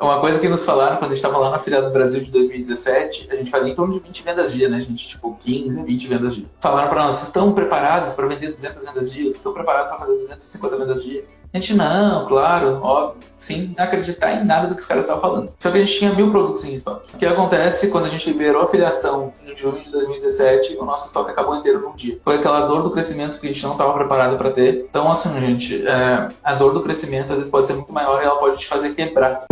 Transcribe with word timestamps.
Uma 0.00 0.20
coisa 0.20 0.40
que 0.40 0.48
nos 0.48 0.64
falaram 0.64 0.96
quando 0.96 1.12
a 1.12 1.14
gente 1.14 1.24
estava 1.24 1.38
lá 1.38 1.50
na 1.50 1.58
Filial 1.60 1.82
do 1.82 1.90
Brasil 1.90 2.20
de 2.22 2.30
2017, 2.30 3.28
a 3.30 3.36
gente 3.36 3.50
fazia 3.50 3.72
em 3.72 3.74
torno 3.76 3.94
de 3.94 4.00
20 4.00 4.22
vendas 4.24 4.52
dia, 4.52 4.68
né? 4.68 4.78
A 4.78 4.80
gente, 4.80 5.06
tipo, 5.06 5.36
15, 5.38 5.82
20 5.84 6.08
vendas 6.08 6.34
dia. 6.34 6.46
Falaram 6.58 6.88
para 6.88 7.04
nós, 7.04 7.14
vocês 7.14 7.28
estão 7.28 7.52
preparados 7.52 8.12
para 8.12 8.26
vender 8.26 8.52
200 8.52 8.84
vendas 8.84 9.10
dia? 9.12 9.22
Vocês 9.22 9.36
estão 9.36 9.52
preparados 9.52 9.90
para 9.90 10.00
fazer 10.00 10.18
250 10.18 10.76
vendas 10.76 11.02
dia? 11.02 11.24
A 11.54 11.60
gente, 11.60 11.72
não, 11.72 12.26
claro, 12.26 12.80
óbvio, 12.82 13.22
sem 13.38 13.76
acreditar 13.78 14.32
em 14.32 14.44
nada 14.44 14.66
do 14.66 14.74
que 14.74 14.80
os 14.80 14.88
caras 14.88 15.04
estavam 15.04 15.22
falando. 15.22 15.52
Só 15.56 15.70
que 15.70 15.78
a 15.78 15.80
gente 15.80 15.96
tinha 15.96 16.12
mil 16.12 16.32
produtos 16.32 16.64
em 16.64 16.74
estoque. 16.74 17.14
O 17.14 17.16
que 17.16 17.24
acontece 17.24 17.86
quando 17.86 18.06
a 18.06 18.08
gente 18.08 18.28
liberou 18.28 18.62
a 18.62 18.66
filiação 18.66 19.32
em 19.46 19.56
junho 19.56 19.80
de 19.80 19.88
2017, 19.88 20.76
o 20.80 20.84
nosso 20.84 21.06
estoque 21.06 21.30
acabou 21.30 21.54
inteiro 21.54 21.80
num 21.80 21.94
dia. 21.94 22.18
Foi 22.24 22.38
aquela 22.38 22.66
dor 22.66 22.82
do 22.82 22.90
crescimento 22.90 23.38
que 23.38 23.46
a 23.46 23.52
gente 23.52 23.62
não 23.62 23.72
estava 23.72 23.94
preparado 23.94 24.36
para 24.36 24.50
ter. 24.50 24.84
Então, 24.90 25.08
assim, 25.08 25.30
gente, 25.38 25.86
é, 25.86 26.28
a 26.42 26.54
dor 26.54 26.74
do 26.74 26.82
crescimento 26.82 27.30
às 27.30 27.36
vezes 27.36 27.52
pode 27.52 27.68
ser 27.68 27.74
muito 27.74 27.92
maior 27.92 28.20
e 28.20 28.24
ela 28.24 28.40
pode 28.40 28.58
te 28.58 28.66
fazer 28.66 28.92
quebrar. 28.92 29.44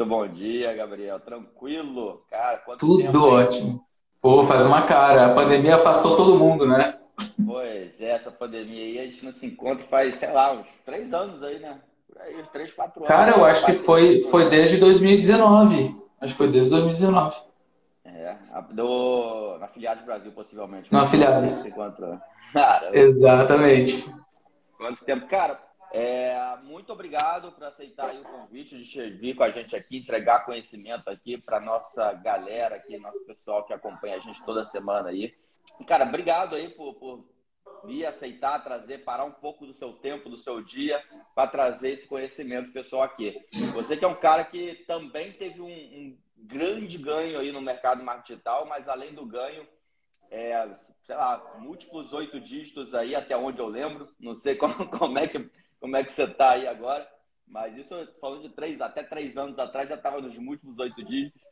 Muito 0.00 0.08
bom 0.08 0.26
dia, 0.26 0.74
Gabriel. 0.74 1.20
Tranquilo? 1.20 2.22
Cara, 2.30 2.56
Tudo 2.78 3.22
ótimo. 3.22 3.84
Pô, 4.18 4.42
faz 4.44 4.64
uma 4.64 4.86
cara. 4.86 5.26
A 5.26 5.34
pandemia 5.34 5.74
afastou 5.74 6.16
todo 6.16 6.38
mundo, 6.38 6.66
né? 6.66 6.98
Pois 7.46 8.00
é, 8.00 8.12
essa 8.12 8.30
pandemia 8.30 8.82
aí, 8.82 8.98
a 8.98 9.04
gente 9.04 9.22
não 9.22 9.32
se 9.34 9.44
encontra 9.44 9.84
faz, 9.84 10.16
sei 10.16 10.32
lá, 10.32 10.52
uns 10.52 10.66
três 10.86 11.12
anos 11.12 11.42
aí, 11.42 11.58
né? 11.58 11.78
Por 12.08 12.18
aí, 12.18 12.42
três, 12.50 12.72
quatro 12.72 13.00
anos. 13.00 13.08
Cara, 13.14 13.32
eu 13.32 13.44
acho 13.44 13.66
que 13.66 13.74
foi, 13.74 14.22
foi 14.30 14.48
desde 14.48 14.78
2019. 14.78 15.94
Acho 16.18 16.32
que 16.32 16.38
foi 16.38 16.48
desde 16.48 16.70
2019. 16.70 17.36
É, 18.06 18.36
do, 18.72 19.58
na 19.58 19.68
Filiados 19.68 20.02
Brasil, 20.02 20.32
possivelmente. 20.32 20.90
Na 20.90 21.04
encontra. 21.04 22.22
Cara, 22.54 22.98
Exatamente. 22.98 24.10
Quanto 24.78 25.04
tempo? 25.04 25.26
Cara, 25.26 25.60
é, 25.92 26.56
muito 26.62 26.92
obrigado 26.92 27.50
por 27.52 27.64
aceitar 27.64 28.14
o 28.14 28.22
convite 28.22 28.78
de 28.82 29.10
vir 29.10 29.34
com 29.34 29.42
a 29.42 29.50
gente 29.50 29.74
aqui, 29.74 29.98
entregar 29.98 30.44
conhecimento 30.44 31.08
aqui 31.08 31.36
para 31.36 31.60
nossa 31.60 32.12
galera 32.12 32.76
aqui, 32.76 32.96
nosso 32.96 33.20
pessoal 33.20 33.64
que 33.64 33.72
acompanha 33.72 34.16
a 34.16 34.20
gente 34.20 34.42
toda 34.44 34.68
semana 34.68 35.08
aí. 35.08 35.34
Cara, 35.86 36.04
obrigado 36.04 36.54
aí 36.54 36.68
por, 36.68 36.94
por 36.94 37.24
vir 37.84 38.06
aceitar, 38.06 38.62
trazer, 38.62 38.98
parar 38.98 39.24
um 39.24 39.32
pouco 39.32 39.66
do 39.66 39.74
seu 39.74 39.92
tempo, 39.94 40.28
do 40.28 40.38
seu 40.38 40.62
dia, 40.62 41.02
para 41.34 41.50
trazer 41.50 41.92
esse 41.92 42.06
conhecimento 42.06 42.72
pessoal 42.72 43.02
aqui. 43.02 43.44
Você 43.72 43.96
que 43.96 44.04
é 44.04 44.08
um 44.08 44.14
cara 44.14 44.44
que 44.44 44.84
também 44.86 45.32
teve 45.32 45.60
um, 45.60 45.66
um 45.66 46.18
grande 46.36 46.98
ganho 46.98 47.38
aí 47.38 47.50
no 47.50 47.60
mercado 47.60 48.04
digital, 48.22 48.66
mas 48.66 48.88
além 48.88 49.12
do 49.12 49.26
ganho, 49.26 49.66
é, 50.30 50.68
sei 51.02 51.16
lá, 51.16 51.56
múltiplos 51.58 52.12
oito 52.12 52.40
dígitos 52.40 52.94
aí, 52.94 53.14
até 53.14 53.36
onde 53.36 53.58
eu 53.58 53.66
lembro. 53.66 54.08
Não 54.18 54.34
sei 54.34 54.54
como, 54.56 54.88
como 54.88 55.18
é 55.18 55.26
que 55.26 55.50
como 55.80 55.96
é 55.96 56.04
que 56.04 56.12
você 56.12 56.24
está 56.24 56.52
aí 56.52 56.66
agora. 56.66 57.08
Mas 57.46 57.76
isso 57.76 57.94
falando 58.20 58.42
de 58.42 58.50
três, 58.50 58.80
até 58.80 59.02
três 59.02 59.36
anos 59.36 59.58
atrás 59.58 59.88
já 59.88 59.96
estava 59.96 60.20
nos 60.20 60.38
múltiplos 60.38 60.78
oito 60.78 61.02
dígitos. 61.02 61.42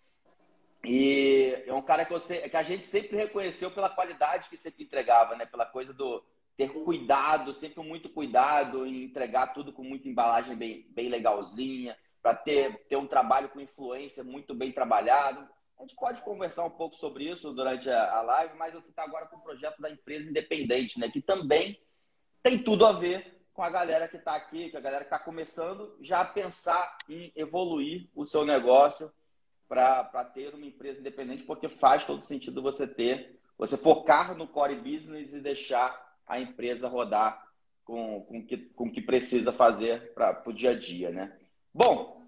E 0.84 1.64
é 1.66 1.74
um 1.74 1.82
cara 1.82 2.04
que, 2.04 2.12
você, 2.12 2.48
que 2.48 2.56
a 2.56 2.62
gente 2.62 2.86
sempre 2.86 3.16
reconheceu 3.16 3.70
pela 3.70 3.90
qualidade 3.90 4.48
que 4.48 4.56
sempre 4.56 4.84
entregava, 4.84 5.34
né? 5.34 5.44
Pela 5.44 5.66
coisa 5.66 5.92
do 5.92 6.22
ter 6.56 6.72
cuidado, 6.72 7.54
sempre 7.54 7.82
muito 7.82 8.08
cuidado 8.08 8.86
em 8.86 9.04
entregar 9.04 9.48
tudo 9.48 9.72
com 9.72 9.82
muita 9.82 10.08
embalagem 10.08 10.56
bem, 10.56 10.86
bem 10.90 11.08
legalzinha, 11.08 11.96
para 12.20 12.34
ter, 12.34 12.84
ter 12.88 12.96
um 12.96 13.06
trabalho 13.06 13.48
com 13.48 13.60
influência 13.60 14.24
muito 14.24 14.54
bem 14.54 14.72
trabalhado. 14.72 15.48
A 15.78 15.82
gente 15.82 15.94
pode 15.94 16.20
conversar 16.22 16.64
um 16.64 16.70
pouco 16.70 16.96
sobre 16.96 17.30
isso 17.30 17.52
durante 17.52 17.88
a, 17.88 18.12
a 18.12 18.22
live, 18.22 18.56
mas 18.56 18.74
você 18.74 18.88
está 18.88 19.04
agora 19.04 19.26
com 19.26 19.36
o 19.36 19.42
projeto 19.42 19.80
da 19.80 19.90
empresa 19.90 20.28
independente, 20.28 20.98
né? 20.98 21.08
Que 21.08 21.20
também 21.20 21.80
tem 22.42 22.58
tudo 22.58 22.86
a 22.86 22.92
ver 22.92 23.37
com 23.58 23.64
a 23.64 23.70
galera 23.70 24.06
que 24.06 24.16
está 24.16 24.36
aqui, 24.36 24.70
com 24.70 24.78
a 24.78 24.80
galera 24.80 25.02
que 25.04 25.12
está 25.12 25.18
começando, 25.18 25.92
já 26.00 26.24
pensar 26.24 26.96
em 27.08 27.32
evoluir 27.34 28.08
o 28.14 28.24
seu 28.24 28.44
negócio 28.44 29.12
para 29.68 30.24
ter 30.32 30.54
uma 30.54 30.64
empresa 30.64 31.00
independente, 31.00 31.42
porque 31.42 31.68
faz 31.68 32.04
todo 32.04 32.24
sentido 32.24 32.62
você 32.62 32.86
ter, 32.86 33.36
você 33.58 33.76
focar 33.76 34.32
no 34.36 34.46
core 34.46 34.76
business 34.76 35.34
e 35.34 35.40
deixar 35.40 36.16
a 36.24 36.38
empresa 36.38 36.86
rodar 36.86 37.48
com, 37.84 38.24
com 38.26 38.46
que, 38.46 38.58
com 38.58 38.92
que 38.92 39.02
precisa 39.02 39.52
fazer 39.52 40.14
para 40.14 40.40
o 40.46 40.52
dia 40.52 40.70
a 40.70 40.78
dia, 40.78 41.10
né? 41.10 41.36
Bom, 41.74 42.22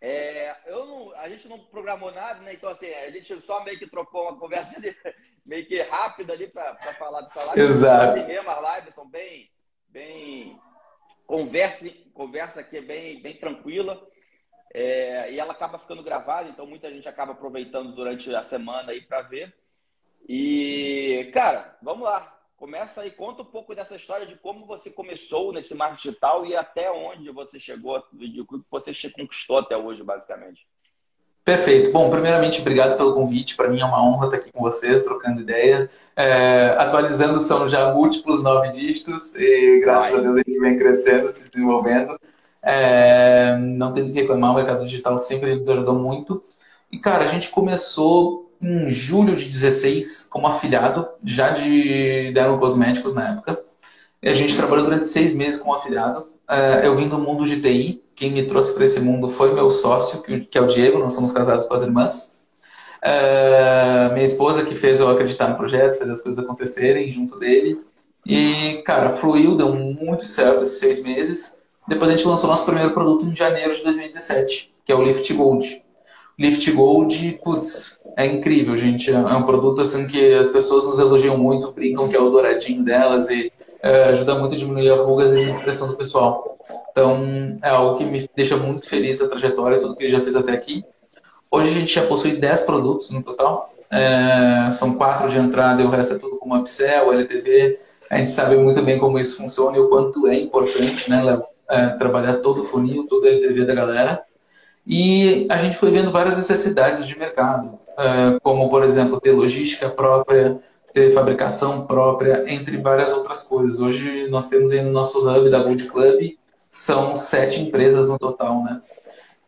é, 0.00 0.56
eu 0.64 0.86
não, 0.86 1.14
a 1.16 1.28
gente 1.28 1.46
não 1.46 1.58
programou 1.58 2.10
nada, 2.10 2.40
né? 2.40 2.54
Então, 2.54 2.70
assim, 2.70 2.86
a 2.86 3.10
gente 3.10 3.38
só 3.42 3.62
meio 3.64 3.78
que 3.78 3.86
trocou 3.86 4.30
uma 4.30 4.38
conversa 4.38 4.78
ali, 4.78 4.96
meio 5.44 5.66
que 5.66 5.82
rápida 5.82 6.32
ali 6.32 6.48
para 6.48 6.74
falar 6.94 7.20
do 7.20 7.30
salário. 7.34 7.68
Exato. 7.68 8.18
Assim 8.18 8.32
as 8.34 8.76
lives 8.76 8.94
são 8.94 9.06
bem 9.06 9.52
bem 9.94 10.60
conversa, 11.24 11.88
conversa 12.12 12.60
aqui 12.60 12.78
é 12.78 12.82
bem, 12.82 13.22
bem 13.22 13.36
tranquila. 13.36 14.04
É, 14.74 15.32
e 15.32 15.38
ela 15.38 15.52
acaba 15.52 15.78
ficando 15.78 16.02
gravada, 16.02 16.48
então 16.48 16.66
muita 16.66 16.90
gente 16.90 17.08
acaba 17.08 17.30
aproveitando 17.30 17.94
durante 17.94 18.34
a 18.34 18.42
semana 18.42 18.90
aí 18.90 19.00
para 19.00 19.22
ver. 19.22 19.54
E, 20.28 21.30
cara, 21.32 21.78
vamos 21.80 22.02
lá. 22.02 22.32
Começa 22.56 23.02
aí, 23.02 23.10
conta 23.12 23.42
um 23.42 23.46
pouco 23.46 23.74
dessa 23.74 23.94
história 23.94 24.26
de 24.26 24.36
como 24.36 24.66
você 24.66 24.90
começou 24.90 25.52
nesse 25.52 25.74
marketing 25.74 26.08
digital 26.08 26.46
e 26.46 26.56
até 26.56 26.90
onde 26.90 27.30
você 27.30 27.60
chegou, 27.60 28.02
de 28.12 28.40
o 28.40 28.46
que 28.46 28.60
você 28.68 29.10
conquistou 29.10 29.58
até 29.58 29.76
hoje, 29.76 30.02
basicamente. 30.02 30.66
Perfeito. 31.44 31.92
Bom, 31.92 32.10
primeiramente, 32.10 32.60
obrigado 32.60 32.96
pelo 32.96 33.14
convite. 33.14 33.54
Para 33.54 33.68
mim 33.68 33.80
é 33.80 33.84
uma 33.84 34.02
honra 34.02 34.26
estar 34.26 34.36
aqui 34.38 34.50
com 34.50 34.62
vocês, 34.62 35.02
trocando 35.02 35.42
ideia. 35.42 35.90
É, 36.16 36.74
atualizando 36.78 37.40
são 37.40 37.68
já 37.68 37.92
múltiplos 37.92 38.42
nove 38.42 38.72
dígitos 38.72 39.34
e 39.34 39.80
graças 39.80 40.12
Vai. 40.12 40.20
a 40.20 40.22
Deus 40.22 40.36
a 40.36 40.38
gente 40.38 40.60
vem 40.60 40.78
crescendo, 40.78 41.30
se 41.30 41.50
desenvolvendo. 41.50 42.18
É, 42.62 43.58
não 43.58 43.92
tem 43.92 44.06
que 44.06 44.12
reclamar, 44.12 44.52
o 44.52 44.54
mercado 44.54 44.84
digital 44.84 45.18
sempre 45.18 45.56
nos 45.56 45.68
ajudou 45.68 45.96
muito. 45.96 46.42
E, 46.90 46.98
cara, 46.98 47.24
a 47.24 47.28
gente 47.28 47.50
começou 47.50 48.50
em 48.62 48.88
julho 48.88 49.36
de 49.36 49.44
16 49.46 50.28
como 50.30 50.46
afiliado, 50.46 51.06
já 51.22 51.50
de 51.50 52.32
Dermo 52.32 52.58
Cosméticos 52.58 53.14
na 53.14 53.32
época. 53.32 53.62
E 54.22 54.28
a 54.28 54.34
gente 54.34 54.56
trabalhou 54.56 54.86
durante 54.86 55.08
seis 55.08 55.34
meses 55.34 55.60
como 55.60 55.74
afiliado. 55.74 56.26
É, 56.48 56.86
eu 56.86 56.96
vim 56.96 57.08
do 57.08 57.18
mundo 57.18 57.44
de 57.44 57.60
TI, 57.60 58.03
quem 58.14 58.32
me 58.32 58.46
trouxe 58.46 58.74
para 58.74 58.84
esse 58.84 59.00
mundo 59.00 59.28
foi 59.28 59.52
meu 59.52 59.70
sócio, 59.70 60.22
que 60.22 60.56
é 60.56 60.60
o 60.60 60.66
Diego, 60.66 60.98
nós 60.98 61.14
somos 61.14 61.32
casados 61.32 61.66
com 61.66 61.74
as 61.74 61.82
irmãs. 61.82 62.36
Uh, 63.04 64.12
minha 64.14 64.24
esposa 64.24 64.64
que 64.64 64.74
fez 64.74 64.98
eu 64.98 65.08
acreditar 65.08 65.48
no 65.48 65.56
projeto, 65.56 65.98
fez 65.98 66.08
as 66.08 66.22
coisas 66.22 66.42
acontecerem 66.42 67.12
junto 67.12 67.38
dele. 67.38 67.80
E, 68.24 68.82
cara, 68.86 69.10
fluiu, 69.10 69.56
deu 69.56 69.74
muito 69.74 70.24
certo 70.24 70.62
esses 70.62 70.80
seis 70.80 71.02
meses. 71.02 71.54
Depois 71.86 72.10
a 72.10 72.16
gente 72.16 72.26
lançou 72.26 72.48
nosso 72.48 72.64
primeiro 72.64 72.94
produto 72.94 73.26
em 73.26 73.36
janeiro 73.36 73.76
de 73.76 73.82
2017, 73.82 74.72
que 74.84 74.90
é 74.90 74.94
o 74.94 75.02
Lift 75.02 75.30
Gold. 75.34 75.82
Lift 76.38 76.72
Gold, 76.72 77.40
putz, 77.44 78.00
é 78.16 78.26
incrível, 78.26 78.76
gente. 78.78 79.10
É 79.10 79.18
um 79.18 79.44
produto 79.44 79.82
assim 79.82 80.06
que 80.06 80.34
as 80.34 80.48
pessoas 80.48 80.86
nos 80.86 80.98
elogiam 80.98 81.36
muito, 81.36 81.72
brincam 81.72 82.08
que 82.08 82.16
é 82.16 82.20
o 82.20 82.30
douradinho 82.30 82.82
delas 82.82 83.28
e 83.28 83.52
uh, 83.84 84.08
ajuda 84.10 84.34
muito 84.36 84.54
a 84.54 84.58
diminuir 84.58 84.90
as 84.90 85.00
rugas 85.00 85.34
e 85.34 85.40
a 85.40 85.50
expressão 85.50 85.88
do 85.88 85.96
pessoal. 85.96 86.58
Então, 86.90 87.58
é 87.62 87.68
algo 87.68 87.98
que 87.98 88.04
me 88.04 88.26
deixa 88.34 88.56
muito 88.56 88.88
feliz 88.88 89.20
a 89.20 89.28
trajetória, 89.28 89.80
tudo 89.80 89.96
que 89.96 90.04
ele 90.04 90.12
já 90.12 90.20
fez 90.20 90.34
até 90.34 90.52
aqui. 90.52 90.84
Hoje 91.50 91.70
a 91.70 91.74
gente 91.74 91.94
já 91.94 92.06
possui 92.06 92.36
10 92.36 92.62
produtos 92.62 93.10
no 93.10 93.22
total. 93.22 93.72
É, 93.90 94.70
são 94.72 94.94
quatro 94.96 95.28
de 95.28 95.38
entrada 95.38 95.82
e 95.82 95.84
o 95.84 95.90
resto 95.90 96.14
é 96.14 96.18
tudo 96.18 96.36
como 96.38 96.56
upsell, 96.56 97.12
LTV. 97.12 97.78
A 98.10 98.18
gente 98.18 98.30
sabe 98.30 98.56
muito 98.56 98.82
bem 98.82 98.98
como 98.98 99.18
isso 99.18 99.36
funciona 99.36 99.76
e 99.76 99.80
o 99.80 99.88
quanto 99.88 100.26
é 100.26 100.34
importante, 100.36 101.10
né? 101.10 101.42
É, 101.68 101.88
trabalhar 101.90 102.34
todo 102.38 102.60
o 102.60 102.64
funil, 102.64 103.06
todo 103.06 103.24
o 103.24 103.26
LTV 103.26 103.64
da 103.64 103.74
galera. 103.74 104.22
E 104.86 105.46
a 105.50 105.56
gente 105.58 105.76
foi 105.76 105.90
vendo 105.90 106.12
várias 106.12 106.36
necessidades 106.36 107.06
de 107.06 107.18
mercado, 107.18 107.78
é, 107.98 108.38
como, 108.42 108.68
por 108.68 108.82
exemplo, 108.84 109.20
ter 109.20 109.32
logística 109.32 109.88
própria, 109.88 110.60
ter 110.94 111.12
fabricação 111.12 111.86
própria, 111.86 112.44
entre 112.46 112.78
várias 112.78 113.12
outras 113.12 113.42
coisas. 113.42 113.80
Hoje 113.80 114.28
nós 114.28 114.48
temos 114.48 114.70
aí 114.70 114.80
no 114.80 114.92
nosso 114.92 115.28
hub 115.28 115.50
da 115.50 115.62
Gold 115.62 115.84
Club 115.86 116.36
são 116.70 117.16
sete 117.16 117.60
empresas 117.60 118.08
no 118.08 118.18
total, 118.18 118.62
né? 118.62 118.80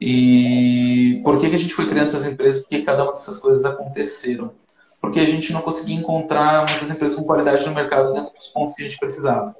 E 0.00 1.20
por 1.24 1.38
que, 1.38 1.48
que 1.48 1.54
a 1.54 1.58
gente 1.58 1.72
foi 1.72 1.88
criando 1.88 2.08
essas 2.08 2.26
empresas? 2.26 2.62
Porque 2.62 2.82
cada 2.82 3.04
uma 3.04 3.12
dessas 3.12 3.38
coisas 3.38 3.64
aconteceram. 3.64 4.52
Porque 5.00 5.20
a 5.20 5.24
gente 5.24 5.52
não 5.52 5.62
conseguia 5.62 5.96
encontrar 5.96 6.68
muitas 6.68 6.90
empresas 6.90 7.16
com 7.16 7.24
qualidade 7.24 7.66
no 7.66 7.74
mercado 7.74 8.12
dentro 8.12 8.34
dos 8.34 8.48
pontos 8.48 8.74
que 8.74 8.82
a 8.82 8.88
gente 8.88 8.98
precisava. 8.98 9.54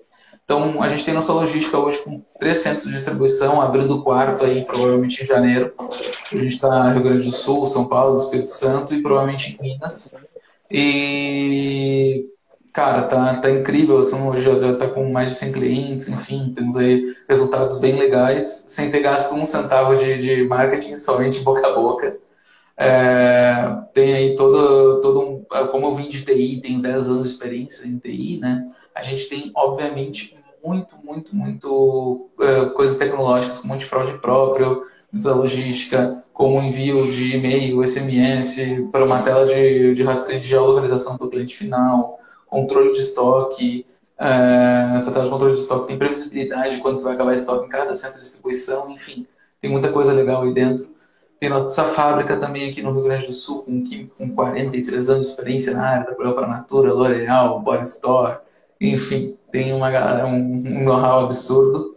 Então, 0.45 0.81
a 0.83 0.89
gente 0.89 1.05
tem 1.05 1.15
nossa 1.15 1.33
logística 1.33 1.79
hoje 1.79 1.99
com 1.99 2.23
três 2.39 2.59
centros 2.59 2.85
de 2.85 2.93
distribuição, 2.93 3.61
abrindo 3.61 3.97
o 3.97 4.03
quarto 4.03 4.45
aí, 4.45 4.65
provavelmente 4.65 5.23
em 5.23 5.27
janeiro. 5.27 5.73
A 5.79 6.37
gente 6.37 6.55
está 6.55 6.85
no 6.85 6.93
Rio 6.93 7.03
Grande 7.03 7.25
do 7.25 7.33
Sul, 7.33 7.67
São 7.67 7.87
Paulo, 7.87 8.17
Espírito 8.17 8.51
Santo 8.51 8.95
e 8.95 9.03
provavelmente 9.03 9.57
em 9.59 9.63
Minas. 9.63 10.15
E 10.71 12.27
cara, 12.77 13.05
tá, 13.05 13.41
tá 13.41 13.51
incrível, 13.51 13.97
assim, 13.97 14.19
já, 14.41 14.59
já 14.59 14.77
tá 14.77 14.89
com 14.89 15.11
mais 15.11 15.31
de 15.31 15.37
100 15.37 15.53
clientes, 15.53 16.09
enfim, 16.11 16.53
temos 16.55 16.77
aí 16.77 17.17
resultados 17.27 17.79
bem 17.79 17.99
legais, 17.99 18.67
sem 18.69 18.91
ter 18.91 19.01
gasto 19.01 19.35
um 19.35 19.47
centavo 19.47 19.97
de, 19.97 20.21
de 20.21 20.47
marketing, 20.47 20.97
somente 20.99 21.41
boca 21.41 21.67
a 21.67 21.75
boca. 21.75 22.19
É, 22.77 23.79
tem 23.95 24.13
aí 24.15 24.37
todo, 24.37 25.01
todo 25.01 25.21
um. 25.21 25.45
Como 25.71 25.87
eu 25.87 25.95
vim 25.95 26.09
de 26.09 26.23
TI, 26.23 26.61
tenho 26.61 26.83
10 26.83 27.09
anos 27.09 27.23
de 27.23 27.29
experiência 27.29 27.87
em 27.87 27.99
TI, 27.99 28.39
né? 28.39 28.69
A 28.95 29.03
gente 29.03 29.27
tem, 29.31 29.51
obviamente, 29.57 30.37
muito, 30.63 30.97
muito, 31.03 31.35
muito 31.35 32.31
é, 32.41 32.67
coisas 32.71 32.99
tecnológicas, 32.99 33.61
como 33.61 33.81
fraude 33.81 34.19
próprio, 34.19 34.85
da 35.13 35.35
logística, 35.35 36.23
como 36.37 36.61
envio 36.61 37.11
de 37.11 37.35
e-mail, 37.35 37.83
SMS 37.87 38.59
para 38.93 39.07
uma 39.07 39.23
tela 39.23 39.47
de, 39.47 39.95
de 39.95 40.03
rastreio 40.03 40.39
de 40.39 40.47
geolocalização 40.47 41.17
do 41.17 41.31
cliente 41.31 41.57
final, 41.57 42.21
controle 42.47 42.93
de 42.93 42.99
estoque. 42.99 43.87
É, 44.19 44.93
essa 44.97 45.11
tela 45.11 45.25
de 45.25 45.31
controle 45.31 45.55
de 45.55 45.61
estoque 45.61 45.87
tem 45.87 45.97
previsibilidade 45.97 46.77
de 46.77 46.83
quando 46.83 47.03
vai 47.03 47.15
acabar 47.15 47.31
o 47.31 47.35
estoque 47.35 47.65
em 47.65 47.71
cada 47.71 47.97
centro 47.97 48.17
de 48.17 48.25
distribuição, 48.25 48.91
enfim, 48.91 49.27
tem 49.63 49.71
muita 49.71 49.91
coisa 49.91 50.13
legal 50.13 50.43
aí 50.43 50.53
dentro. 50.53 50.87
Tem 51.41 51.49
nossa 51.49 51.85
fábrica 51.85 52.37
também 52.37 52.69
aqui 52.69 52.83
no 52.83 52.93
Rio 52.93 53.05
Grande 53.05 53.29
do 53.29 53.33
Sul, 53.33 53.63
com, 53.63 53.83
com 54.19 54.35
43 54.35 55.09
anos 55.09 55.27
de 55.29 55.33
experiência 55.33 55.73
na 55.73 55.89
área, 55.89 56.05
trabalhou 56.05 56.35
para 56.35 56.45
a 56.45 56.51
Natura, 56.51 56.93
L'Oreal, 56.93 57.61
Body 57.61 57.89
Store, 57.89 58.41
enfim, 58.79 59.39
tem 59.51 59.73
uma, 59.73 59.89
um, 60.27 60.35
um 60.35 60.85
know-how 60.85 61.25
absurdo. 61.25 61.96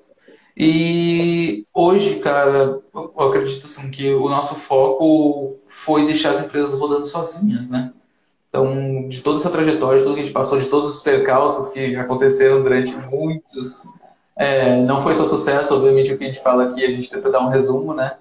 E 0.61 1.65
hoje, 1.73 2.17
cara, 2.17 2.81
eu 2.93 3.29
acredito 3.29 3.65
assim, 3.65 3.89
que 3.89 4.13
o 4.13 4.27
nosso 4.27 4.55
foco 4.55 5.55
foi 5.69 6.05
deixar 6.05 6.31
as 6.31 6.45
empresas 6.45 6.77
rodando 6.77 7.05
sozinhas, 7.05 7.69
né? 7.69 7.93
Então, 8.49 9.07
de 9.07 9.21
toda 9.21 9.39
essa 9.39 9.49
trajetória, 9.49 9.99
de 9.99 10.03
tudo 10.03 10.15
que 10.15 10.21
a 10.21 10.23
gente 10.25 10.33
passou, 10.33 10.59
de 10.59 10.67
todos 10.67 10.97
os 10.97 11.01
percalços 11.01 11.69
que 11.69 11.95
aconteceram 11.95 12.61
durante 12.61 12.93
muitos. 12.93 13.83
É, 14.35 14.81
não 14.81 15.01
foi 15.01 15.15
só 15.15 15.25
sucesso, 15.25 15.73
obviamente, 15.73 16.11
o 16.11 16.17
que 16.17 16.25
a 16.25 16.27
gente 16.27 16.41
fala 16.41 16.65
aqui, 16.65 16.83
a 16.83 16.89
gente 16.89 17.09
tenta 17.09 17.31
dar 17.31 17.39
um 17.39 17.49
resumo, 17.49 17.93
né? 17.93 18.17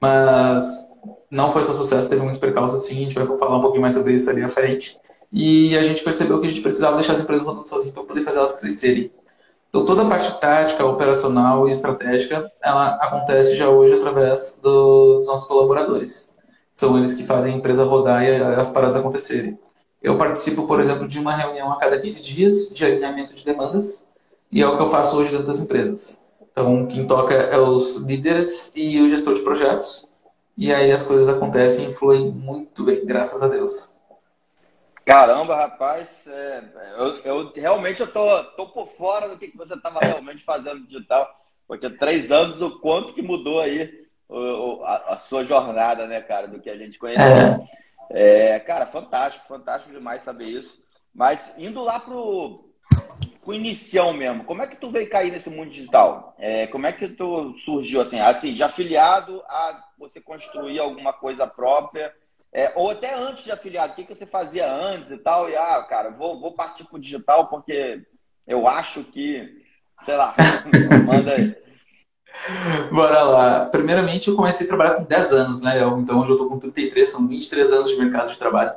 Mas 0.00 0.92
não 1.28 1.52
foi 1.52 1.64
só 1.64 1.74
sucesso, 1.74 2.08
teve 2.08 2.22
muito 2.22 2.38
percalço 2.38 2.78
sim, 2.78 2.98
a 2.98 3.00
gente 3.00 3.14
vai 3.16 3.26
falar 3.26 3.56
um 3.58 3.62
pouquinho 3.62 3.82
mais 3.82 3.94
sobre 3.94 4.12
isso 4.12 4.30
ali 4.30 4.44
à 4.44 4.48
frente. 4.48 4.96
E 5.32 5.76
a 5.76 5.82
gente 5.82 6.04
percebeu 6.04 6.40
que 6.40 6.46
a 6.46 6.50
gente 6.50 6.60
precisava 6.60 6.96
deixar 6.96 7.14
as 7.14 7.20
empresas 7.20 7.44
rodando 7.44 7.66
sozinhas 7.66 7.94
para 7.94 8.04
poder 8.04 8.22
fazer 8.22 8.38
elas 8.38 8.58
crescerem. 8.58 9.10
Então, 9.70 9.84
toda 9.84 10.02
a 10.02 10.08
parte 10.08 10.40
tática, 10.40 10.84
operacional 10.84 11.68
e 11.68 11.70
estratégica, 11.70 12.50
ela 12.60 12.96
acontece 12.96 13.54
já 13.54 13.68
hoje 13.68 13.94
através 13.94 14.58
dos 14.60 15.28
nossos 15.28 15.46
colaboradores. 15.46 16.34
São 16.72 16.98
eles 16.98 17.14
que 17.14 17.24
fazem 17.24 17.54
a 17.54 17.56
empresa 17.56 17.84
rodar 17.84 18.24
e 18.24 18.36
as 18.36 18.68
paradas 18.68 18.96
acontecerem. 18.96 19.56
Eu 20.02 20.18
participo, 20.18 20.66
por 20.66 20.80
exemplo, 20.80 21.06
de 21.06 21.20
uma 21.20 21.36
reunião 21.36 21.70
a 21.70 21.76
cada 21.76 22.00
15 22.00 22.20
dias 22.20 22.68
de 22.70 22.84
alinhamento 22.84 23.32
de 23.32 23.44
demandas, 23.44 24.04
e 24.50 24.60
é 24.60 24.66
o 24.66 24.76
que 24.76 24.82
eu 24.82 24.90
faço 24.90 25.16
hoje 25.16 25.30
dentro 25.30 25.46
das 25.46 25.60
empresas. 25.60 26.20
Então, 26.50 26.86
quem 26.86 27.06
toca 27.06 27.34
é 27.34 27.58
os 27.58 27.94
líderes 27.96 28.72
e 28.74 29.00
o 29.00 29.08
gestor 29.08 29.34
de 29.34 29.42
projetos, 29.42 30.04
e 30.58 30.74
aí 30.74 30.90
as 30.90 31.04
coisas 31.04 31.28
acontecem 31.28 31.90
e 31.90 31.94
fluem 31.94 32.28
muito 32.28 32.82
bem, 32.82 33.06
graças 33.06 33.40
a 33.40 33.46
Deus. 33.46 33.94
Caramba, 35.04 35.56
rapaz, 35.56 36.26
é, 36.26 36.62
eu, 36.96 37.06
eu, 37.18 37.52
realmente 37.54 38.00
eu 38.00 38.06
tô, 38.06 38.44
tô 38.56 38.66
por 38.68 38.88
fora 38.96 39.28
do 39.28 39.38
que, 39.38 39.48
que 39.48 39.56
você 39.56 39.74
estava 39.74 39.98
realmente 40.00 40.44
fazendo 40.44 40.86
digital, 40.86 41.28
porque 41.66 41.88
três 41.90 42.30
anos 42.30 42.60
o 42.60 42.78
quanto 42.80 43.14
que 43.14 43.22
mudou 43.22 43.60
aí 43.60 44.08
o, 44.30 44.84
a, 44.84 45.14
a, 45.14 45.16
sua 45.16 45.44
jornada, 45.44 46.06
né, 46.06 46.20
cara, 46.20 46.46
do 46.46 46.60
que 46.60 46.70
a 46.70 46.76
gente 46.76 46.98
conheceu. 46.98 47.66
É. 48.10 48.54
é, 48.54 48.60
cara, 48.60 48.86
fantástico, 48.86 49.48
fantástico 49.48 49.92
demais 49.92 50.22
saber 50.22 50.46
isso. 50.46 50.80
Mas 51.12 51.52
indo 51.58 51.82
lá 51.82 51.98
pro, 51.98 52.70
pro 53.42 53.54
inicião 53.54 54.12
mesmo, 54.12 54.44
como 54.44 54.62
é 54.62 54.66
que 54.66 54.76
tu 54.76 54.90
veio 54.90 55.10
cair 55.10 55.32
nesse 55.32 55.50
mundo 55.50 55.70
digital? 55.70 56.34
É, 56.38 56.68
como 56.68 56.86
é 56.86 56.92
que 56.92 57.08
tu 57.08 57.56
surgiu 57.58 58.00
assim, 58.00 58.20
assim, 58.20 58.54
já 58.54 58.66
afiliado 58.66 59.42
a 59.48 59.84
você 59.98 60.20
construir 60.20 60.78
alguma 60.78 61.12
coisa 61.12 61.46
própria? 61.46 62.14
É, 62.52 62.72
ou 62.74 62.90
até 62.90 63.14
antes 63.14 63.44
de 63.44 63.52
afiliado, 63.52 63.92
o 63.92 63.96
que, 63.96 64.04
que 64.04 64.14
você 64.14 64.26
fazia 64.26 64.72
antes 64.72 65.10
e 65.10 65.18
tal? 65.18 65.48
E, 65.48 65.56
ah, 65.56 65.84
cara, 65.88 66.10
vou, 66.10 66.40
vou 66.40 66.52
partir 66.52 66.84
para 66.84 66.96
o 66.96 67.00
digital 67.00 67.46
porque 67.46 68.02
eu 68.46 68.66
acho 68.66 69.04
que, 69.04 69.48
sei 70.02 70.16
lá, 70.16 70.34
manda 71.06 71.32
aí. 71.32 71.54
Bora 72.92 73.22
lá. 73.22 73.66
Primeiramente, 73.66 74.28
eu 74.28 74.36
comecei 74.36 74.66
a 74.66 74.68
trabalhar 74.68 74.94
com 74.96 75.04
10 75.04 75.32
anos, 75.32 75.60
né? 75.60 75.78
Então, 75.98 76.20
hoje 76.20 76.30
eu 76.30 76.34
estou 76.34 76.48
com 76.48 76.58
33, 76.58 77.08
são 77.08 77.28
23 77.28 77.72
anos 77.72 77.90
de 77.90 77.96
mercado 77.96 78.32
de 78.32 78.38
trabalho. 78.38 78.72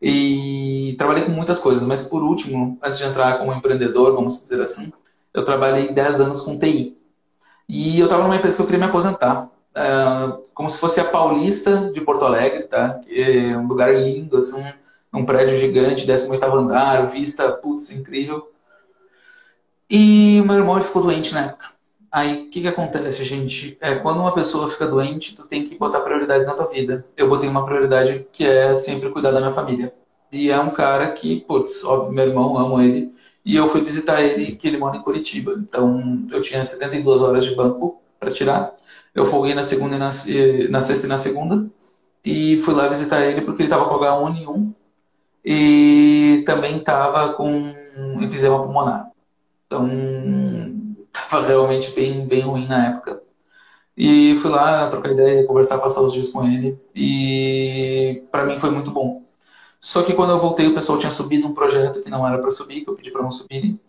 E 0.00 0.94
trabalhei 0.98 1.24
com 1.24 1.30
muitas 1.30 1.58
coisas, 1.58 1.82
mas 1.82 2.02
por 2.02 2.22
último, 2.22 2.78
antes 2.82 2.98
de 2.98 3.04
entrar 3.04 3.38
como 3.38 3.52
empreendedor, 3.52 4.14
vamos 4.14 4.40
dizer 4.42 4.60
assim, 4.60 4.92
eu 5.32 5.44
trabalhei 5.44 5.92
10 5.92 6.20
anos 6.20 6.40
com 6.42 6.58
TI. 6.58 6.98
E 7.68 7.98
eu 7.98 8.04
estava 8.04 8.22
numa 8.22 8.36
empresa 8.36 8.56
que 8.56 8.62
eu 8.62 8.66
queria 8.66 8.80
me 8.80 8.86
aposentar. 8.86 9.50
Ah, 9.76 10.38
como 10.54 10.70
se 10.70 10.78
fosse 10.78 10.98
a 10.98 11.04
Paulista 11.04 11.92
de 11.92 12.00
Porto 12.00 12.24
Alegre, 12.24 12.64
tá? 12.64 12.98
É 13.10 13.54
um 13.58 13.66
lugar 13.66 13.94
lindo, 13.94 14.38
assim, 14.38 14.64
um 15.12 15.26
prédio 15.26 15.58
gigante, 15.58 16.06
18 16.06 16.44
andar, 16.46 17.06
vista, 17.06 17.52
putz, 17.52 17.90
incrível. 17.90 18.50
E 19.90 20.42
meu 20.46 20.56
irmão 20.56 20.82
ficou 20.82 21.02
doente 21.02 21.34
na 21.34 21.42
época. 21.46 21.66
Aí, 22.10 22.46
o 22.48 22.50
que 22.50 22.62
que 22.62 22.68
acontece, 22.68 23.22
gente? 23.24 23.76
É, 23.78 23.96
quando 23.96 24.20
uma 24.20 24.34
pessoa 24.34 24.70
fica 24.70 24.86
doente, 24.86 25.36
tu 25.36 25.42
tem 25.44 25.68
que 25.68 25.76
botar 25.76 26.00
prioridades 26.00 26.46
na 26.46 26.54
tua 26.54 26.68
vida. 26.68 27.04
Eu 27.14 27.28
botei 27.28 27.46
uma 27.48 27.66
prioridade 27.66 28.26
que 28.32 28.44
é 28.46 28.74
sempre 28.74 29.10
cuidar 29.10 29.32
da 29.32 29.40
minha 29.40 29.52
família. 29.52 29.92
E 30.32 30.50
é 30.50 30.58
um 30.58 30.70
cara 30.70 31.12
que, 31.12 31.40
putz, 31.42 31.84
óbvio, 31.84 32.14
meu 32.14 32.26
irmão, 32.26 32.56
amo 32.56 32.80
ele. 32.80 33.12
E 33.44 33.54
eu 33.56 33.68
fui 33.68 33.82
visitar 33.82 34.22
ele, 34.22 34.56
que 34.56 34.66
ele 34.66 34.78
mora 34.78 34.96
em 34.96 35.02
Curitiba. 35.02 35.54
Então, 35.58 36.26
eu 36.30 36.40
tinha 36.40 36.64
72 36.64 37.20
horas 37.20 37.44
de 37.44 37.54
banco 37.54 38.00
para 38.18 38.30
tirar. 38.30 38.72
Eu 39.16 39.24
folguei 39.24 39.54
na 39.54 39.62
segunda 39.62 39.96
e 39.96 39.98
na, 39.98 40.10
na 40.70 40.80
sexta 40.82 41.06
e 41.06 41.08
na 41.08 41.16
segunda. 41.16 41.70
E 42.22 42.58
fui 42.58 42.74
lá 42.74 42.86
visitar 42.86 43.24
ele 43.24 43.40
porque 43.40 43.62
ele 43.62 43.68
estava 43.72 43.88
com 43.88 43.94
H1N1 43.96 44.74
e 45.42 46.42
também 46.44 46.76
estava 46.76 47.32
com 47.32 47.74
enfisema 48.20 48.62
pulmonar. 48.62 49.10
Então, 49.66 49.88
estava 51.06 51.46
realmente 51.46 51.92
bem, 51.92 52.26
bem 52.26 52.42
ruim 52.42 52.66
na 52.66 52.88
época. 52.88 53.22
E 53.96 54.38
fui 54.42 54.50
lá 54.50 54.88
trocar 54.90 55.12
ideia, 55.12 55.46
conversar, 55.46 55.78
passar 55.78 56.02
os 56.02 56.12
dias 56.12 56.28
com 56.28 56.46
ele. 56.46 56.78
E 56.94 58.22
para 58.30 58.44
mim 58.44 58.58
foi 58.58 58.70
muito 58.70 58.90
bom. 58.90 59.22
Só 59.80 60.02
que 60.02 60.12
quando 60.12 60.30
eu 60.30 60.40
voltei, 60.40 60.66
o 60.66 60.74
pessoal 60.74 60.98
tinha 60.98 61.10
subido 61.10 61.46
um 61.46 61.54
projeto 61.54 62.02
que 62.02 62.10
não 62.10 62.26
era 62.26 62.38
para 62.38 62.50
subir, 62.50 62.82
que 62.84 62.90
eu 62.90 62.94
pedi 62.94 63.10
para 63.10 63.22
não 63.22 63.30
subirem. 63.30 63.80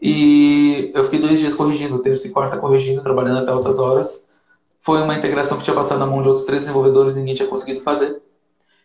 E 0.00 0.90
eu 0.94 1.04
fiquei 1.04 1.20
dois 1.20 1.38
dias 1.38 1.54
corrigindo, 1.54 1.98
terça 1.98 2.26
e 2.26 2.30
quarta 2.30 2.56
corrigindo, 2.56 3.02
trabalhando 3.02 3.40
até 3.40 3.52
outras 3.52 3.78
horas. 3.78 4.29
Foi 4.82 5.00
uma 5.02 5.14
integração 5.14 5.58
que 5.58 5.64
tinha 5.64 5.76
passado 5.76 5.98
na 5.98 6.06
mão 6.06 6.22
de 6.22 6.28
outros 6.28 6.46
três 6.46 6.62
desenvolvedores 6.62 7.16
e 7.16 7.20
ninguém 7.20 7.34
tinha 7.34 7.48
conseguido 7.48 7.82
fazer. 7.82 8.20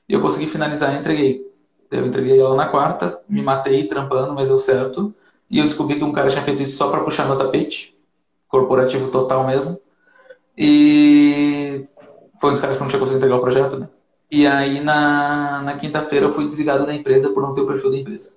E 0.07 0.13
eu 0.13 0.21
consegui 0.21 0.47
finalizar 0.47 0.93
e 0.93 0.99
entreguei. 0.99 1.45
Eu 1.89 2.05
entreguei 2.05 2.39
ela 2.39 2.55
na 2.55 2.67
quarta, 2.67 3.21
me 3.29 3.41
matei 3.41 3.87
trampando, 3.87 4.33
mas 4.33 4.47
deu 4.47 4.57
certo. 4.57 5.13
E 5.49 5.59
eu 5.59 5.63
descobri 5.63 5.97
que 5.97 6.03
um 6.03 6.11
cara 6.11 6.29
tinha 6.29 6.43
feito 6.43 6.61
isso 6.61 6.77
só 6.77 6.89
para 6.89 7.03
puxar 7.03 7.25
meu 7.25 7.37
tapete. 7.37 7.97
Corporativo 8.47 9.09
total 9.09 9.45
mesmo. 9.45 9.79
E 10.57 11.85
foi 12.39 12.49
um 12.49 12.53
dos 12.53 12.61
caras 12.61 12.77
que 12.77 12.83
não 12.83 12.89
tinha 12.89 12.99
conseguido 12.99 13.25
entregar 13.25 13.37
o 13.37 13.41
projeto, 13.41 13.77
né? 13.77 13.89
E 14.31 14.45
aí 14.47 14.81
na, 14.81 15.61
na 15.61 15.77
quinta-feira 15.77 16.25
eu 16.25 16.33
fui 16.33 16.45
desligado 16.45 16.85
da 16.85 16.93
empresa 16.93 17.29
por 17.29 17.43
não 17.43 17.53
ter 17.53 17.61
o 17.61 17.67
perfil 17.67 17.91
da 17.91 17.97
empresa. 17.97 18.35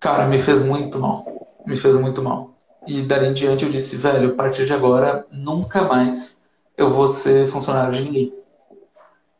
Cara, 0.00 0.26
me 0.26 0.38
fez 0.42 0.62
muito 0.62 0.98
mal. 0.98 1.24
Me 1.66 1.76
fez 1.76 1.94
muito 1.94 2.22
mal. 2.22 2.51
E 2.86 3.02
dali 3.02 3.28
em 3.28 3.32
diante 3.32 3.64
eu 3.64 3.70
disse, 3.70 3.96
velho, 3.96 4.30
a 4.30 4.34
partir 4.34 4.66
de 4.66 4.72
agora, 4.72 5.24
nunca 5.30 5.82
mais 5.82 6.40
eu 6.76 6.92
vou 6.92 7.06
ser 7.06 7.48
funcionário 7.48 7.94
de 7.94 8.02
ninguém. 8.02 8.34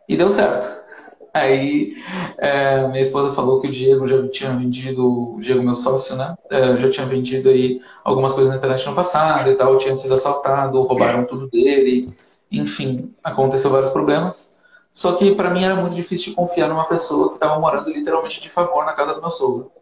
E 0.09 0.17
deu 0.17 0.31
certo. 0.31 0.83
Aí 1.35 1.97
é, 2.39 2.87
minha 2.89 3.01
esposa 3.01 3.35
falou 3.35 3.61
que 3.61 3.67
o 3.67 3.71
Diego 3.71 4.07
já 4.07 4.29
tinha 4.29 4.51
vendido, 4.55 5.35
o 5.35 5.41
Diego, 5.41 5.63
meu 5.63 5.75
sócio, 5.75 6.15
né? 6.15 6.37
É, 6.51 6.77
já 6.79 6.91
tinha 6.91 7.07
vendido 7.07 7.49
aí 7.49 7.81
algumas 8.05 8.35
coisas 8.35 8.53
na 8.53 8.59
internet 8.59 8.87
no 8.87 8.95
passado 8.95 9.51
e 9.51 9.55
tal, 9.55 9.79
tinha 9.79 9.97
sido 9.97 10.13
assaltado, 10.13 10.83
roubaram 10.83 11.25
tudo 11.25 11.49
dele, 11.49 12.07
enfim, 12.51 13.15
aconteceu 13.25 13.71
vários 13.71 13.91
problemas. 13.91 14.55
Só 14.93 15.15
que 15.15 15.35
para 15.35 15.49
mim 15.51 15.65
era 15.65 15.75
muito 15.75 15.95
difícil 15.97 16.35
confiar 16.35 16.69
numa 16.69 16.85
pessoa 16.85 17.31
que 17.31 17.35
estava 17.37 17.59
morando 17.59 17.89
literalmente 17.91 18.41
de 18.41 18.51
favor 18.51 18.85
na 18.85 18.93
casa 18.93 19.15
do 19.15 19.23
meu 19.23 19.31
sogro. 19.31 19.73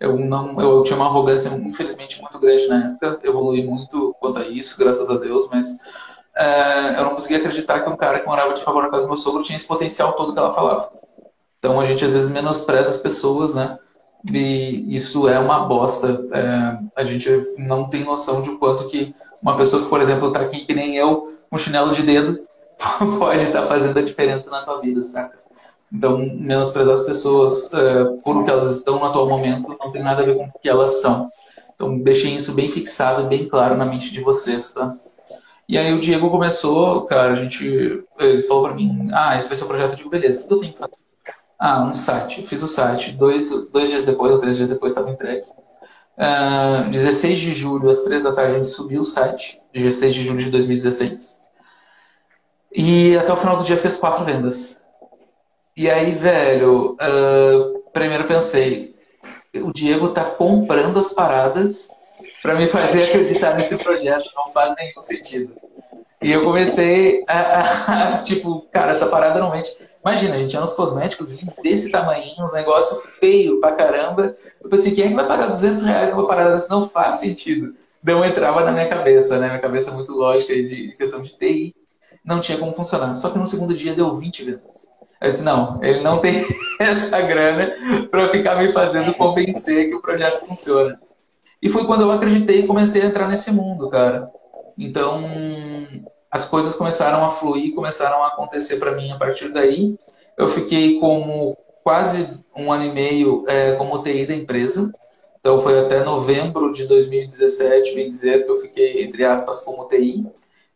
Eu 0.00 0.18
não, 0.18 0.58
eu 0.58 0.82
tinha 0.82 0.96
uma 0.96 1.06
arrogância 1.06 1.50
infelizmente 1.50 2.20
muito 2.22 2.38
grande 2.38 2.66
na 2.68 2.92
época. 2.92 3.20
Evolui 3.22 3.66
muito 3.66 4.16
quanto 4.18 4.38
a 4.38 4.48
isso, 4.48 4.78
graças 4.78 5.10
a 5.10 5.18
Deus, 5.18 5.48
mas 5.50 5.66
é, 6.34 6.98
eu 6.98 7.04
não 7.04 7.14
conseguia 7.14 7.36
acreditar 7.36 7.80
que 7.80 7.90
um 7.90 7.96
cara 7.96 8.20
que 8.20 8.26
morava 8.26 8.54
de 8.54 8.62
favor 8.62 8.82
na 8.82 8.88
casa 8.88 9.02
do 9.02 9.08
meu 9.08 9.18
sogro 9.18 9.42
tinha 9.42 9.56
esse 9.56 9.66
potencial 9.66 10.14
todo 10.14 10.32
que 10.32 10.38
ela 10.38 10.54
falava. 10.54 10.90
Então 11.58 11.78
a 11.78 11.84
gente 11.84 12.02
às 12.02 12.14
vezes 12.14 12.30
menospreza 12.30 12.88
as 12.88 12.96
pessoas, 12.96 13.54
né? 13.54 13.78
E 14.24 14.94
isso 14.94 15.28
é 15.28 15.38
uma 15.38 15.66
bosta. 15.66 16.26
É, 16.32 16.78
a 16.96 17.04
gente 17.04 17.28
não 17.58 17.90
tem 17.90 18.04
noção 18.04 18.40
de 18.40 18.56
quanto 18.56 18.88
que 18.88 19.14
uma 19.42 19.56
pessoa 19.56 19.82
que, 19.82 19.88
por 19.88 20.00
exemplo, 20.00 20.28
está 20.28 20.40
aqui 20.40 20.64
que 20.64 20.74
nem 20.74 20.96
eu, 20.96 21.38
com 21.50 21.56
um 21.56 21.58
chinelo 21.58 21.92
de 21.92 22.02
dedo, 22.02 22.40
pode 23.18 23.42
estar 23.44 23.62
tá 23.62 23.66
fazendo 23.66 23.98
a 23.98 24.02
diferença 24.02 24.50
na 24.50 24.64
tua 24.64 24.80
vida, 24.80 25.04
saca? 25.04 25.39
Então, 25.92 26.18
menosprezar 26.18 26.94
as 26.94 27.02
pessoas 27.02 27.66
uh, 27.66 28.18
por 28.22 28.36
o 28.36 28.44
que 28.44 28.50
elas 28.50 28.76
estão 28.76 28.98
no 28.98 29.04
atual 29.04 29.28
momento 29.28 29.76
não 29.78 29.90
tem 29.90 30.02
nada 30.02 30.22
a 30.22 30.24
ver 30.24 30.36
com 30.36 30.44
o 30.44 30.52
que 30.60 30.68
elas 30.68 31.00
são. 31.00 31.30
Então, 31.74 31.98
deixem 31.98 32.36
isso 32.36 32.52
bem 32.52 32.70
fixado, 32.70 33.24
bem 33.24 33.48
claro 33.48 33.76
na 33.76 33.84
mente 33.84 34.12
de 34.12 34.20
vocês, 34.20 34.72
tá? 34.72 34.96
E 35.68 35.78
aí 35.78 35.92
o 35.92 36.00
Diego 36.00 36.30
começou, 36.30 37.06
cara, 37.06 37.32
a 37.32 37.36
gente, 37.36 37.64
ele 38.18 38.42
falou 38.44 38.64
para 38.64 38.74
mim, 38.74 39.08
ah, 39.12 39.36
esse 39.36 39.48
vai 39.48 39.56
ser 39.56 39.64
o 39.64 39.68
projeto, 39.68 39.92
eu 39.92 39.96
digo, 39.96 40.10
beleza, 40.10 40.40
o 40.40 40.48
que 40.48 40.52
eu 40.52 40.60
tenho 40.60 40.72
que 40.72 40.78
fazer? 40.78 40.94
Ah, 41.58 41.84
um 41.84 41.94
site, 41.94 42.42
fiz 42.42 42.62
o 42.62 42.66
site, 42.66 43.12
dois, 43.12 43.50
dois 43.70 43.88
dias 43.88 44.04
depois, 44.04 44.32
ou 44.32 44.40
três 44.40 44.56
dias 44.56 44.68
depois 44.68 44.90
estava 44.92 45.10
entregue. 45.10 45.46
Uh, 46.18 46.86
ah, 46.86 46.88
16 46.90 47.38
de 47.38 47.54
julho, 47.54 47.88
às 47.88 48.00
três 48.00 48.24
da 48.24 48.32
tarde, 48.32 48.52
a 48.52 48.56
gente 48.56 48.68
subiu 48.68 49.02
o 49.02 49.06
site, 49.06 49.60
16 49.72 50.14
de 50.14 50.24
julho 50.24 50.40
de 50.40 50.50
2016. 50.50 51.40
E 52.72 53.16
até 53.16 53.32
o 53.32 53.36
final 53.36 53.56
do 53.56 53.64
dia 53.64 53.76
fez 53.76 53.96
quatro 53.96 54.24
vendas. 54.24 54.79
E 55.80 55.88
aí, 55.88 56.12
velho, 56.12 56.94
uh, 57.00 57.90
primeiro 57.90 58.24
pensei, 58.24 58.94
o 59.54 59.72
Diego 59.72 60.10
tá 60.10 60.22
comprando 60.22 60.98
as 60.98 61.10
paradas 61.14 61.88
para 62.42 62.54
me 62.54 62.68
fazer 62.68 63.04
acreditar 63.04 63.54
nesse 63.54 63.78
projeto, 63.78 64.28
não 64.36 64.52
faz 64.52 64.76
nenhum 64.76 65.00
sentido. 65.00 65.56
E 66.20 66.30
eu 66.30 66.44
comecei 66.44 67.24
a, 67.26 67.38
a, 67.40 68.16
a, 68.16 68.22
tipo, 68.22 68.68
cara, 68.70 68.92
essa 68.92 69.06
parada 69.06 69.38
normalmente. 69.40 69.74
Imagina, 70.04 70.34
a 70.34 70.38
gente 70.40 70.50
tinha 70.50 70.62
uns 70.62 70.74
cosméticos 70.74 71.38
desse 71.62 71.90
tamanho, 71.90 72.26
uns 72.38 72.52
negócios 72.52 73.02
feio 73.18 73.58
pra 73.58 73.72
caramba. 73.72 74.36
Eu 74.62 74.68
pensei, 74.68 74.92
quem 74.92 75.04
é 75.04 75.08
que 75.08 75.14
vai 75.14 75.26
pagar 75.26 75.46
200 75.46 75.80
reais 75.80 76.10
numa 76.10 76.28
parada 76.28 76.56
dessa? 76.56 76.68
Não 76.68 76.90
faz 76.90 77.20
sentido. 77.20 77.74
Não 78.04 78.22
entrava 78.22 78.66
na 78.66 78.72
minha 78.72 78.86
cabeça, 78.90 79.38
né? 79.38 79.46
Minha 79.46 79.60
cabeça 79.60 79.90
é 79.90 79.94
muito 79.94 80.12
lógica 80.12 80.52
de 80.52 80.94
questão 80.98 81.22
de 81.22 81.34
TI. 81.38 81.74
Não 82.22 82.38
tinha 82.38 82.58
como 82.58 82.74
funcionar. 82.74 83.16
Só 83.16 83.30
que 83.30 83.38
no 83.38 83.46
segundo 83.46 83.74
dia 83.74 83.94
deu 83.94 84.14
20 84.14 84.44
vendas. 84.44 84.89
Eu 85.20 85.30
disse, 85.30 85.42
não, 85.42 85.74
ele 85.82 86.00
não 86.00 86.18
tem 86.18 86.46
essa 86.80 87.20
grana 87.20 87.72
para 88.10 88.28
ficar 88.28 88.56
me 88.56 88.72
fazendo 88.72 89.14
convencer 89.14 89.88
que 89.88 89.94
o 89.94 90.00
projeto 90.00 90.46
funciona. 90.46 90.98
E 91.62 91.68
foi 91.68 91.84
quando 91.84 92.02
eu 92.02 92.10
acreditei 92.10 92.60
e 92.60 92.66
comecei 92.66 93.02
a 93.02 93.06
entrar 93.06 93.28
nesse 93.28 93.52
mundo, 93.52 93.90
cara. 93.90 94.30
Então, 94.78 95.22
as 96.30 96.48
coisas 96.48 96.74
começaram 96.74 97.22
a 97.22 97.32
fluir, 97.32 97.74
começaram 97.74 98.22
a 98.24 98.28
acontecer 98.28 98.76
para 98.76 98.92
mim 98.92 99.10
a 99.10 99.18
partir 99.18 99.50
daí. 99.50 99.94
Eu 100.38 100.48
fiquei 100.48 100.98
como 100.98 101.54
quase 101.84 102.40
um 102.56 102.72
ano 102.72 102.84
e 102.84 102.92
meio 102.92 103.44
é, 103.46 103.76
como 103.76 104.02
TI 104.02 104.26
da 104.26 104.34
empresa. 104.34 104.90
Então, 105.38 105.60
foi 105.60 105.80
até 105.80 106.02
novembro 106.02 106.72
de 106.72 106.86
2017, 106.86 107.94
bem 107.94 108.10
dizer, 108.10 108.44
que 108.44 108.50
eu 108.50 108.60
fiquei, 108.62 109.04
entre 109.04 109.24
aspas, 109.24 109.60
como 109.60 109.86
TI. 109.88 110.26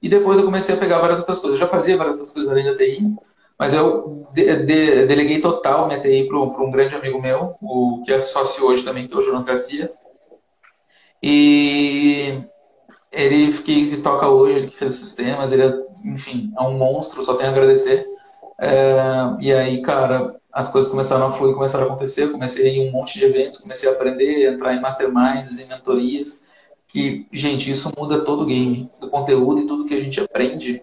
E 0.03 0.09
depois 0.09 0.39
eu 0.39 0.45
comecei 0.45 0.75
a 0.75 0.79
pegar 0.79 0.99
várias 0.99 1.19
outras 1.21 1.39
coisas. 1.39 1.59
Eu 1.59 1.67
já 1.67 1.73
fazia 1.73 1.97
várias 1.97 2.15
outras 2.15 2.33
coisas 2.33 2.51
além 2.51 2.65
da 2.65 2.77
TI, 2.77 3.15
mas 3.59 3.73
eu 3.73 4.29
de, 4.35 4.57
de, 4.65 5.07
deleguei 5.07 5.41
total 5.41 5.87
minha 5.87 6.01
TI 6.01 6.27
para 6.27 6.39
um 6.39 6.71
grande 6.71 6.97
amigo 6.97 7.23
meu, 7.23 7.57
o 7.63 8.03
que 8.05 8.13
é 8.13 8.19
sócio 8.19 8.65
hoje 8.67 8.85
também, 8.85 9.07
que 9.07 9.15
é 9.15 9.17
o 9.17 9.23
Jonas 9.23 9.45
Garcia. 9.45 9.93
E 11.23 12.43
ele 13.13 13.53
que, 13.53 13.97
toca 13.99 14.29
hoje, 14.29 14.59
ele 14.59 14.67
que 14.67 14.77
fez 14.77 14.95
os 14.95 15.01
sistemas, 15.01 15.53
ele 15.53 15.63
é, 15.63 15.73
enfim, 16.05 16.53
é 16.59 16.63
um 16.63 16.77
monstro, 16.77 17.23
só 17.23 17.35
tenho 17.35 17.51
a 17.51 17.53
agradecer. 17.53 18.07
É, 18.61 19.37
e 19.41 19.53
aí, 19.53 19.83
cara, 19.83 20.35
as 20.53 20.69
coisas 20.69 20.91
começaram 20.91 21.29
a 21.29 21.33
fluir, 21.33 21.55
começaram 21.55 21.85
a 21.85 21.89
acontecer, 21.89 22.33
comecei 22.33 22.67
a 22.67 22.69
ir 22.69 22.79
em 22.79 22.89
um 22.89 22.93
monte 22.93 23.19
de 23.19 23.25
eventos, 23.25 23.61
comecei 23.61 23.89
a 23.89 23.93
aprender, 23.93 24.53
entrar 24.53 24.75
em 24.75 24.81
masterminds, 24.81 25.61
em 25.61 25.69
mentorias, 25.69 26.45
que, 26.89 27.27
gente, 27.33 27.71
isso 27.71 27.91
muda 27.97 28.25
todo 28.25 28.43
o 28.43 28.47
game, 28.47 28.91
do 29.01 29.09
conteúdo 29.09 29.63
e 29.63 29.67
tudo 29.67 29.87
que 29.87 29.95
a 29.95 30.01
gente 30.01 30.21
aprende 30.21 30.83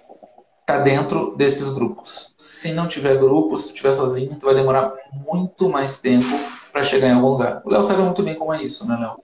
está 0.72 0.78
dentro 0.80 1.36
desses 1.36 1.74
grupos. 1.74 2.34
Se 2.38 2.72
não 2.72 2.88
tiver 2.88 3.18
grupo, 3.18 3.58
se 3.58 3.66
tu 3.66 3.74
estiver 3.74 3.94
sozinho, 3.94 4.40
tu 4.40 4.46
vai 4.46 4.56
demorar 4.56 4.94
muito 5.12 5.70
mais 5.70 6.00
tempo 6.00 6.26
para 6.72 6.84
chegar 6.84 7.10
em 7.10 7.14
algum 7.14 7.30
lugar. 7.30 7.62
O 7.66 7.70
Léo 7.70 7.84
sabe 7.84 8.02
muito 8.02 8.24
bem 8.24 8.36
como 8.36 8.54
é 8.54 8.64
isso, 8.64 8.88
né, 8.88 8.98
Léo? 8.98 9.20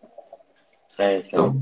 É, 0.99 1.19
então, 1.19 1.55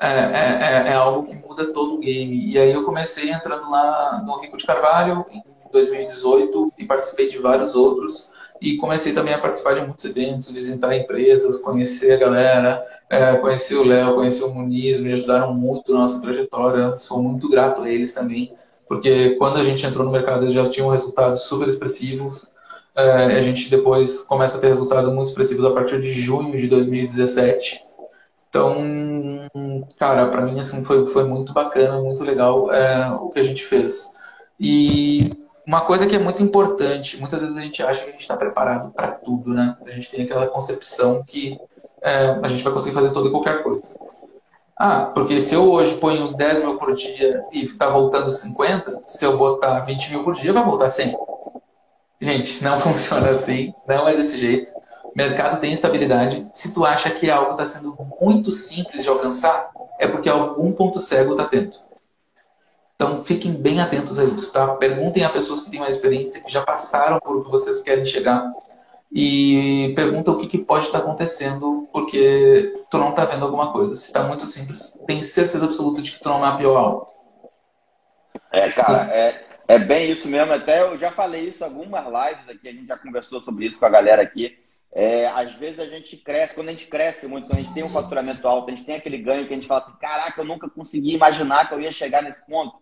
é, 0.00 0.08
é, 0.08 0.88
é, 0.88 0.88
é, 0.88 0.92
algo 0.94 1.26
que 1.26 1.34
muda 1.34 1.72
todo 1.72 1.94
o 1.94 1.98
game. 1.98 2.50
E 2.50 2.58
aí 2.58 2.72
eu 2.72 2.84
comecei 2.84 3.30
entrando 3.30 3.70
lá 3.70 4.22
no 4.24 4.40
Rico 4.40 4.56
de 4.56 4.64
Carvalho 4.64 5.26
em 5.30 5.42
2018 5.70 6.72
e 6.78 6.86
participei 6.86 7.28
de 7.28 7.38
vários 7.38 7.74
outros. 7.74 8.30
E 8.60 8.76
comecei 8.76 9.12
também 9.12 9.34
a 9.34 9.40
participar 9.40 9.74
de 9.74 9.82
muitos 9.82 10.04
eventos, 10.04 10.50
visitar 10.50 10.96
empresas, 10.96 11.60
conhecer 11.60 12.12
a 12.12 12.16
galera, 12.16 12.86
é, 13.10 13.36
conhecer 13.36 13.74
o 13.74 13.84
Léo, 13.84 14.14
conhecer 14.14 14.44
o 14.44 14.54
Muniz, 14.54 15.00
me 15.00 15.12
ajudaram 15.12 15.52
muito 15.52 15.92
na 15.92 16.00
nossa 16.00 16.22
trajetória. 16.22 16.96
Sou 16.96 17.22
muito 17.22 17.48
grato 17.50 17.82
a 17.82 17.90
eles 17.90 18.14
também, 18.14 18.54
porque 18.88 19.36
quando 19.36 19.56
a 19.56 19.64
gente 19.64 19.84
entrou 19.84 20.04
no 20.04 20.12
mercado 20.12 20.44
eles 20.44 20.54
já 20.54 20.68
tinham 20.68 20.90
resultados 20.90 21.42
super 21.42 21.68
expressivos. 21.68 22.52
É, 22.96 23.38
a 23.38 23.42
gente 23.42 23.68
depois 23.68 24.20
começa 24.20 24.56
a 24.56 24.60
ter 24.60 24.68
resultados 24.68 25.12
muito 25.12 25.28
expressivos 25.28 25.64
a 25.64 25.72
partir 25.72 26.00
de 26.00 26.12
junho 26.12 26.56
de 26.56 26.68
2017. 26.68 27.82
Então, 28.48 28.76
cara, 29.98 30.28
para 30.28 30.42
mim 30.42 30.60
assim 30.60 30.84
foi, 30.84 31.06
foi 31.08 31.24
muito 31.24 31.52
bacana, 31.52 32.00
muito 32.00 32.22
legal 32.22 32.72
é, 32.72 33.10
o 33.12 33.30
que 33.30 33.40
a 33.40 33.44
gente 33.44 33.64
fez. 33.64 34.12
E 34.60 35.28
uma 35.66 35.80
coisa 35.80 36.06
que 36.06 36.14
é 36.14 36.18
muito 36.20 36.42
importante, 36.42 37.18
muitas 37.18 37.40
vezes 37.40 37.56
a 37.56 37.60
gente 37.60 37.82
acha 37.82 38.02
que 38.02 38.10
a 38.10 38.12
gente 38.12 38.20
está 38.20 38.36
preparado 38.36 38.92
para 38.92 39.08
tudo, 39.08 39.52
né? 39.52 39.76
A 39.84 39.90
gente 39.90 40.10
tem 40.10 40.24
aquela 40.24 40.46
concepção 40.46 41.24
que 41.24 41.58
é, 42.00 42.38
a 42.42 42.48
gente 42.48 42.62
vai 42.62 42.72
conseguir 42.72 42.94
fazer 42.94 43.12
toda 43.12 43.28
e 43.28 43.32
qualquer 43.32 43.62
coisa. 43.62 43.98
Ah, 44.76 45.12
porque 45.14 45.40
se 45.40 45.54
eu 45.54 45.70
hoje 45.70 45.96
ponho 45.98 46.36
10 46.36 46.60
mil 46.60 46.78
por 46.78 46.94
dia 46.94 47.44
e 47.52 47.64
está 47.64 47.88
voltando 47.88 48.30
50, 48.30 49.02
se 49.04 49.24
eu 49.24 49.38
botar 49.38 49.80
20 49.80 50.10
mil 50.10 50.24
por 50.24 50.34
dia, 50.34 50.52
vai 50.52 50.64
voltar 50.64 50.90
100. 50.90 51.16
Gente, 52.20 52.62
não 52.64 52.78
funciona 52.78 53.30
assim, 53.30 53.72
não 53.86 54.08
é 54.08 54.16
desse 54.16 54.38
jeito 54.38 54.70
mercado 55.14 55.60
tem 55.60 55.72
estabilidade. 55.72 56.48
Se 56.52 56.74
tu 56.74 56.84
acha 56.84 57.10
que 57.10 57.30
algo 57.30 57.52
está 57.52 57.66
sendo 57.66 57.96
muito 58.20 58.52
simples 58.52 59.02
de 59.02 59.08
alcançar, 59.08 59.70
é 59.98 60.08
porque 60.08 60.28
algum 60.28 60.72
ponto 60.72 60.98
cego 60.98 61.32
está 61.32 61.44
tendo. 61.44 61.78
Então 62.96 63.22
fiquem 63.22 63.52
bem 63.52 63.80
atentos 63.80 64.18
a 64.18 64.24
isso, 64.24 64.52
tá? 64.52 64.74
Perguntem 64.76 65.24
a 65.24 65.30
pessoas 65.30 65.62
que 65.62 65.70
têm 65.70 65.80
mais 65.80 65.96
experiência, 65.96 66.40
que 66.42 66.52
já 66.52 66.62
passaram 66.62 67.18
por 67.20 67.36
o 67.36 67.44
que 67.44 67.50
vocês 67.50 67.80
querem 67.82 68.04
chegar. 68.04 68.52
E 69.12 69.92
pergunta 69.94 70.30
o 70.30 70.38
que, 70.38 70.48
que 70.48 70.58
pode 70.58 70.86
estar 70.86 70.98
acontecendo, 70.98 71.88
porque 71.92 72.84
tu 72.90 72.98
não 72.98 73.10
está 73.10 73.24
vendo 73.24 73.44
alguma 73.44 73.72
coisa. 73.72 73.94
Se 73.94 74.06
está 74.06 74.24
muito 74.24 74.46
simples, 74.46 74.98
tem 75.06 75.22
certeza 75.22 75.64
absoluta 75.64 76.02
de 76.02 76.12
que 76.12 76.20
tu 76.20 76.28
não 76.28 76.40
mapeou 76.40 76.76
algo. 76.76 77.08
É, 78.52 78.70
cara, 78.70 79.14
é, 79.14 79.44
é 79.68 79.78
bem 79.78 80.10
isso 80.10 80.28
mesmo. 80.28 80.52
Até 80.52 80.82
eu 80.82 80.98
já 80.98 81.12
falei 81.12 81.48
isso 81.48 81.64
algumas 81.64 82.04
lives 82.04 82.48
aqui, 82.48 82.68
a 82.68 82.72
gente 82.72 82.86
já 82.86 82.96
conversou 82.96 83.40
sobre 83.40 83.66
isso 83.66 83.78
com 83.78 83.86
a 83.86 83.90
galera 83.90 84.22
aqui. 84.22 84.58
É, 84.96 85.26
às 85.26 85.52
vezes 85.54 85.80
a 85.80 85.86
gente 85.86 86.16
cresce, 86.16 86.54
quando 86.54 86.68
a 86.68 86.70
gente 86.70 86.86
cresce 86.86 87.26
muito, 87.26 87.48
quando 87.48 87.58
a 87.58 87.62
gente 87.62 87.74
tem 87.74 87.82
um 87.82 87.88
faturamento 87.88 88.46
alto, 88.46 88.70
a 88.70 88.74
gente 88.74 88.86
tem 88.86 88.94
aquele 88.94 89.18
ganho 89.18 89.46
que 89.48 89.52
a 89.52 89.56
gente 89.56 89.66
fala 89.66 89.80
assim: 89.80 89.98
caraca, 89.98 90.40
eu 90.40 90.44
nunca 90.44 90.70
consegui 90.70 91.14
imaginar 91.14 91.68
que 91.68 91.74
eu 91.74 91.80
ia 91.80 91.90
chegar 91.90 92.22
nesse 92.22 92.44
ponto. 92.46 92.80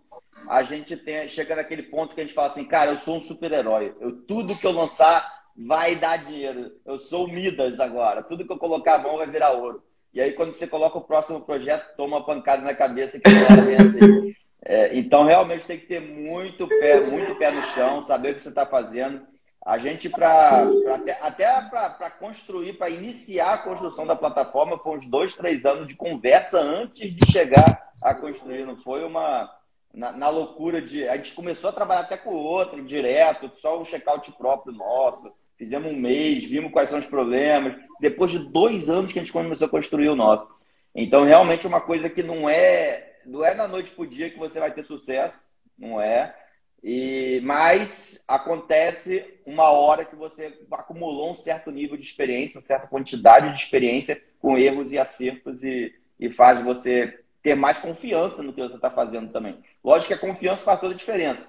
A 0.49 0.62
gente 0.62 0.95
tem, 0.95 1.26
chega 1.29 1.57
naquele 1.57 1.85
ponto 1.85 2.14
que 2.14 2.21
a 2.21 2.25
gente 2.25 2.35
fala 2.35 2.49
assim: 2.49 2.67
cara, 2.67 2.91
eu 2.91 2.99
sou 2.99 3.17
um 3.17 3.23
super-herói. 3.23 3.95
Eu, 3.99 4.12
tudo 4.26 4.57
que 4.59 4.67
eu 4.67 4.73
lançar 4.73 5.42
vai 5.56 5.97
dar 5.97 6.25
dinheiro. 6.25 6.73
Eu 6.85 6.99
sou 6.99 7.28
Midas 7.28 7.78
agora. 7.80 8.23
Tudo 8.23 8.44
que 8.47 8.52
eu 8.52 8.59
colocar 8.59 8.97
a 8.97 8.99
mão 8.99 9.16
vai 9.16 9.26
virar 9.26 9.52
ouro. 9.52 9.82
E 10.14 10.21
aí, 10.21 10.32
quando 10.32 10.56
você 10.56 10.66
coloca 10.66 10.99
o 10.99 11.04
próximo 11.04 11.40
projeto, 11.40 11.97
toma 11.97 12.18
uma 12.18 12.26
pancada 12.26 12.62
na 12.62 12.75
cabeça 12.75 13.18
que 13.18 13.30
não 13.30 13.64
vem 13.64 13.76
assim. 13.76 14.35
É, 14.64 14.97
então, 14.97 15.25
realmente 15.25 15.64
tem 15.64 15.78
que 15.78 15.87
ter 15.87 16.00
muito 16.00 16.68
pé, 16.68 17.00
muito 17.00 17.35
pé 17.37 17.50
no 17.50 17.62
chão, 17.62 18.02
saber 18.02 18.32
o 18.32 18.35
que 18.35 18.42
você 18.42 18.50
está 18.50 18.66
fazendo. 18.66 19.26
A 19.64 19.78
gente, 19.78 20.09
para 20.09 20.68
até, 20.92 21.18
até 21.21 21.61
para 21.62 22.11
construir, 22.11 22.75
para 22.75 22.90
iniciar 22.90 23.54
a 23.54 23.59
construção 23.59 24.04
da 24.04 24.16
plataforma, 24.16 24.78
foi 24.78 24.99
uns 24.99 25.06
dois, 25.06 25.37
três 25.37 25.64
anos 25.64 25.87
de 25.87 25.94
conversa 25.94 26.61
antes 26.61 27.14
de 27.14 27.30
chegar 27.30 27.90
a 28.02 28.14
construir. 28.14 28.66
Não 28.66 28.76
foi 28.76 29.04
uma. 29.04 29.50
Na, 29.94 30.11
na 30.11 30.28
loucura 30.28 30.82
de. 30.82 31.09
A 31.09 31.16
gente 31.16 31.32
começou 31.32 31.71
a 31.71 31.73
trabalhar 31.73 32.00
até 32.00 32.16
com 32.16 32.30
o 32.30 32.42
outro, 32.42 32.82
direto, 32.82 33.50
só 33.61 33.80
um 33.80 33.85
check-out 33.85 34.30
próprio 34.32 34.75
nosso. 34.75 35.32
Fizemos 35.56 35.92
um 35.92 35.97
mês, 35.97 36.44
vimos 36.44 36.73
quais 36.73 36.90
são 36.90 36.99
os 36.99 37.06
problemas. 37.06 37.76
Depois 38.00 38.30
de 38.30 38.38
dois 38.38 38.90
anos 38.90 39.12
que 39.12 39.18
a 39.18 39.23
gente 39.23 39.32
começou 39.32 39.66
a 39.66 39.71
construir 39.71 40.09
o 40.09 40.16
nosso. 40.16 40.47
Então, 40.94 41.25
realmente, 41.25 41.66
é 41.66 41.68
uma 41.68 41.80
coisa 41.80 42.09
que 42.11 42.23
não 42.23 42.49
é. 42.49 43.18
Não 43.25 43.44
é 43.44 43.54
da 43.54 43.68
noite 43.68 43.90
para 43.90 44.02
o 44.02 44.06
dia 44.06 44.30
que 44.30 44.38
você 44.38 44.59
vai 44.59 44.73
ter 44.73 44.85
sucesso. 44.85 45.38
Não 45.78 46.00
é 46.00 46.35
e, 46.82 47.40
mas 47.44 48.23
acontece 48.26 49.25
uma 49.47 49.71
hora 49.71 50.04
que 50.04 50.16
você 50.16 50.59
acumulou 50.73 51.30
um 51.30 51.37
certo 51.37 51.71
nível 51.71 51.97
de 51.97 52.02
experiência, 52.02 52.59
uma 52.59 52.66
certa 52.66 52.88
quantidade 52.88 53.54
de 53.54 53.61
experiência 53.61 54.21
com 54.40 54.59
erros 54.59 54.90
e 54.90 54.99
acertos 54.99 55.62
e, 55.62 55.94
e 56.18 56.28
faz 56.30 56.61
você 56.61 57.21
ter 57.40 57.54
mais 57.54 57.78
confiança 57.78 58.42
no 58.42 58.52
que 58.52 58.61
você 58.61 58.75
está 58.75 58.90
fazendo 58.90 59.30
também. 59.30 59.61
Lógico 59.82 60.09
que 60.09 60.14
a 60.14 60.18
confiança 60.18 60.64
faz 60.64 60.80
toda 60.80 60.94
a 60.94 60.97
diferença, 60.97 61.49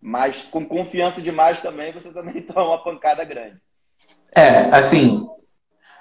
mas 0.00 0.42
com 0.50 0.64
confiança 0.64 1.20
demais 1.20 1.60
também 1.60 1.92
você 1.92 2.10
também 2.10 2.40
toma 2.42 2.68
uma 2.68 2.82
pancada 2.82 3.24
grande. 3.24 3.60
É, 4.34 4.70
assim, 4.70 5.28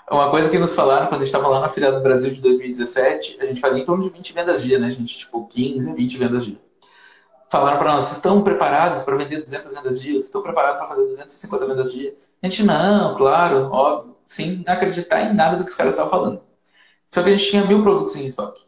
uma 0.10 0.30
coisa 0.30 0.50
que 0.50 0.60
nos 0.60 0.76
falaram 0.76 1.08
quando 1.08 1.22
a 1.22 1.26
gente 1.26 1.36
estava 1.36 1.48
lá 1.48 1.60
na 1.60 1.70
Feira 1.70 1.92
do 1.92 2.02
Brasil 2.02 2.34
de 2.34 2.42
2017, 2.42 3.38
a 3.40 3.46
gente 3.46 3.60
fazia 3.60 3.82
em 3.82 3.86
torno 3.86 4.04
de 4.04 4.10
20 4.10 4.34
vendas 4.34 4.62
dia, 4.62 4.80
né, 4.80 4.92
gente? 4.92 5.18
Tipo, 5.18 5.48
15, 5.48 5.94
20 5.94 6.18
vendas 6.18 6.46
dia 6.46 6.70
falaram 7.50 7.80
para 7.80 7.94
nós, 7.94 8.04
vocês 8.04 8.18
estão 8.18 8.44
preparados 8.44 9.04
para 9.04 9.18
vender 9.18 9.42
200 9.42 9.76
vendas 9.76 10.00
dia? 10.00 10.16
Estão 10.16 10.42
preparados 10.42 10.78
para 10.78 10.88
fazer 10.88 11.06
250 11.06 11.66
vendas 11.66 11.92
dia? 11.92 12.16
A 12.42 12.48
gente, 12.48 12.64
não, 12.64 13.18
claro, 13.18 13.70
óbvio, 13.72 14.16
sem 14.26 14.64
acreditar 14.68 15.24
em 15.24 15.34
nada 15.34 15.58
do 15.58 15.66
que 15.66 15.72
os 15.72 15.76
caras 15.76 15.94
estavam 15.94 16.12
falando. 16.12 16.42
Só 17.10 17.24
que 17.24 17.30
a 17.30 17.32
gente 17.36 17.50
tinha 17.50 17.66
mil 17.66 17.82
produtos 17.82 18.16
em 18.16 18.26
estoque. 18.26 18.64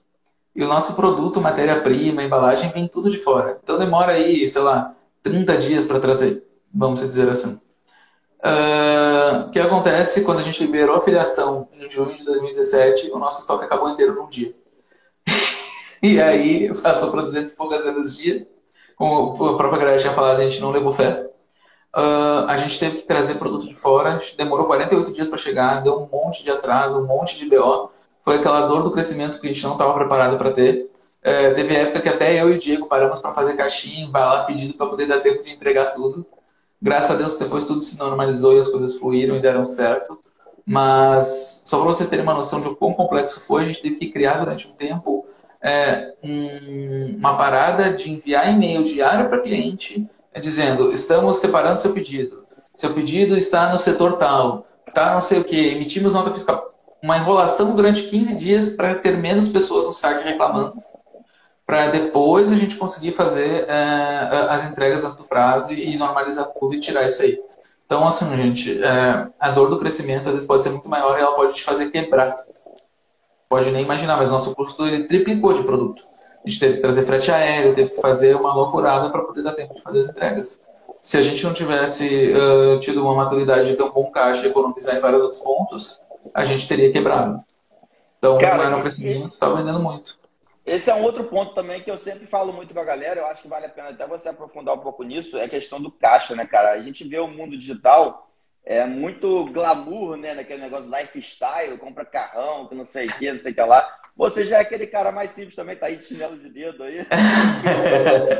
E 0.54 0.64
o 0.64 0.68
nosso 0.68 0.96
produto, 0.96 1.40
matéria-prima, 1.40 2.24
embalagem, 2.24 2.72
vem 2.72 2.88
tudo 2.88 3.10
de 3.10 3.20
fora. 3.20 3.60
Então 3.64 3.78
demora 3.78 4.14
aí, 4.14 4.48
sei 4.50 4.62
lá, 4.62 4.94
30 5.24 5.58
dias 5.58 5.86
para 5.86 6.00
trazer, 6.00 6.44
vamos 6.74 7.00
dizer 7.00 7.30
assim. 7.30 7.60
Uh, 8.44 9.48
o 9.48 9.52
que 9.52 9.60
acontece 9.60 10.24
quando 10.24 10.40
a 10.40 10.42
gente 10.42 10.64
liberou 10.64 10.96
a 10.96 11.02
filiação 11.02 11.70
em 11.74 11.90
junho 11.90 12.18
de 12.18 12.24
2017, 12.24 13.12
o 13.12 13.20
nosso 13.20 13.42
estoque 13.42 13.66
acabou 13.66 13.90
inteiro 13.90 14.16
num 14.16 14.28
dia. 14.28 14.54
e 16.02 16.20
aí 16.20 16.72
passou 16.82 17.12
para 17.12 17.22
200 17.22 17.54
e 17.54 17.56
poucas 17.56 17.84
vezes 17.84 18.18
dia. 18.18 18.48
Como 18.96 19.34
a 19.50 19.58
própria 19.58 19.80
galera 19.80 20.00
tinha 20.00 20.14
falado, 20.14 20.40
a 20.40 20.44
gente 20.44 20.60
não 20.60 20.72
levou 20.72 20.92
fé. 20.92 21.28
Uh, 21.96 22.46
a 22.48 22.58
gente 22.58 22.80
teve 22.80 22.98
que 22.98 23.04
trazer 23.04 23.36
produto 23.36 23.68
de 23.68 23.76
fora, 23.76 24.20
demorou 24.38 24.66
48 24.66 25.12
dias 25.12 25.28
para 25.28 25.38
chegar, 25.38 25.84
deu 25.84 26.00
um 26.00 26.08
monte 26.08 26.44
de 26.44 26.50
atraso, 26.50 27.00
um 27.00 27.06
monte 27.06 27.38
de 27.38 27.50
BO. 27.50 27.92
Foi 28.24 28.38
aquela 28.38 28.68
dor 28.68 28.84
do 28.84 28.92
crescimento 28.92 29.40
que 29.40 29.48
a 29.48 29.54
gente 29.54 29.64
não 29.64 29.74
estava 29.74 29.94
preparado 29.94 30.38
para 30.38 30.52
ter. 30.52 30.91
Uh, 31.22 31.54
teve 31.54 31.76
época 31.76 32.02
que 32.02 32.10
até 32.10 32.42
eu 32.42 32.52
e 32.52 32.56
o 32.56 32.60
Diego 32.60 32.88
paramos 32.88 33.20
para 33.20 33.34
fazer 33.34 33.56
caixinha, 33.56 34.10
lá 34.12 34.44
pedido 34.44 34.74
para 34.74 34.88
poder 34.88 35.08
dar 35.08 35.20
tempo 35.20 35.44
de 35.44 35.52
entregar 35.52 35.94
tudo. 35.94 36.26
Graças 36.82 37.12
a 37.12 37.16
Deus, 37.16 37.38
depois 37.38 37.66
tudo 37.66 37.80
se 37.82 37.98
normalizou 37.98 38.58
e 38.58 38.60
as 38.60 38.68
coisas 38.68 38.98
fluíram 38.98 39.36
e 39.36 39.42
deram 39.42 39.64
certo. 39.64 40.20
Mas, 40.66 41.62
só 41.64 41.78
para 41.78 41.88
vocês 41.88 42.10
terem 42.10 42.24
uma 42.24 42.34
noção 42.34 42.60
de 42.60 42.68
o 42.68 42.76
quão 42.76 42.94
complexo 42.94 43.42
foi, 43.46 43.64
a 43.64 43.68
gente 43.68 43.82
teve 43.84 43.96
que 43.96 44.12
criar 44.12 44.40
durante 44.40 44.68
um 44.68 44.72
tempo 44.72 45.28
é, 45.62 46.14
um, 46.24 47.18
uma 47.18 47.38
parada 47.38 47.94
de 47.94 48.12
enviar 48.12 48.52
e-mail 48.52 48.84
diário 48.84 49.30
para 49.30 49.42
cliente, 49.42 50.10
é, 50.34 50.40
dizendo: 50.40 50.92
estamos 50.92 51.38
separando 51.38 51.80
seu 51.80 51.94
pedido. 51.94 52.46
Seu 52.74 52.94
pedido 52.94 53.38
está 53.38 53.72
no 53.72 53.78
setor 53.78 54.18
tal, 54.18 54.66
tá 54.94 55.14
não 55.14 55.22
sei 55.22 55.40
o 55.40 55.44
que, 55.44 55.68
emitimos 55.68 56.14
nota 56.14 56.32
fiscal. 56.32 56.74
Uma 57.04 57.18
enrolação 57.18 57.76
durante 57.76 58.04
15 58.04 58.36
dias 58.36 58.70
para 58.70 58.96
ter 58.96 59.18
menos 59.18 59.50
pessoas 59.50 59.86
no 59.86 59.94
site 59.94 60.24
reclamando 60.24 60.82
para 61.72 61.88
depois 61.88 62.52
a 62.52 62.56
gente 62.56 62.76
conseguir 62.76 63.14
fazer 63.14 63.64
é, 63.66 64.48
as 64.50 64.70
entregas 64.70 65.04
dentro 65.04 65.20
do 65.20 65.24
prazo 65.24 65.72
e 65.72 65.96
normalizar 65.96 66.48
tudo 66.48 66.76
e 66.76 66.82
tirar 66.82 67.06
isso 67.06 67.22
aí. 67.22 67.40
Então, 67.86 68.06
assim, 68.06 68.30
gente, 68.36 68.84
é, 68.84 69.30
a 69.40 69.52
dor 69.52 69.70
do 69.70 69.80
crescimento 69.80 70.28
às 70.28 70.34
vezes 70.34 70.46
pode 70.46 70.64
ser 70.64 70.70
muito 70.72 70.90
maior 70.90 71.18
e 71.18 71.22
ela 71.22 71.34
pode 71.34 71.54
te 71.54 71.64
fazer 71.64 71.90
quebrar. 71.90 72.44
Pode 73.48 73.72
nem 73.72 73.86
imaginar, 73.86 74.18
mas 74.18 74.28
nosso 74.28 74.54
custo 74.54 74.86
ele 74.86 75.06
triplicou 75.06 75.54
de 75.54 75.64
produto. 75.64 76.04
A 76.46 76.50
gente 76.50 76.60
teve 76.60 76.74
que 76.76 76.82
trazer 76.82 77.06
frete 77.06 77.32
aéreo, 77.32 77.74
teve 77.74 77.92
que 77.92 78.02
fazer 78.02 78.36
uma 78.36 78.54
loucurada 78.54 79.10
para 79.10 79.22
poder 79.22 79.42
dar 79.42 79.54
tempo 79.54 79.74
de 79.74 79.82
fazer 79.82 80.02
as 80.02 80.10
entregas. 80.10 80.66
Se 81.00 81.18
a 81.18 81.22
gente 81.22 81.42
não 81.42 81.54
tivesse 81.54 82.34
uh, 82.34 82.82
tido 82.82 83.02
uma 83.02 83.16
maturidade 83.16 83.70
de 83.70 83.78
ter 83.78 83.84
um 83.84 83.92
bom 83.92 84.12
caixa 84.12 84.46
e 84.46 84.50
economizar 84.50 84.98
em 84.98 85.00
vários 85.00 85.22
outros 85.22 85.42
pontos, 85.42 86.02
a 86.34 86.44
gente 86.44 86.68
teria 86.68 86.92
quebrado. 86.92 87.42
Então, 88.18 88.38
Cara, 88.40 88.58
não 88.58 88.64
era 88.66 88.76
um 88.76 88.82
crescimento, 88.82 89.30
estava 89.30 89.56
vendendo 89.56 89.80
muito. 89.80 90.20
Esse 90.66 90.92
é 90.92 90.96
um 90.96 91.04
outro 91.04 91.24
ponto 91.24 91.56
também 91.56 91.82
que 91.82 91.90
eu 91.90 91.98
sempre 91.98 92.28
falo 92.28 92.54
muito 92.54 92.74
com 92.74 92.80
a 92.80 92.86
galera, 92.86 93.20
eu 93.20 93.26
acho 93.26 93.42
que 93.42 93.48
vale 93.48 93.66
a 93.66 93.70
pena 93.70 93.90
até 93.90 94.06
você 94.06 94.30
aprofundar 94.30 94.76
um 94.76 94.80
pouco 94.80 95.04
nisso, 95.04 95.38
é 95.38 95.46
a 95.46 95.50
questão 95.50 95.82
do 95.82 95.92
caixa, 95.92 96.36
né, 96.36 96.46
cara? 96.46 96.72
A 96.72 96.82
gente 96.82 97.04
vê 97.04 97.20
o 97.20 97.28
mundo 97.28 97.58
digital 97.58 98.28
é 98.64 98.86
muito 98.86 99.46
glamour, 99.46 100.16
né, 100.18 100.36
naquele 100.36 100.62
negócio 100.62 100.90
lifestyle, 100.90 101.80
compra 101.80 102.06
carrão, 102.06 102.68
que 102.68 102.76
não 102.76 102.86
sei 102.86 103.08
o 103.08 103.18
que, 103.18 103.32
não 103.32 103.40
sei 103.40 103.52
o 103.52 103.56
que 103.56 103.62
lá. 103.62 104.00
Você 104.16 104.46
já 104.46 104.58
é 104.58 104.62
aquele 104.62 104.86
cara 104.86 105.12
mais 105.12 105.32
simples 105.32 105.56
também, 105.56 105.76
tá 105.76 105.88
aí 105.88 105.98
de 105.98 106.04
chinelo 106.04 106.38
de 106.38 106.48
dedo 106.48 106.84
aí, 106.84 107.00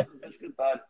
no 0.08 0.20
seu 0.20 0.30
escritório. 0.30 0.82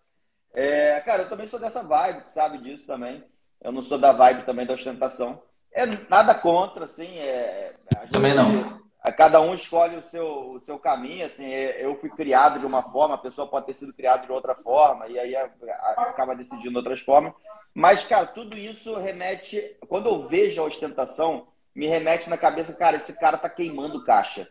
É, 0.54 1.00
cara, 1.02 1.24
eu 1.24 1.30
também 1.30 1.48
sou 1.48 1.60
dessa 1.60 1.82
vibe, 1.82 2.24
sabe 2.34 2.58
disso 2.58 2.86
também. 2.86 3.24
Eu 3.62 3.72
não 3.72 3.82
sou 3.82 3.98
da 3.98 4.12
vibe 4.12 4.46
também 4.46 4.66
da 4.66 4.74
ostentação. 4.74 5.42
É 5.72 5.86
nada 6.10 6.36
contra, 6.36 6.86
assim. 6.86 7.18
É, 7.20 7.72
gente, 8.02 8.12
também 8.12 8.34
não 8.34 8.91
cada 9.10 9.42
um 9.42 9.54
escolhe 9.54 9.96
o 9.96 10.04
seu, 10.04 10.28
o 10.28 10.60
seu 10.60 10.78
caminho, 10.78 11.26
assim, 11.26 11.46
é, 11.46 11.84
eu 11.84 11.96
fui 11.96 12.10
criado 12.10 12.60
de 12.60 12.66
uma 12.66 12.84
forma, 12.92 13.16
a 13.16 13.18
pessoa 13.18 13.48
pode 13.48 13.66
ter 13.66 13.74
sido 13.74 13.94
criada 13.94 14.26
de 14.26 14.32
outra 14.32 14.54
forma, 14.54 15.08
e 15.08 15.18
aí 15.18 15.36
acaba 15.36 16.36
decidindo 16.36 16.78
outras 16.78 17.02
formas. 17.02 17.34
Mas, 17.74 18.06
cara, 18.06 18.28
tudo 18.28 18.56
isso 18.58 18.96
remete, 18.98 19.78
quando 19.88 20.08
eu 20.08 20.28
vejo 20.28 20.62
a 20.62 20.66
ostentação, 20.66 21.48
me 21.74 21.88
remete 21.88 22.30
na 22.30 22.38
cabeça, 22.38 22.74
cara, 22.74 22.98
esse 22.98 23.18
cara 23.18 23.38
tá 23.38 23.50
queimando 23.50 24.04
caixa. 24.04 24.48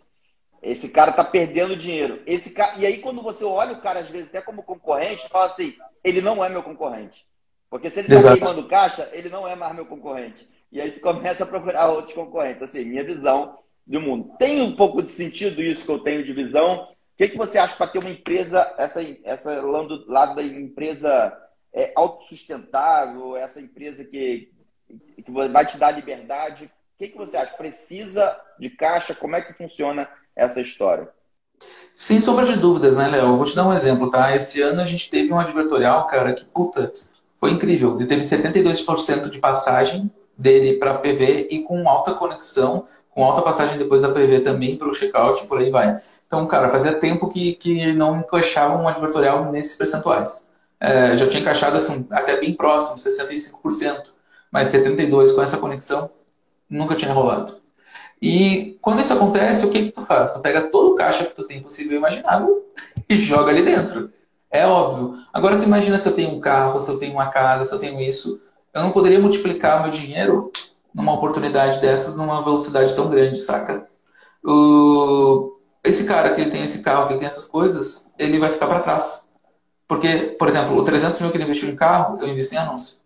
Esse 0.62 0.90
cara 0.90 1.12
tá 1.12 1.24
perdendo 1.24 1.76
dinheiro. 1.76 2.22
Esse 2.26 2.50
ca... 2.50 2.74
E 2.76 2.84
aí, 2.84 2.98
quando 2.98 3.22
você 3.22 3.44
olha 3.44 3.74
o 3.74 3.80
cara, 3.80 4.00
às 4.00 4.08
vezes, 4.08 4.28
até 4.28 4.42
como 4.42 4.62
concorrente, 4.62 5.28
fala 5.28 5.46
assim, 5.46 5.76
ele 6.02 6.20
não 6.20 6.44
é 6.44 6.48
meu 6.48 6.62
concorrente. 6.62 7.26
Porque 7.70 7.88
se 7.88 8.00
ele 8.00 8.08
tá 8.08 8.14
Exato. 8.14 8.36
queimando 8.36 8.68
caixa, 8.68 9.08
ele 9.12 9.28
não 9.28 9.46
é 9.46 9.54
mais 9.54 9.74
meu 9.74 9.86
concorrente. 9.86 10.48
E 10.72 10.80
aí 10.80 10.90
tu 10.90 11.00
começa 11.00 11.44
a 11.44 11.46
procurar 11.46 11.88
outros 11.88 12.14
concorrentes. 12.14 12.62
Assim, 12.62 12.84
minha 12.84 13.04
visão 13.04 13.58
do 13.90 14.00
mundo. 14.00 14.30
Tem 14.38 14.62
um 14.62 14.76
pouco 14.76 15.02
de 15.02 15.10
sentido 15.10 15.60
isso 15.60 15.84
que 15.84 15.90
eu 15.90 15.98
tenho 15.98 16.24
de 16.24 16.32
visão? 16.32 16.84
O 16.84 16.86
que, 17.18 17.28
que 17.28 17.36
você 17.36 17.58
acha 17.58 17.76
para 17.76 17.88
ter 17.88 17.98
uma 17.98 18.08
empresa, 18.08 18.72
essa, 18.78 19.00
essa 19.24 19.60
lado, 19.60 20.04
lado 20.06 20.36
da 20.36 20.42
empresa 20.42 21.36
é, 21.74 21.92
autossustentável, 21.96 23.36
essa 23.36 23.60
empresa 23.60 24.04
que, 24.04 24.48
que 25.16 25.30
vai 25.30 25.66
te 25.66 25.76
dar 25.76 25.90
liberdade? 25.90 26.66
O 26.66 26.70
que, 26.98 27.08
que 27.08 27.18
você 27.18 27.36
acha? 27.36 27.56
Precisa 27.56 28.38
de 28.58 28.70
caixa? 28.70 29.14
Como 29.14 29.34
é 29.34 29.42
que 29.42 29.54
funciona 29.54 30.08
essa 30.36 30.60
história? 30.60 31.08
Sem 31.94 32.20
sombra 32.20 32.46
de 32.46 32.58
dúvidas, 32.58 32.96
né, 32.96 33.08
Léo? 33.08 33.36
Vou 33.36 33.44
te 33.44 33.56
dar 33.56 33.66
um 33.66 33.74
exemplo, 33.74 34.10
tá? 34.10 34.34
Esse 34.34 34.62
ano 34.62 34.80
a 34.80 34.86
gente 34.86 35.10
teve 35.10 35.32
um 35.32 35.38
advertorial, 35.38 36.06
cara, 36.06 36.32
que, 36.32 36.44
puta, 36.46 36.92
foi 37.38 37.50
incrível. 37.50 37.96
Ele 37.96 38.06
teve 38.06 38.22
72% 38.22 39.28
de 39.28 39.38
passagem 39.38 40.10
dele 40.38 40.78
para 40.78 40.98
PV 40.98 41.48
e 41.50 41.64
com 41.64 41.86
alta 41.86 42.14
conexão 42.14 42.86
com 43.10 43.24
alta 43.24 43.42
passagem 43.42 43.78
depois 43.78 44.02
da 44.02 44.12
PV 44.12 44.40
também 44.40 44.76
para 44.76 44.88
o 44.88 44.94
checkout, 44.94 45.46
por 45.46 45.58
aí 45.58 45.70
vai. 45.70 46.00
Então, 46.26 46.46
cara, 46.46 46.68
fazia 46.70 46.94
tempo 46.94 47.28
que, 47.28 47.54
que 47.54 47.92
não 47.92 48.20
encaixava 48.20 48.80
um 48.80 48.86
advertorial 48.86 49.50
nesses 49.50 49.76
percentuais. 49.76 50.48
É, 50.78 51.16
já 51.16 51.28
tinha 51.28 51.40
encaixado 51.40 51.76
assim, 51.76 52.06
até 52.10 52.38
bem 52.38 52.54
próximo, 52.54 52.96
65%, 52.96 54.02
mas 54.50 54.72
72% 54.72 55.34
com 55.34 55.42
essa 55.42 55.58
conexão 55.58 56.10
nunca 56.68 56.94
tinha 56.94 57.12
rolado. 57.12 57.60
E 58.22 58.78
quando 58.80 59.00
isso 59.00 59.12
acontece, 59.12 59.64
o 59.64 59.70
que 59.70 59.86
que 59.86 59.92
tu 59.92 60.04
faz? 60.04 60.32
Tu 60.32 60.40
pega 60.40 60.68
todo 60.70 60.92
o 60.92 60.94
caixa 60.94 61.24
que 61.24 61.34
tu 61.34 61.46
tem 61.46 61.62
possível 61.62 61.96
imaginável 61.96 62.64
e 63.08 63.16
joga 63.16 63.50
ali 63.50 63.64
dentro. 63.64 64.12
É 64.50 64.66
óbvio. 64.66 65.18
Agora, 65.32 65.56
se 65.56 65.64
imagina 65.64 65.98
se 65.98 66.08
eu 66.08 66.14
tenho 66.14 66.30
um 66.30 66.40
carro, 66.40 66.80
se 66.80 66.90
eu 66.90 66.98
tenho 66.98 67.14
uma 67.14 67.30
casa, 67.30 67.64
se 67.64 67.74
eu 67.74 67.78
tenho 67.78 68.00
isso, 68.00 68.40
eu 68.74 68.82
não 68.82 68.92
poderia 68.92 69.20
multiplicar 69.20 69.82
meu 69.82 69.90
dinheiro 69.90 70.52
numa 70.94 71.12
oportunidade 71.14 71.80
dessas 71.80 72.16
numa 72.16 72.42
velocidade 72.42 72.94
tão 72.94 73.08
grande, 73.08 73.38
saca? 73.38 73.86
O... 74.44 75.56
Esse 75.82 76.04
cara 76.04 76.34
que 76.34 76.42
ele 76.42 76.50
tem 76.50 76.62
esse 76.62 76.82
carro, 76.82 77.06
que 77.06 77.12
ele 77.14 77.20
tem 77.20 77.26
essas 77.26 77.46
coisas, 77.46 78.10
ele 78.18 78.38
vai 78.38 78.50
ficar 78.50 78.66
para 78.66 78.80
trás. 78.80 79.26
Porque, 79.88 80.36
por 80.38 80.46
exemplo, 80.46 80.76
o 80.76 80.84
300 80.84 81.20
mil 81.20 81.30
que 81.30 81.36
ele 81.36 81.44
investiu 81.44 81.68
em 81.68 81.76
carro, 81.76 82.18
eu 82.20 82.28
invisto 82.28 82.54
em 82.54 82.58
anúncio. 82.58 82.98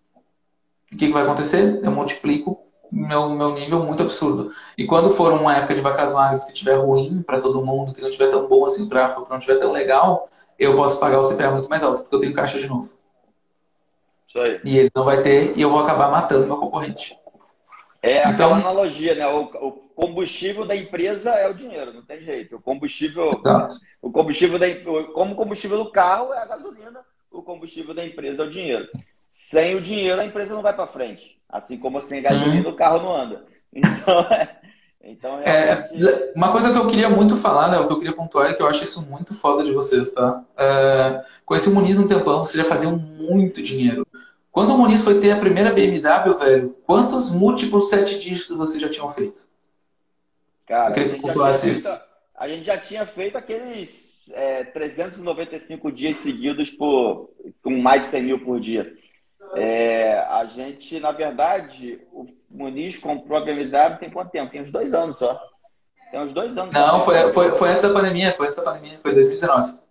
O 0.92 0.96
que, 0.96 1.06
que 1.06 1.12
vai 1.12 1.22
acontecer? 1.22 1.80
Eu 1.82 1.90
multiplico 1.90 2.64
meu, 2.94 3.30
meu 3.30 3.52
nível 3.52 3.80
muito 3.80 4.02
absurdo. 4.02 4.52
E 4.78 4.86
quando 4.86 5.10
for 5.10 5.32
uma 5.32 5.56
época 5.56 5.74
de 5.74 5.80
vacas 5.80 6.12
magras 6.12 6.44
que 6.44 6.52
estiver 6.52 6.76
ruim 6.76 7.22
para 7.22 7.40
todo 7.40 7.64
mundo, 7.64 7.92
que 7.92 8.00
não 8.00 8.08
estiver 8.08 8.30
tão 8.30 8.46
bom 8.46 8.64
assim 8.64 8.84
o 8.84 8.88
tráfego, 8.88 9.24
que 9.24 9.30
não 9.30 9.38
estiver 9.38 9.58
tão 9.58 9.72
legal, 9.72 10.28
eu 10.58 10.76
posso 10.76 10.98
pagar 11.00 11.18
o 11.18 11.28
CPA 11.28 11.50
muito 11.50 11.68
mais 11.68 11.82
alto, 11.82 12.02
porque 12.02 12.14
eu 12.14 12.20
tenho 12.20 12.34
caixa 12.34 12.58
de 12.58 12.68
novo. 12.68 12.90
Isso 14.28 14.38
aí. 14.38 14.60
E 14.64 14.78
ele 14.78 14.90
não 14.94 15.04
vai 15.04 15.22
ter, 15.22 15.56
e 15.56 15.62
eu 15.62 15.70
vou 15.70 15.80
acabar 15.80 16.10
matando 16.10 16.46
meu 16.46 16.56
concorrente. 16.56 17.18
É 18.04 18.18
então, 18.18 18.32
aquela 18.32 18.56
analogia, 18.56 19.14
né? 19.14 19.26
O, 19.26 19.44
o, 19.44 19.72
combustível 19.94 20.66
da 20.66 20.76
empresa 20.76 21.30
é 21.30 21.48
o 21.48 21.54
dinheiro, 21.54 21.94
não 21.94 22.02
tem 22.02 22.20
jeito. 22.20 22.56
O 22.56 22.60
combustível, 22.60 23.40
Exato. 23.40 23.76
o 24.02 24.10
combustível 24.10 24.58
da, 24.58 24.66
como 25.14 25.32
o 25.32 25.36
combustível 25.36 25.78
do 25.78 25.90
carro 25.90 26.34
é 26.34 26.38
a 26.38 26.44
gasolina, 26.44 27.00
o 27.30 27.42
combustível 27.42 27.94
da 27.94 28.04
empresa 28.04 28.42
é 28.42 28.46
o 28.46 28.50
dinheiro. 28.50 28.86
Sem 29.30 29.74
o 29.74 29.80
dinheiro 29.80 30.20
a 30.20 30.26
empresa 30.26 30.54
não 30.54 30.60
vai 30.60 30.74
para 30.74 30.86
frente, 30.86 31.38
assim 31.48 31.78
como 31.78 32.02
sem 32.02 32.20
gasolina 32.20 32.68
o 32.68 32.76
carro 32.76 32.98
não 33.00 33.16
anda. 33.16 33.44
Então, 35.06 35.38
é, 35.42 35.74
então 35.74 35.92
realmente... 35.92 36.08
é, 36.08 36.32
uma 36.34 36.50
coisa 36.50 36.72
que 36.72 36.78
eu 36.78 36.88
queria 36.88 37.10
muito 37.10 37.36
falar, 37.36 37.70
né, 37.70 37.78
o 37.78 37.86
que 37.86 37.92
eu 37.92 37.98
queria 37.98 38.16
pontuar 38.16 38.48
é 38.48 38.54
que 38.54 38.62
eu 38.62 38.66
acho 38.66 38.84
isso 38.84 39.02
muito 39.02 39.34
foda 39.34 39.62
de 39.62 39.70
vocês, 39.70 40.10
tá? 40.12 40.42
É, 40.56 41.22
conheci 41.44 41.68
o 41.68 41.74
Muniz 41.74 41.98
um 41.98 42.08
tempão, 42.08 42.38
vocês 42.38 42.64
já 42.64 42.66
faziam 42.66 42.96
muito 42.96 43.62
dinheiro. 43.62 44.03
Quando 44.54 44.72
o 44.72 44.78
Muniz 44.78 45.02
foi 45.02 45.20
ter 45.20 45.32
a 45.32 45.40
primeira 45.40 45.72
BMW, 45.72 46.38
velho, 46.38 46.76
quantos 46.86 47.28
múltiplos 47.28 47.90
sete 47.90 48.20
dígitos 48.20 48.56
vocês 48.56 48.80
já 48.80 48.88
tinham 48.88 49.10
feito? 49.12 49.42
Cara, 50.64 50.94
a 50.94 50.96
gente, 50.96 51.20
feito, 51.20 51.42
a 52.36 52.48
gente, 52.48 52.64
já 52.64 52.78
tinha 52.78 53.04
feito 53.04 53.36
aqueles 53.36 54.30
é, 54.32 54.62
395 54.62 55.90
dias 55.90 56.18
seguidos 56.18 56.70
por, 56.70 57.30
com 57.64 57.70
mais 57.70 58.02
de 58.02 58.06
100 58.06 58.22
mil 58.22 58.44
por 58.44 58.60
dia. 58.60 58.94
É, 59.56 60.20
a 60.20 60.44
gente, 60.44 61.00
na 61.00 61.10
verdade, 61.10 62.00
o 62.12 62.24
Muniz 62.48 62.96
comprou 62.96 63.36
a 63.36 63.44
BMW 63.44 63.98
tem 63.98 64.08
quanto 64.08 64.30
tempo? 64.30 64.52
Tem 64.52 64.62
uns 64.62 64.70
dois 64.70 64.94
anos 64.94 65.18
só. 65.18 65.36
Tem 66.12 66.20
uns 66.20 66.32
dois 66.32 66.56
anos. 66.56 66.72
Não, 66.72 67.04
foi, 67.04 67.32
foi, 67.32 67.50
foi 67.56 67.70
antes 67.70 67.82
da 67.82 67.92
pandemia, 67.92 68.32
foi 68.36 68.46
antes 68.46 68.56
da 68.56 68.62
pandemia, 68.62 69.00
foi 69.02 69.14
2019. 69.14 69.83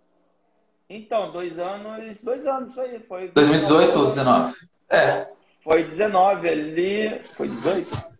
Então, 0.88 1.32
dois 1.32 1.58
anos, 1.58 2.20
dois 2.20 2.46
anos, 2.46 2.70
isso 2.70 2.80
aí. 2.80 3.00
Foi 3.00 3.28
2018 3.28 3.98
ou 3.98 4.06
19? 4.06 4.54
É. 4.90 5.26
Foi 5.62 5.82
19 5.82 6.48
ali. 6.48 7.20
Foi 7.36 7.48
18? 7.48 8.14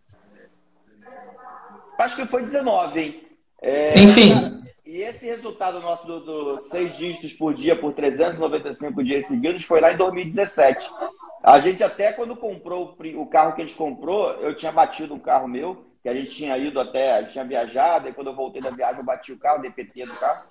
Acho 1.99 2.17
que 2.17 2.27
foi 2.27 2.43
19, 2.43 3.01
hein? 3.01 3.29
É, 3.63 3.99
Enfim. 3.99 4.33
E 4.85 5.03
esse 5.03 5.27
resultado 5.27 5.81
nosso 5.81 6.07
do, 6.07 6.21
do 6.21 6.59
seis 6.69 6.97
dígitos 6.97 7.33
por 7.33 7.55
dia, 7.55 7.79
por 7.79 7.95
395 7.95 9.03
dias 9.03 9.27
seguidos, 9.27 9.65
foi 9.65 9.81
lá 9.81 9.93
em 9.93 9.97
2017. 9.97 10.91
A 11.43 11.59
gente 11.61 11.83
até 11.83 12.13
quando 12.13 12.37
comprou 12.37 12.97
o 13.17 13.27
carro 13.27 13.55
que 13.55 13.63
a 13.63 13.65
gente 13.65 13.77
comprou, 13.77 14.33
eu 14.35 14.57
tinha 14.57 14.73
batido 14.73 15.15
um 15.15 15.19
carro 15.19 15.49
meu, 15.49 15.87
que 16.03 16.09
a 16.09 16.15
gente 16.15 16.31
tinha 16.31 16.57
ido 16.59 16.79
até, 16.79 17.13
a 17.13 17.23
gente 17.23 17.33
tinha 17.33 17.45
viajado, 17.45 18.09
e 18.09 18.13
quando 18.13 18.29
eu 18.29 18.37
voltei 18.37 18.61
da 18.61 18.71
viagem 18.71 18.99
eu 18.99 19.05
bati 19.05 19.33
o 19.33 19.39
carro, 19.39 19.61
dei 19.61 19.71
PT 19.71 20.05
do 20.05 20.15
carro. 20.15 20.47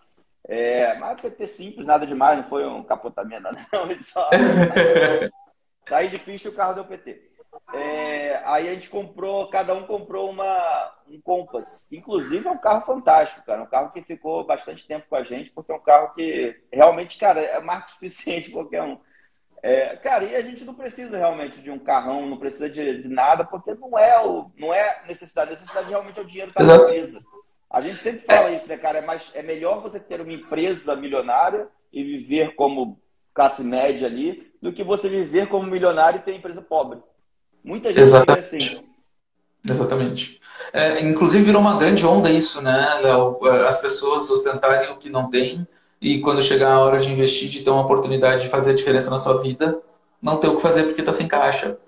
É, 0.47 0.97
mas 0.99 1.21
PT 1.21 1.47
simples, 1.47 1.85
nada 1.85 2.05
demais, 2.05 2.37
não 2.37 2.49
foi 2.49 2.65
um 2.65 2.83
capotamento, 2.83 3.43
não, 3.71 4.01
só 4.01 4.29
saí 5.87 6.09
de 6.09 6.19
pista 6.19 6.47
e 6.47 6.51
o 6.51 6.55
carro 6.55 6.73
deu 6.73 6.85
PT. 6.85 7.33
É, 7.73 8.41
aí 8.45 8.69
a 8.69 8.73
gente 8.73 8.89
comprou, 8.89 9.47
cada 9.49 9.73
um 9.73 9.85
comprou 9.85 10.29
uma, 10.29 10.91
um 11.07 11.19
Compass. 11.21 11.87
Inclusive 11.91 12.47
é 12.47 12.51
um 12.51 12.57
carro 12.57 12.85
fantástico, 12.85 13.45
cara. 13.45 13.63
Um 13.63 13.67
carro 13.67 13.91
que 13.91 14.01
ficou 14.01 14.45
bastante 14.45 14.85
tempo 14.87 15.05
com 15.09 15.15
a 15.15 15.23
gente, 15.23 15.51
porque 15.51 15.71
é 15.71 15.75
um 15.75 15.79
carro 15.79 16.13
que 16.13 16.55
realmente, 16.71 17.17
cara, 17.17 17.41
é 17.41 17.59
marca 17.59 17.89
suficiente 17.93 18.51
qualquer 18.51 18.83
um. 18.83 18.99
É, 19.61 19.95
cara, 19.97 20.25
e 20.25 20.35
a 20.35 20.41
gente 20.41 20.65
não 20.65 20.73
precisa 20.73 21.17
realmente 21.17 21.61
de 21.61 21.71
um 21.71 21.79
carrão, 21.79 22.27
não 22.27 22.37
precisa 22.37 22.69
de, 22.69 23.01
de 23.01 23.07
nada, 23.07 23.45
porque 23.45 23.73
não 23.75 23.97
é, 23.97 24.21
o, 24.21 24.51
não 24.57 24.73
é 24.73 25.03
necessidade. 25.07 25.49
A 25.49 25.53
necessidade 25.53 25.89
realmente 25.89 26.19
é 26.19 26.21
o 26.21 26.25
dinheiro 26.25 26.51
que 26.51 26.61
a 26.61 26.65
empresa. 26.65 27.19
A 27.73 27.81
gente 27.81 27.99
sempre 28.01 28.23
fala 28.23 28.51
isso, 28.51 28.67
né, 28.67 28.77
cara? 28.77 28.99
É, 28.99 29.01
mais, 29.01 29.23
é 29.33 29.41
melhor 29.41 29.81
você 29.81 29.99
ter 29.99 30.21
uma 30.21 30.31
empresa 30.31 30.95
milionária 30.95 31.67
e 31.91 32.03
viver 32.03 32.53
como 32.53 32.99
classe 33.33 33.63
média 33.63 34.05
ali, 34.07 34.53
do 34.61 34.71
que 34.71 34.83
você 34.83 35.09
viver 35.09 35.49
como 35.49 35.67
milionário 35.67 36.19
e 36.19 36.21
ter 36.21 36.35
empresa 36.35 36.61
pobre. 36.61 36.99
Muita 37.63 37.89
gente 37.89 38.01
Exatamente. 38.01 38.45
assim. 38.45 38.83
Exatamente. 39.67 40.39
É, 40.71 41.01
inclusive 41.01 41.43
virou 41.43 41.61
uma 41.61 41.79
grande 41.79 42.05
onda 42.05 42.29
isso, 42.29 42.61
né, 42.61 42.99
Léo? 43.01 43.39
É, 43.47 43.67
as 43.67 43.81
pessoas 43.81 44.29
ostentarem 44.29 44.91
o 44.91 44.97
que 44.97 45.09
não 45.09 45.31
têm 45.31 45.67
e 45.99 46.21
quando 46.21 46.43
chegar 46.43 46.73
a 46.73 46.79
hora 46.79 46.99
de 46.99 47.11
investir, 47.11 47.49
de 47.49 47.63
ter 47.63 47.71
uma 47.71 47.85
oportunidade 47.85 48.43
de 48.43 48.49
fazer 48.49 48.71
a 48.71 48.75
diferença 48.75 49.09
na 49.09 49.17
sua 49.17 49.41
vida, 49.41 49.81
não 50.21 50.37
ter 50.37 50.47
o 50.47 50.57
que 50.57 50.61
fazer 50.61 50.83
porque 50.83 51.01
está 51.01 51.13
sem 51.13 51.27
caixa. 51.27 51.79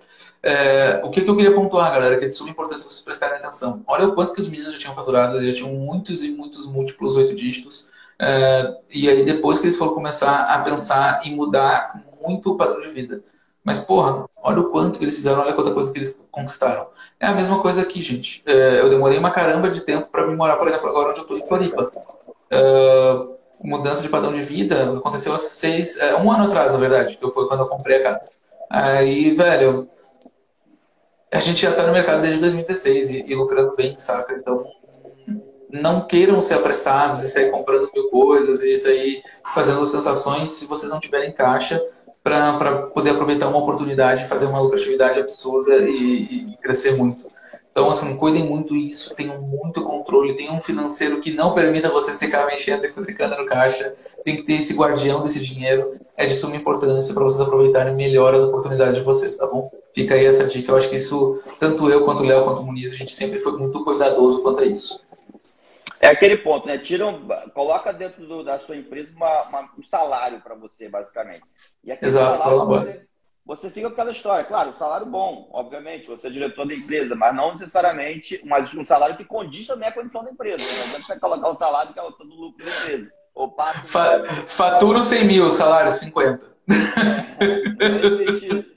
É, 0.46 1.02
o 1.04 1.10
que, 1.10 1.22
que, 1.22 1.30
eu 1.30 1.36
queria 1.36 1.56
pontuar, 1.56 1.92
galera, 1.92 2.20
que 2.20 2.26
é 2.26 2.28
de 2.28 2.36
suma 2.36 2.52
importância 2.52 2.88
vocês 2.88 3.02
prestarem 3.02 3.38
atenção. 3.38 3.82
Olha 3.88 4.08
o 4.08 4.14
quanto 4.14 4.32
que 4.32 4.42
os 4.42 4.48
meninos 4.48 4.76
já 4.76 4.80
tinham 4.80 4.94
faturado, 4.94 5.44
já 5.44 5.54
tinham 5.54 5.74
muitos 5.74 6.24
e 6.24 6.30
muitos 6.30 6.68
múltiplos 6.68 7.18
oito 7.18 7.34
dígitos. 7.34 7.90
É, 8.20 8.78
e 8.92 9.10
aí 9.10 9.26
depois 9.26 9.58
que 9.58 9.66
eles 9.66 9.76
foram 9.76 9.96
começar 9.96 10.44
a 10.44 10.60
pensar 10.60 11.26
em 11.26 11.36
mudar 11.36 12.00
muito 12.22 12.52
o 12.52 12.58
padrão 12.58 12.80
de 12.80 12.90
vida. 12.90 13.24
Mas, 13.64 13.80
porra, 13.80 14.30
olha 14.38 14.60
o 14.60 14.70
quanto 14.70 15.00
que 15.00 15.06
eles 15.06 15.16
fizeram, 15.16 15.42
olha 15.42 15.54
quanta 15.54 15.74
coisa 15.74 15.92
que 15.92 15.98
eles 15.98 16.22
conquistaram. 16.32 16.90
É 17.20 17.26
a 17.26 17.34
mesma 17.34 17.60
coisa 17.60 17.82
aqui, 17.82 18.04
gente. 18.04 18.44
É, 18.46 18.82
eu 18.82 18.90
demorei 18.92 19.18
uma 19.18 19.32
caramba 19.32 19.72
de 19.72 19.82
tempo 19.82 20.10
para 20.12 20.28
me 20.28 20.36
morar, 20.36 20.58
por 20.58 20.68
exemplo, 20.68 20.88
agora 20.88 21.10
onde 21.10 21.20
eu 21.22 21.24
estou 21.24 21.40
em 21.40 21.46
Floripa. 21.48 21.92
É, 22.52 23.36
mudança 23.64 24.04
de 24.04 24.10
padrão 24.10 24.32
de 24.32 24.44
vida 24.44 24.96
aconteceu 24.96 25.34
há 25.34 25.40
seis, 25.40 25.98
é, 25.98 26.16
um 26.16 26.32
ano 26.32 26.44
atrás, 26.44 26.72
na 26.72 26.78
verdade, 26.78 27.18
que 27.18 27.32
foi 27.32 27.48
quando 27.48 27.62
eu 27.62 27.68
comprei 27.68 27.98
a 27.98 28.04
casa. 28.04 28.32
Aí, 28.70 29.34
velho, 29.34 29.90
a 31.36 31.42
gente 31.42 31.62
já 31.62 31.72
está 31.72 31.86
no 31.86 31.92
mercado 31.92 32.22
desde 32.22 32.40
2016 32.40 33.10
e, 33.10 33.26
e 33.28 33.36
lucrando 33.36 33.76
bem, 33.76 34.00
saca? 34.00 34.34
Então, 34.36 34.66
não 35.70 36.08
queiram 36.08 36.42
ser 36.42 36.54
apressados 36.54 37.26
e 37.26 37.30
sair 37.30 37.52
comprando 37.52 37.92
mil 37.94 38.10
coisas 38.10 38.64
e 38.64 38.78
sair 38.78 39.22
fazendo 39.54 39.82
ostentações 39.82 40.52
se 40.52 40.66
vocês 40.66 40.90
não 40.90 41.00
tiverem 41.00 41.34
caixa 41.34 41.84
para 42.24 42.88
poder 42.88 43.12
aproveitar 43.12 43.50
uma 43.50 43.58
oportunidade, 43.58 44.30
fazer 44.30 44.46
uma 44.46 44.62
lucratividade 44.62 45.20
absurda 45.20 45.78
e, 45.80 46.54
e, 46.54 46.58
crescer 46.58 46.96
muito. 46.96 47.26
Então, 47.70 47.90
assim, 47.90 48.16
cuidem 48.16 48.48
muito 48.48 48.74
disso, 48.74 49.14
tenham 49.14 49.42
muito 49.42 49.84
controle, 49.84 50.36
tenham 50.36 50.56
um 50.56 50.62
financeiro 50.62 51.20
que 51.20 51.34
não 51.34 51.54
permita 51.54 51.92
você 51.92 52.16
ficar 52.16 52.46
mexendo 52.46 52.86
e 52.86 52.94
clicando 52.94 53.36
no 53.36 53.46
caixa. 53.46 53.94
Tem 54.24 54.38
que 54.38 54.44
ter 54.44 54.54
esse 54.54 54.74
guardião 54.74 55.22
desse 55.24 55.42
dinheiro. 55.42 56.00
É 56.16 56.26
de 56.26 56.34
suma 56.34 56.56
importância 56.56 57.14
para 57.14 57.26
vocês 57.26 57.42
aproveitarem 57.42 57.94
melhor 57.94 58.34
as 58.34 58.42
oportunidades 58.42 58.96
de 58.96 59.04
vocês, 59.04 59.36
tá 59.36 59.46
bom? 59.46 59.70
Fica 59.96 60.14
aí 60.14 60.26
essa 60.26 60.46
dica. 60.46 60.70
Eu 60.70 60.76
acho 60.76 60.90
que 60.90 60.98
isso, 60.98 61.42
tanto 61.58 61.90
eu 61.90 62.04
quanto 62.04 62.20
o 62.20 62.26
Léo, 62.26 62.44
quanto 62.44 62.60
o 62.60 62.66
Muniz, 62.66 62.92
a 62.92 62.98
gente 62.98 63.16
sempre 63.16 63.40
foi 63.40 63.54
muito 63.58 63.82
cuidadoso 63.86 64.44
quanto 64.44 64.62
a 64.62 64.66
isso. 64.66 65.02
É 66.02 66.08
aquele 66.08 66.36
ponto, 66.36 66.68
né? 66.68 66.78
Tira 66.78 67.08
um, 67.08 67.26
coloca 67.54 67.94
dentro 67.94 68.28
do, 68.28 68.44
da 68.44 68.60
sua 68.60 68.76
empresa 68.76 69.14
uma, 69.16 69.44
uma, 69.44 69.70
um 69.80 69.84
salário 69.84 70.42
para 70.42 70.54
você, 70.54 70.90
basicamente. 70.90 71.46
E 71.82 71.94
aquele 71.94 72.12
Exato, 72.12 72.38
salário 72.38 72.66
você, 72.66 73.02
você 73.46 73.70
fica 73.70 73.88
com 73.88 73.94
aquela 73.94 74.12
história. 74.12 74.44
Claro, 74.44 74.72
um 74.72 74.78
salário 74.78 75.06
bom, 75.06 75.50
obviamente, 75.54 76.08
você 76.08 76.28
é 76.28 76.30
diretor 76.30 76.68
da 76.68 76.74
empresa, 76.74 77.16
mas 77.16 77.34
não 77.34 77.54
necessariamente, 77.54 78.42
mas 78.44 78.74
um 78.74 78.84
salário 78.84 79.16
que 79.16 79.24
condiz 79.24 79.66
também 79.66 79.88
a 79.88 79.94
condição 79.94 80.26
da 80.26 80.32
empresa. 80.32 80.58
Não 80.58 80.84
adianta 80.84 81.06
você 81.06 81.20
colocar 81.22 81.52
um 81.52 81.58
salário 81.58 81.94
que 81.94 82.00
é 82.00 82.04
todo 82.04 82.36
lucro 82.36 82.66
da 82.66 82.70
empresa. 82.70 83.10
Ou 83.34 83.50
passa. 83.52 83.88
Fa 83.88 84.44
faturo 84.46 85.00
100 85.00 85.24
mil, 85.26 85.52
salário 85.54 85.94
50. 85.94 86.54
É, 87.80 87.90
não 87.90 88.20
existe 88.20 88.75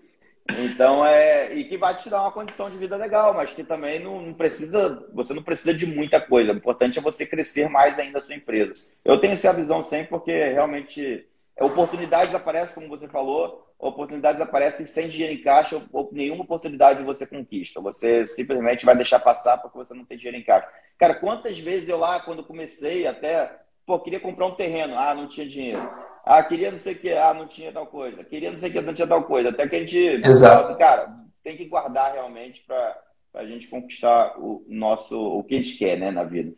então 0.56 1.04
é 1.04 1.54
e 1.54 1.64
que 1.64 1.76
vai 1.76 1.96
te 1.96 2.08
dar 2.08 2.22
uma 2.22 2.32
condição 2.32 2.70
de 2.70 2.78
vida 2.78 2.96
legal, 2.96 3.34
mas 3.34 3.52
que 3.52 3.62
também 3.62 4.00
não, 4.00 4.20
não, 4.20 4.32
precisa, 4.32 5.06
você 5.12 5.34
não 5.34 5.42
precisa 5.42 5.74
de 5.74 5.86
muita 5.86 6.20
coisa. 6.20 6.52
O 6.52 6.56
importante 6.56 6.98
é 6.98 7.02
você 7.02 7.26
crescer 7.26 7.68
mais 7.68 7.98
ainda 7.98 8.18
a 8.18 8.22
sua 8.22 8.34
empresa. 8.34 8.74
Eu 9.04 9.20
tenho 9.20 9.34
essa 9.34 9.52
visão 9.52 9.82
sempre 9.82 10.08
porque 10.08 10.32
realmente 10.32 11.26
oportunidades 11.60 12.34
aparecem, 12.34 12.74
como 12.74 12.88
você 12.88 13.06
falou, 13.08 13.66
oportunidades 13.78 14.40
aparecem 14.40 14.86
sem 14.86 15.08
dinheiro 15.08 15.34
em 15.34 15.42
caixa, 15.42 15.82
ou 15.92 16.08
nenhuma 16.12 16.44
oportunidade 16.44 17.02
você 17.02 17.26
conquista. 17.26 17.80
Você 17.80 18.26
simplesmente 18.28 18.86
vai 18.86 18.96
deixar 18.96 19.20
passar 19.20 19.58
porque 19.58 19.76
você 19.76 19.92
não 19.92 20.04
tem 20.04 20.16
dinheiro 20.16 20.38
em 20.38 20.44
caixa. 20.44 20.68
Cara, 20.96 21.14
quantas 21.14 21.58
vezes 21.58 21.88
eu 21.88 21.98
lá 21.98 22.20
quando 22.20 22.42
comecei 22.42 23.06
até, 23.06 23.54
pô, 23.84 24.00
queria 24.00 24.18
comprar 24.18 24.46
um 24.46 24.54
terreno, 24.54 24.98
ah, 24.98 25.14
não 25.14 25.28
tinha 25.28 25.46
dinheiro 25.46 25.80
ah, 26.24 26.42
queria 26.42 26.70
não 26.70 26.80
sei 26.80 26.94
o 26.94 26.98
que, 26.98 27.12
ah, 27.12 27.34
não 27.34 27.46
tinha 27.46 27.72
tal 27.72 27.86
coisa. 27.86 28.24
Queria 28.24 28.52
não 28.52 28.58
sei 28.58 28.70
o 28.70 28.72
que, 28.72 28.80
não 28.80 28.94
tinha 28.94 29.08
tal 29.08 29.24
coisa. 29.24 29.50
Até 29.50 29.68
que 29.68 29.76
a 29.76 29.80
gente 29.80 29.98
Exato. 29.98 30.62
Assim, 30.62 30.78
cara, 30.78 31.16
tem 31.42 31.56
que 31.56 31.64
guardar 31.64 32.12
realmente 32.12 32.62
para 32.66 33.00
a 33.34 33.44
gente 33.44 33.68
conquistar 33.68 34.38
o 34.38 34.64
nosso, 34.68 35.16
o 35.16 35.42
que 35.44 35.54
a 35.54 35.58
gente 35.58 35.76
quer, 35.76 35.98
né, 35.98 36.10
na 36.10 36.24
vida. 36.24 36.54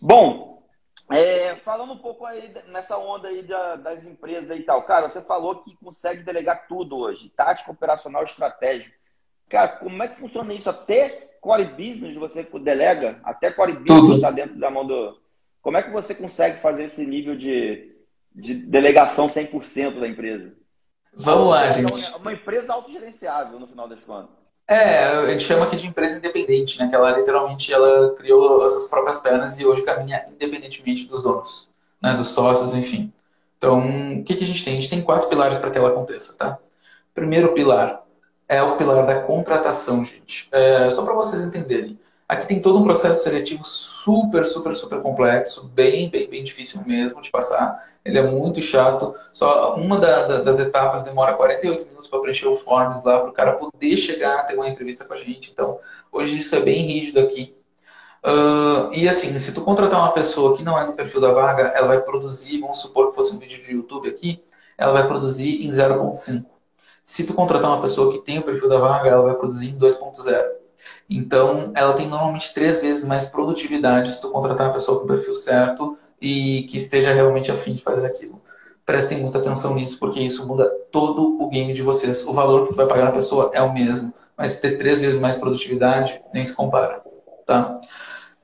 Bom, 0.00 0.62
é, 1.10 1.56
falando 1.56 1.94
um 1.94 1.98
pouco 1.98 2.24
aí 2.24 2.54
nessa 2.68 2.96
onda 2.96 3.28
aí 3.28 3.42
da, 3.42 3.76
das 3.76 4.06
empresas 4.06 4.56
e 4.56 4.62
tal. 4.62 4.82
Cara, 4.82 5.08
você 5.08 5.20
falou 5.20 5.56
que 5.56 5.76
consegue 5.76 6.22
delegar 6.22 6.68
tudo 6.68 6.96
hoje. 6.96 7.32
Tática, 7.36 7.72
operacional, 7.72 8.22
estratégico. 8.22 8.94
Cara, 9.48 9.68
como 9.68 10.00
é 10.02 10.06
que 10.06 10.20
funciona 10.20 10.54
isso? 10.54 10.70
Até 10.70 11.30
core 11.40 11.64
business 11.64 12.14
você 12.14 12.44
delega? 12.60 13.18
Até 13.24 13.50
core 13.50 13.72
business 13.72 14.16
está 14.16 14.30
dentro 14.30 14.56
da 14.56 14.70
mão 14.70 14.86
do... 14.86 15.18
Como 15.60 15.76
é 15.76 15.82
que 15.82 15.90
você 15.90 16.14
consegue 16.14 16.60
fazer 16.60 16.84
esse 16.84 17.04
nível 17.04 17.36
de 17.36 17.89
de 18.34 18.54
delegação 18.54 19.28
100% 19.28 20.00
da 20.00 20.08
empresa. 20.08 20.52
Vamos 21.14 21.48
lá, 21.48 21.70
gente. 21.70 22.04
É 22.04 22.16
uma 22.16 22.32
empresa 22.32 22.72
autogerenciável, 22.72 23.58
no 23.58 23.66
final 23.66 23.88
das 23.88 24.00
contas. 24.00 24.40
É, 24.66 25.04
a 25.04 25.28
gente 25.30 25.42
chama 25.42 25.66
aqui 25.66 25.76
de 25.76 25.88
empresa 25.88 26.18
independente, 26.18 26.78
né? 26.78 26.88
Que 26.88 26.94
ela 26.94 27.10
literalmente 27.18 27.72
ela 27.72 28.14
criou 28.14 28.62
as 28.62 28.72
suas 28.72 28.88
próprias 28.88 29.18
pernas 29.20 29.58
e 29.58 29.66
hoje 29.66 29.82
caminha 29.82 30.24
independentemente 30.30 31.08
dos 31.08 31.24
donos, 31.24 31.68
né? 32.00 32.14
Dos 32.14 32.28
sócios, 32.28 32.72
enfim. 32.74 33.12
Então, 33.58 34.20
o 34.20 34.24
que, 34.24 34.36
que 34.36 34.44
a 34.44 34.46
gente 34.46 34.64
tem? 34.64 34.74
A 34.74 34.80
gente 34.80 34.88
tem 34.88 35.02
quatro 35.02 35.28
pilares 35.28 35.58
para 35.58 35.70
que 35.70 35.76
ela 35.76 35.90
aconteça, 35.90 36.34
tá? 36.34 36.56
Primeiro 37.12 37.52
pilar 37.52 38.02
é 38.48 38.62
o 38.62 38.76
pilar 38.76 39.04
da 39.06 39.20
contratação, 39.20 40.04
gente. 40.04 40.48
É, 40.50 40.88
só 40.90 41.04
para 41.04 41.14
vocês 41.14 41.44
entenderem. 41.44 41.99
Aqui 42.30 42.46
tem 42.46 42.62
todo 42.62 42.78
um 42.78 42.84
processo 42.84 43.24
seletivo 43.24 43.64
super, 43.64 44.46
super, 44.46 44.76
super 44.76 45.02
complexo, 45.02 45.64
bem, 45.64 46.08
bem, 46.08 46.30
bem 46.30 46.44
difícil 46.44 46.80
mesmo 46.86 47.20
de 47.20 47.28
passar. 47.28 47.84
Ele 48.04 48.20
é 48.20 48.22
muito 48.22 48.62
chato. 48.62 49.16
Só 49.32 49.74
uma 49.74 49.98
da, 49.98 50.28
da, 50.28 50.42
das 50.42 50.60
etapas 50.60 51.02
demora 51.02 51.34
48 51.34 51.86
minutos 51.86 52.06
para 52.06 52.20
preencher 52.20 52.46
o 52.46 52.56
forms 52.56 53.02
lá, 53.02 53.18
para 53.18 53.30
o 53.30 53.32
cara 53.32 53.54
poder 53.54 53.96
chegar 53.96 54.46
ter 54.46 54.54
uma 54.54 54.68
entrevista 54.68 55.04
com 55.04 55.12
a 55.12 55.16
gente. 55.16 55.50
Então, 55.50 55.80
hoje 56.12 56.38
isso 56.38 56.54
é 56.54 56.60
bem 56.60 56.86
rígido 56.86 57.18
aqui. 57.18 57.52
Uh, 58.24 58.94
e 58.94 59.08
assim, 59.08 59.36
se 59.36 59.52
tu 59.52 59.62
contratar 59.62 59.98
uma 59.98 60.12
pessoa 60.12 60.56
que 60.56 60.62
não 60.62 60.78
é 60.78 60.86
do 60.86 60.92
perfil 60.92 61.20
da 61.20 61.32
vaga, 61.32 61.72
ela 61.74 61.88
vai 61.88 62.00
produzir, 62.00 62.60
vamos 62.60 62.78
supor 62.78 63.10
que 63.10 63.16
fosse 63.16 63.34
um 63.34 63.40
vídeo 63.40 63.60
de 63.60 63.72
YouTube 63.72 64.08
aqui, 64.08 64.40
ela 64.78 64.92
vai 64.92 65.08
produzir 65.08 65.66
em 65.66 65.70
0.5. 65.72 66.46
Se 67.04 67.26
tu 67.26 67.34
contratar 67.34 67.72
uma 67.72 67.82
pessoa 67.82 68.12
que 68.12 68.20
tem 68.20 68.38
o 68.38 68.44
perfil 68.44 68.68
da 68.68 68.78
vaga, 68.78 69.08
ela 69.08 69.22
vai 69.22 69.34
produzir 69.34 69.70
em 69.70 69.76
2.0. 69.76 70.59
Então, 71.10 71.72
ela 71.74 71.94
tem 71.94 72.08
normalmente 72.08 72.54
três 72.54 72.80
vezes 72.80 73.04
mais 73.04 73.24
produtividade 73.28 74.12
se 74.12 74.20
tu 74.20 74.30
contratar 74.30 74.68
a 74.68 74.72
pessoa 74.72 75.00
com 75.00 75.04
o 75.04 75.08
perfil 75.08 75.34
certo 75.34 75.98
e 76.22 76.62
que 76.70 76.76
esteja 76.76 77.12
realmente 77.12 77.50
afim 77.50 77.74
de 77.74 77.82
fazer 77.82 78.06
aquilo. 78.06 78.40
Prestem 78.86 79.18
muita 79.18 79.38
atenção 79.38 79.74
nisso, 79.74 79.98
porque 79.98 80.20
isso 80.20 80.46
muda 80.46 80.70
todo 80.92 81.42
o 81.42 81.48
game 81.48 81.74
de 81.74 81.82
vocês. 81.82 82.24
O 82.26 82.32
valor 82.32 82.62
que 82.62 82.74
tu 82.74 82.76
vai 82.76 82.86
pagar 82.86 83.08
a 83.08 83.12
pessoa 83.12 83.50
é 83.52 83.60
o 83.60 83.72
mesmo, 83.72 84.14
mas 84.36 84.60
ter 84.60 84.78
três 84.78 85.00
vezes 85.00 85.20
mais 85.20 85.36
produtividade 85.36 86.20
nem 86.32 86.44
se 86.44 86.54
compara. 86.54 87.02
Tá? 87.44 87.80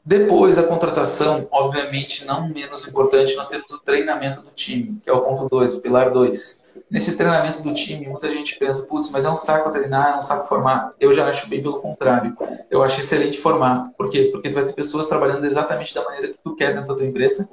Depois 0.05 0.57
da 0.57 0.65
contratação, 0.65 1.47
obviamente 1.51 2.25
não 2.25 2.49
menos 2.49 2.87
importante, 2.87 3.37
nós 3.37 3.49
temos 3.49 3.71
o 3.71 3.79
treinamento 3.79 4.41
do 4.41 4.51
time, 4.51 5.01
que 5.03 5.09
é 5.09 5.13
o 5.13 5.21
ponto 5.21 5.49
2, 5.49 5.75
o 5.75 5.81
pilar 5.81 6.11
2. 6.11 6.65
Nesse 6.91 7.17
treinamento 7.17 7.63
do 7.63 7.75
time, 7.75 8.09
muita 8.09 8.31
gente 8.31 8.59
pensa, 8.59 8.83
putz, 8.83 9.11
mas 9.11 9.25
é 9.25 9.31
um 9.31 9.37
saco 9.37 9.71
treinar, 9.71 10.15
é 10.15 10.19
um 10.19 10.23
saco 10.23 10.49
formar. 10.49 10.93
Eu 11.01 11.15
já 11.15 11.29
acho 11.29 11.49
bem 11.49 11.63
pelo 11.63 11.81
contrário. 11.81 12.37
Eu 12.71 12.83
acho 12.83 13.01
excelente 13.01 13.39
formar. 13.39 13.91
Por 13.97 14.11
quê? 14.11 14.29
Porque 14.33 14.49
tu 14.49 14.55
vai 14.55 14.65
ter 14.65 14.73
pessoas 14.73 15.07
trabalhando 15.07 15.45
exatamente 15.45 15.95
da 15.95 16.05
maneira 16.05 16.29
que 16.29 16.39
tu 16.43 16.55
quer 16.55 16.75
dentro 16.75 16.89
da 16.89 16.95
tua 16.95 17.07
empresa. 17.07 17.49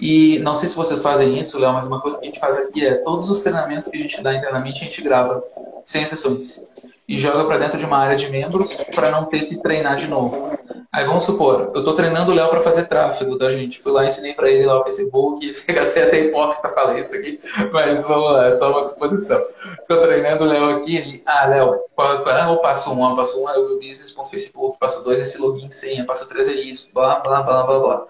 E 0.00 0.38
não 0.40 0.54
sei 0.54 0.68
se 0.68 0.76
vocês 0.76 1.02
fazem 1.02 1.38
isso, 1.38 1.58
Léo, 1.58 1.72
mas 1.72 1.86
uma 1.86 2.00
coisa 2.00 2.18
que 2.18 2.24
a 2.24 2.26
gente 2.26 2.40
faz 2.40 2.56
aqui 2.56 2.84
é 2.84 2.94
todos 2.96 3.30
os 3.30 3.40
treinamentos 3.40 3.88
que 3.88 3.96
a 3.96 4.00
gente 4.00 4.22
dá 4.22 4.34
internamente, 4.34 4.80
a 4.80 4.84
gente 4.84 5.02
grava, 5.02 5.42
sem 5.84 6.02
exceções. 6.02 6.64
E 7.06 7.18
joga 7.18 7.44
para 7.44 7.58
dentro 7.58 7.78
de 7.78 7.84
uma 7.84 7.98
área 7.98 8.16
de 8.16 8.30
membros 8.30 8.72
para 8.94 9.10
não 9.10 9.26
ter 9.26 9.46
que 9.46 9.60
treinar 9.60 9.96
de 9.96 10.06
novo. 10.06 10.53
Aí 10.94 11.04
vamos 11.04 11.24
supor, 11.24 11.72
eu 11.74 11.80
estou 11.80 11.92
treinando 11.92 12.30
o 12.30 12.34
Léo 12.36 12.48
para 12.50 12.60
fazer 12.60 12.84
tráfego, 12.84 13.36
tá, 13.36 13.50
gente? 13.50 13.82
Fui 13.82 13.90
lá, 13.90 14.06
ensinei 14.06 14.32
para 14.32 14.48
ele 14.48 14.64
lá 14.64 14.78
o 14.78 14.84
Facebook, 14.84 15.44
ser 15.86 16.02
até 16.02 16.20
hipócrita 16.20 16.68
falar 16.68 17.00
isso 17.00 17.12
aqui, 17.16 17.40
mas 17.72 18.04
vamos 18.04 18.32
lá, 18.32 18.46
é 18.46 18.52
só 18.52 18.70
uma 18.70 18.84
suposição. 18.84 19.44
Estou 19.80 20.00
treinando 20.02 20.44
o 20.44 20.46
Léo 20.46 20.76
aqui, 20.76 20.96
ele, 20.96 21.20
ah, 21.26 21.46
Léo, 21.46 21.80
é 21.98 22.46
o 22.46 22.58
passo 22.58 22.92
1? 22.92 22.92
Um, 22.92 23.16
passo 23.16 23.40
1 23.40 23.42
um 23.42 23.50
é 23.50 23.58
o 23.58 23.74
business.facebook, 23.80 24.78
passo 24.78 25.02
2 25.02 25.18
é 25.18 25.22
esse 25.22 25.36
login 25.36 25.68
senha, 25.68 26.06
passo 26.06 26.28
3 26.28 26.46
é 26.46 26.52
isso, 26.52 26.88
blá, 26.94 27.18
blá, 27.18 27.42
blá, 27.42 27.64
blá, 27.64 27.78
blá. 27.80 28.06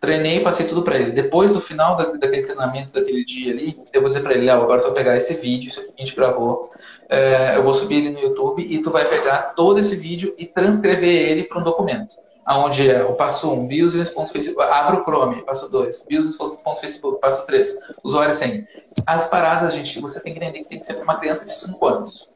Treinei, 0.00 0.44
passei 0.44 0.66
tudo 0.68 0.82
para 0.82 0.98
ele. 0.98 1.10
Depois 1.10 1.52
do 1.52 1.60
final 1.60 1.96
da, 1.96 2.04
daquele 2.04 2.42
treinamento, 2.42 2.92
daquele 2.92 3.24
dia 3.24 3.52
ali, 3.52 3.80
eu 3.92 4.00
vou 4.00 4.08
dizer 4.08 4.22
para 4.22 4.34
ele, 4.34 4.46
Léo, 4.46 4.62
agora 4.62 4.80
tu 4.80 4.84
vai 4.84 4.94
pegar 4.94 5.16
esse 5.16 5.34
vídeo, 5.34 5.68
isso 5.68 5.80
aqui 5.80 5.92
que 5.92 6.02
a 6.02 6.04
gente 6.04 6.16
gravou, 6.16 6.70
é, 7.12 7.58
eu 7.58 7.62
vou 7.62 7.74
subir 7.74 7.96
ele 7.96 8.10
no 8.10 8.18
YouTube 8.18 8.66
e 8.66 8.78
tu 8.78 8.90
vai 8.90 9.04
pegar 9.04 9.52
todo 9.54 9.78
esse 9.78 9.94
vídeo 9.94 10.34
e 10.38 10.46
transcrever 10.46 11.10
ele 11.10 11.44
para 11.44 11.60
um 11.60 11.62
documento. 11.62 12.16
Onde 12.48 12.90
é 12.90 13.04
o 13.04 13.12
passo 13.12 13.52
1, 13.52 13.52
um, 13.52 13.68
business.facebook, 13.68 14.62
abre 14.62 14.96
o 14.96 15.04
Chrome, 15.04 15.42
passo 15.42 15.68
2, 15.68 16.06
business.facebook, 16.10 17.20
passo 17.20 17.46
3, 17.46 17.78
usuário 18.02 18.34
sem. 18.34 18.66
As 19.06 19.28
paradas, 19.28 19.74
gente, 19.74 20.00
você 20.00 20.22
tem 20.22 20.32
que 20.32 20.38
entender 20.38 20.60
que 20.60 20.70
tem 20.70 20.80
que 20.80 20.86
ser 20.86 20.94
para 20.94 21.04
uma 21.04 21.20
criança 21.20 21.46
de 21.46 21.54
5 21.54 21.86
anos. 21.86 22.28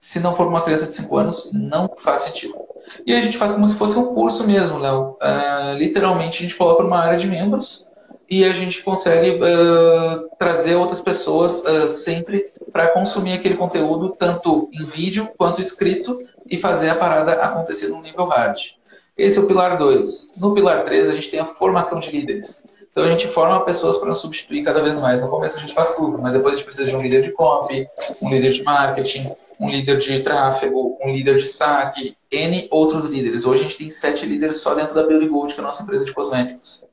Se 0.00 0.18
não 0.18 0.34
for 0.34 0.46
uma 0.46 0.62
criança 0.62 0.86
de 0.86 0.94
5 0.94 1.16
anos, 1.18 1.50
não 1.52 1.94
faz 1.98 2.22
sentido. 2.22 2.54
E 3.06 3.14
a 3.14 3.20
gente 3.20 3.36
faz 3.36 3.52
como 3.52 3.66
se 3.66 3.76
fosse 3.76 3.96
um 3.98 4.14
curso 4.14 4.46
mesmo, 4.46 4.78
Léo. 4.78 5.18
Uh, 5.20 5.76
literalmente, 5.76 6.38
a 6.38 6.42
gente 6.42 6.56
coloca 6.56 6.82
uma 6.82 6.98
área 6.98 7.18
de 7.18 7.26
membros 7.26 7.86
e 8.28 8.42
a 8.42 8.52
gente 8.54 8.82
consegue 8.82 9.38
uh, 9.38 10.30
trazer 10.38 10.76
outras 10.76 11.00
pessoas 11.00 11.62
uh, 11.62 11.88
sempre 11.90 12.53
para 12.74 12.88
consumir 12.88 13.34
aquele 13.34 13.56
conteúdo, 13.56 14.16
tanto 14.18 14.68
em 14.72 14.84
vídeo 14.84 15.28
quanto 15.38 15.62
escrito, 15.62 16.20
e 16.44 16.58
fazer 16.58 16.90
a 16.90 16.96
parada 16.96 17.34
acontecer 17.34 17.86
no 17.86 18.02
nível 18.02 18.24
hard. 18.26 18.58
Esse 19.16 19.38
é 19.38 19.40
o 19.40 19.46
pilar 19.46 19.78
2. 19.78 20.32
No 20.36 20.52
pilar 20.52 20.84
3, 20.84 21.08
a 21.08 21.14
gente 21.14 21.30
tem 21.30 21.38
a 21.38 21.46
formação 21.46 22.00
de 22.00 22.10
líderes. 22.10 22.66
Então 22.90 23.04
a 23.04 23.08
gente 23.08 23.28
forma 23.28 23.64
pessoas 23.64 23.96
para 23.96 24.08
nos 24.08 24.18
substituir 24.18 24.64
cada 24.64 24.82
vez 24.82 24.98
mais. 24.98 25.20
No 25.20 25.28
começo 25.28 25.56
a 25.56 25.60
gente 25.60 25.72
faz 25.72 25.94
tudo, 25.94 26.18
mas 26.20 26.32
depois 26.32 26.54
a 26.54 26.56
gente 26.56 26.66
precisa 26.66 26.88
de 26.88 26.96
um 26.96 27.00
líder 27.00 27.22
de 27.22 27.30
copy, 27.30 27.86
um 28.20 28.28
líder 28.28 28.50
de 28.50 28.64
marketing, 28.64 29.30
um 29.60 29.70
líder 29.70 29.98
de 29.98 30.20
tráfego, 30.24 30.98
um 31.00 31.12
líder 31.12 31.36
de 31.36 31.46
saque, 31.46 32.16
N 32.28 32.66
outros 32.72 33.04
líderes. 33.04 33.46
Hoje 33.46 33.60
a 33.60 33.62
gente 33.62 33.78
tem 33.78 33.88
sete 33.88 34.26
líderes 34.26 34.56
só 34.56 34.74
dentro 34.74 34.94
da 34.94 35.06
Beauty 35.06 35.28
Gold, 35.28 35.54
que 35.54 35.60
é 35.60 35.62
a 35.62 35.66
nossa 35.66 35.84
empresa 35.84 36.04
de 36.04 36.12
cosméticos. 36.12 36.84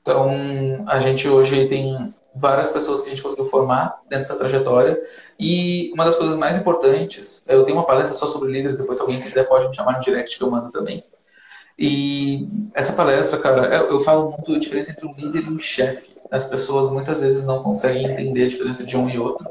Então 0.00 0.82
a 0.86 0.98
gente 0.98 1.28
hoje 1.28 1.68
tem 1.68 2.14
várias 2.36 2.70
pessoas 2.70 3.00
que 3.00 3.08
a 3.08 3.10
gente 3.10 3.22
conseguiu 3.22 3.46
formar 3.46 4.00
dentro 4.08 4.26
dessa 4.26 4.36
trajetória. 4.36 5.00
E 5.38 5.90
uma 5.92 6.04
das 6.04 6.16
coisas 6.16 6.36
mais 6.36 6.56
importantes, 6.56 7.44
eu 7.48 7.64
tenho 7.64 7.76
uma 7.76 7.86
palestra 7.86 8.14
só 8.14 8.26
sobre 8.26 8.52
líderes, 8.52 8.78
depois 8.78 8.98
se 8.98 9.02
alguém 9.02 9.20
quiser 9.20 9.48
pode 9.48 9.68
me 9.68 9.74
chamar 9.74 9.94
no 9.94 10.00
direct 10.00 10.36
que 10.36 10.42
eu 10.42 10.50
mando 10.50 10.70
também. 10.70 11.04
E 11.78 12.48
essa 12.74 12.92
palestra, 12.92 13.38
cara, 13.38 13.66
eu, 13.74 13.90
eu 13.90 14.00
falo 14.00 14.30
muito 14.30 14.54
a 14.54 14.58
diferença 14.58 14.92
entre 14.92 15.06
um 15.06 15.14
líder 15.14 15.44
e 15.44 15.50
um 15.50 15.58
chefe. 15.58 16.16
As 16.30 16.46
pessoas 16.46 16.90
muitas 16.90 17.20
vezes 17.20 17.46
não 17.46 17.62
conseguem 17.62 18.06
entender 18.06 18.44
a 18.44 18.48
diferença 18.48 18.84
de 18.84 18.96
um 18.96 19.08
e 19.08 19.18
outro. 19.18 19.46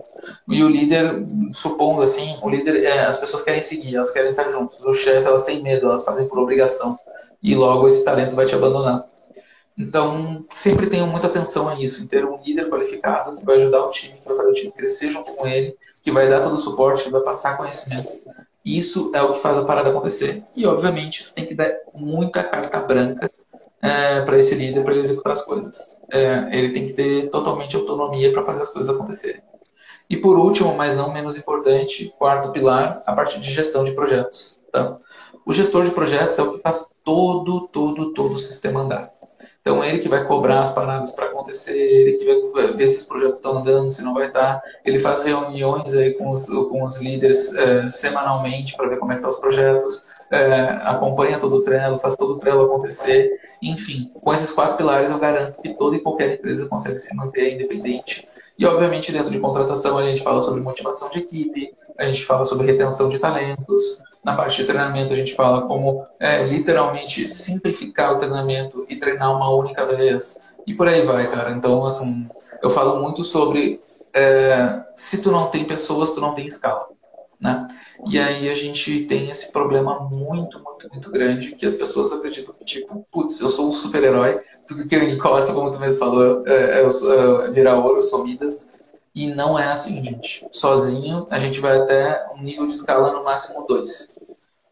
E 0.47 0.63
o 0.63 0.67
líder, 0.69 1.23
supondo 1.53 2.01
assim, 2.01 2.37
o 2.41 2.49
líder, 2.49 2.83
é, 2.83 3.05
as 3.05 3.17
pessoas 3.17 3.43
querem 3.43 3.61
seguir, 3.61 3.95
elas 3.95 4.11
querem 4.11 4.29
estar 4.29 4.49
juntos. 4.49 4.77
O 4.83 4.93
chefe, 4.93 5.25
elas 5.25 5.43
têm 5.43 5.61
medo, 5.61 5.87
elas 5.87 6.03
fazem 6.03 6.27
por 6.27 6.39
obrigação. 6.39 6.97
E 7.41 7.55
logo 7.55 7.87
esse 7.87 8.03
talento 8.03 8.35
vai 8.35 8.45
te 8.45 8.55
abandonar. 8.55 9.05
Então, 9.77 10.45
sempre 10.53 10.87
tenham 10.87 11.07
muita 11.07 11.27
atenção 11.27 11.67
a 11.67 11.79
isso, 11.79 12.01
em 12.01 12.07
ter 12.07 12.23
um 12.23 12.41
líder 12.41 12.69
qualificado 12.69 13.35
que 13.35 13.45
vai 13.45 13.57
ajudar 13.57 13.85
o 13.85 13.89
time, 13.89 14.17
que 14.17 14.27
vai 14.27 14.37
fazer 14.37 14.49
o 14.49 14.53
time 14.53 14.71
crescer 14.71 15.09
junto 15.09 15.33
com 15.33 15.45
ele, 15.45 15.75
que 16.01 16.11
vai 16.11 16.29
dar 16.29 16.41
todo 16.41 16.55
o 16.55 16.57
suporte, 16.57 17.03
que 17.03 17.09
vai 17.09 17.21
passar 17.21 17.57
conhecimento. 17.57 18.09
Isso 18.63 19.11
é 19.13 19.21
o 19.21 19.33
que 19.33 19.41
faz 19.41 19.57
a 19.57 19.65
parada 19.65 19.89
acontecer. 19.89 20.43
E, 20.55 20.65
obviamente, 20.65 21.31
tem 21.33 21.45
que 21.45 21.53
dar 21.53 21.71
muita 21.93 22.41
carta 22.41 22.79
branca 22.79 23.29
é, 23.81 24.21
para 24.21 24.39
esse 24.39 24.55
líder, 24.55 24.83
para 24.83 24.93
ele 24.93 25.03
executar 25.03 25.33
as 25.33 25.43
coisas. 25.43 25.95
É, 26.11 26.57
ele 26.57 26.73
tem 26.73 26.87
que 26.87 26.93
ter 26.93 27.29
totalmente 27.29 27.75
autonomia 27.75 28.31
para 28.31 28.45
fazer 28.45 28.61
as 28.61 28.71
coisas 28.71 28.93
acontecerem. 28.93 29.41
E, 30.09 30.15
por 30.15 30.37
último, 30.37 30.73
mas 30.75 30.95
não 30.95 31.11
menos 31.11 31.35
importante, 31.37 32.13
quarto 32.17 32.51
pilar, 32.51 33.03
a 33.05 33.13
parte 33.13 33.39
de 33.39 33.51
gestão 33.51 33.83
de 33.83 33.91
projetos. 33.91 34.57
Tá? 34.71 34.97
O 35.45 35.53
gestor 35.53 35.83
de 35.83 35.91
projetos 35.91 36.39
é 36.39 36.41
o 36.41 36.53
que 36.53 36.59
faz 36.59 36.89
todo, 37.03 37.67
todo, 37.67 38.13
todo 38.13 38.35
o 38.35 38.39
sistema 38.39 38.81
andar. 38.81 39.13
Então, 39.67 39.83
ele 39.83 39.97
que 39.97 40.07
vai 40.07 40.23
cobrar 40.27 40.59
as 40.59 40.71
paradas 40.71 41.11
para 41.11 41.25
acontecer, 41.25 41.75
ele 41.75 42.17
que 42.17 42.51
vai 42.51 42.73
ver 42.73 42.87
se 42.87 42.99
os 42.99 43.05
projetos 43.05 43.37
estão 43.37 43.57
andando, 43.57 43.91
se 43.91 44.03
não 44.03 44.13
vai 44.13 44.27
estar. 44.27 44.61
Tá. 44.61 44.63
Ele 44.85 44.99
faz 44.99 45.23
reuniões 45.23 45.91
aí 45.95 46.13
com, 46.13 46.29
os, 46.29 46.45
com 46.45 46.83
os 46.83 47.01
líderes 47.01 47.51
é, 47.55 47.89
semanalmente 47.89 48.77
para 48.77 48.87
ver 48.87 48.99
como 48.99 49.11
é 49.11 49.15
estão 49.15 49.31
tá 49.31 49.35
os 49.35 49.41
projetos, 49.41 50.05
é, 50.29 50.65
acompanha 50.83 51.39
todo 51.39 51.55
o 51.55 51.63
Trello, 51.63 51.97
faz 51.97 52.15
todo 52.15 52.33
o 52.33 52.37
Trello 52.37 52.61
acontecer. 52.65 53.39
Enfim, 53.59 54.11
com 54.21 54.31
esses 54.35 54.51
quatro 54.51 54.77
pilares, 54.77 55.09
eu 55.09 55.17
garanto 55.17 55.59
que 55.59 55.73
toda 55.73 55.95
e 55.95 55.99
qualquer 55.99 56.35
empresa 56.35 56.67
consegue 56.67 56.99
se 56.99 57.15
manter 57.15 57.55
independente. 57.55 58.29
E, 58.59 58.67
obviamente, 58.67 59.11
dentro 59.11 59.31
de 59.31 59.39
contratação, 59.39 59.97
a 59.97 60.05
gente 60.05 60.21
fala 60.21 60.43
sobre 60.43 60.61
motivação 60.61 61.09
de 61.09 61.17
equipe, 61.17 61.73
a 61.97 62.05
gente 62.05 62.25
fala 62.25 62.45
sobre 62.45 62.65
retenção 62.65 63.09
de 63.09 63.19
talentos, 63.19 64.01
na 64.23 64.35
parte 64.35 64.57
de 64.57 64.65
treinamento, 64.65 65.13
a 65.13 65.15
gente 65.15 65.35
fala 65.35 65.67
como 65.67 66.03
é, 66.19 66.43
literalmente 66.43 67.27
simplificar 67.27 68.13
o 68.13 68.17
treinamento 68.17 68.83
e 68.89 68.95
treinar 68.95 69.35
uma 69.35 69.51
única 69.51 69.85
vez. 69.85 70.41
E 70.65 70.73
por 70.73 70.87
aí 70.87 71.05
vai, 71.05 71.29
cara. 71.29 71.51
Então, 71.51 71.85
assim, 71.85 72.27
eu 72.61 72.71
falo 72.71 73.01
muito 73.01 73.23
sobre 73.23 73.79
é, 74.11 74.83
se 74.95 75.21
tu 75.21 75.29
não 75.29 75.51
tem 75.51 75.65
pessoas, 75.65 76.11
tu 76.11 76.19
não 76.19 76.33
tem 76.33 76.47
escala. 76.47 76.87
Né? 77.39 77.67
E 78.07 78.17
aí 78.17 78.49
a 78.49 78.55
gente 78.55 79.05
tem 79.05 79.29
esse 79.29 79.51
problema 79.51 79.99
muito, 79.99 80.59
muito, 80.59 80.89
muito 80.91 81.11
grande 81.11 81.51
que 81.51 81.65
as 81.65 81.75
pessoas 81.75 82.11
acreditam 82.11 82.55
que, 82.55 82.65
tipo, 82.65 83.05
putz, 83.11 83.39
eu 83.39 83.49
sou 83.49 83.67
um 83.67 83.71
super-herói, 83.71 84.39
tudo 84.67 84.87
que 84.87 84.95
eu 84.95 85.03
encosta, 85.07 85.53
como 85.53 85.71
tu 85.71 85.79
mesmo 85.79 85.99
falou, 85.99 86.47
é, 86.47 86.81
é, 86.81 86.83
é 86.83 87.51
virar 87.51 87.77
ouro, 87.77 87.97
eu 87.97 88.01
sou 88.01 88.23
Midas. 88.23 88.73
E 89.15 89.27
não 89.27 89.57
é 89.57 89.71
assim, 89.71 90.03
gente. 90.03 90.45
Sozinho, 90.51 91.25
a 91.31 91.39
gente 91.39 91.61
vai 91.61 91.79
até 91.79 92.27
um 92.35 92.43
nível 92.43 92.67
de 92.67 92.73
escala 92.73 93.13
no 93.13 93.23
máximo 93.23 93.65
2. 93.65 94.13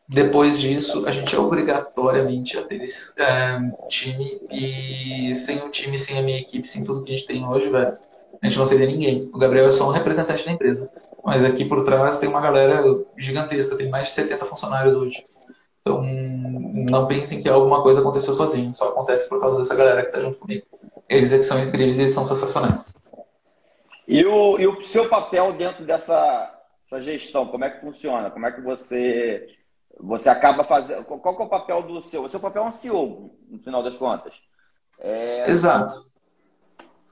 Depois 0.10 0.60
disso, 0.60 1.08
a 1.08 1.12
gente 1.12 1.34
é 1.34 1.40
obrigatoriamente 1.40 2.58
a 2.58 2.64
ter 2.64 2.84
esse 2.84 3.20
é, 3.22 3.58
time 3.88 4.42
e 4.52 5.34
sem 5.34 5.60
o 5.60 5.70
time, 5.70 5.98
sem 5.98 6.20
a 6.20 6.22
minha 6.22 6.40
equipe, 6.40 6.68
sem 6.68 6.84
tudo 6.84 7.04
que 7.04 7.14
a 7.14 7.16
gente 7.16 7.26
tem 7.26 7.48
hoje, 7.48 7.70
velho, 7.70 7.98
a 8.42 8.46
gente 8.46 8.60
não 8.60 8.66
seria 8.66 8.86
ninguém. 8.86 9.32
O 9.34 9.38
Gabriel 9.38 9.68
é 9.68 9.72
só 9.72 9.88
um 9.88 9.94
representante 9.94 10.46
da 10.46 10.52
empresa. 10.52 10.92
Mas 11.24 11.46
aqui 11.46 11.64
por 11.64 11.86
trás 11.86 12.20
tem 12.20 12.28
uma 12.28 12.42
galera 12.42 12.84
gigantesca, 13.18 13.78
tem 13.78 13.90
mais 13.90 14.10
de 14.10 14.14
70 14.14 14.46
funcionários 14.46 14.94
hoje. 14.94 15.26
Então, 15.82 16.04
não 16.04 17.08
pensem 17.08 17.42
que 17.42 17.48
alguma 17.48 17.82
coisa 17.82 18.02
aconteceu 18.02 18.34
sozinho, 18.34 18.74
só 18.74 18.90
acontece 18.90 19.30
por 19.30 19.40
causa 19.40 19.58
dessa 19.58 19.74
galera 19.74 20.02
que 20.02 20.10
está 20.10 20.20
junto 20.20 20.38
comigo. 20.38 20.66
Eles 21.08 21.32
é 21.32 21.38
que 21.38 21.44
são 21.44 21.64
incríveis, 21.64 21.98
eles 21.98 22.14
são 22.14 22.26
sensacionais. 22.26 22.94
E 24.08 24.26
o, 24.26 24.60
e 24.60 24.68
o 24.68 24.84
seu 24.86 25.08
papel 25.10 25.54
dentro 25.54 25.86
dessa 25.86 26.52
gestão, 27.00 27.48
como 27.48 27.66
é 27.66 27.70
que 27.70 27.82
funciona? 27.82 28.30
Como 28.30 28.46
é 28.46 28.52
que 28.52 28.62
você 28.62 29.48
você 30.00 30.30
acaba 30.30 30.64
fazendo. 30.64 31.04
Qual 31.04 31.40
é 31.40 31.44
o 31.44 31.50
papel 31.50 31.84
do 31.84 32.02
seu? 32.04 32.24
O 32.24 32.30
seu 32.30 32.40
papel 32.40 32.64
é 32.64 32.68
um 32.68 32.72
CEO, 32.72 33.38
no 33.48 33.60
final 33.60 33.84
das 33.84 33.96
contas. 33.96 34.34
É... 35.00 35.50
Exato. 35.50 35.96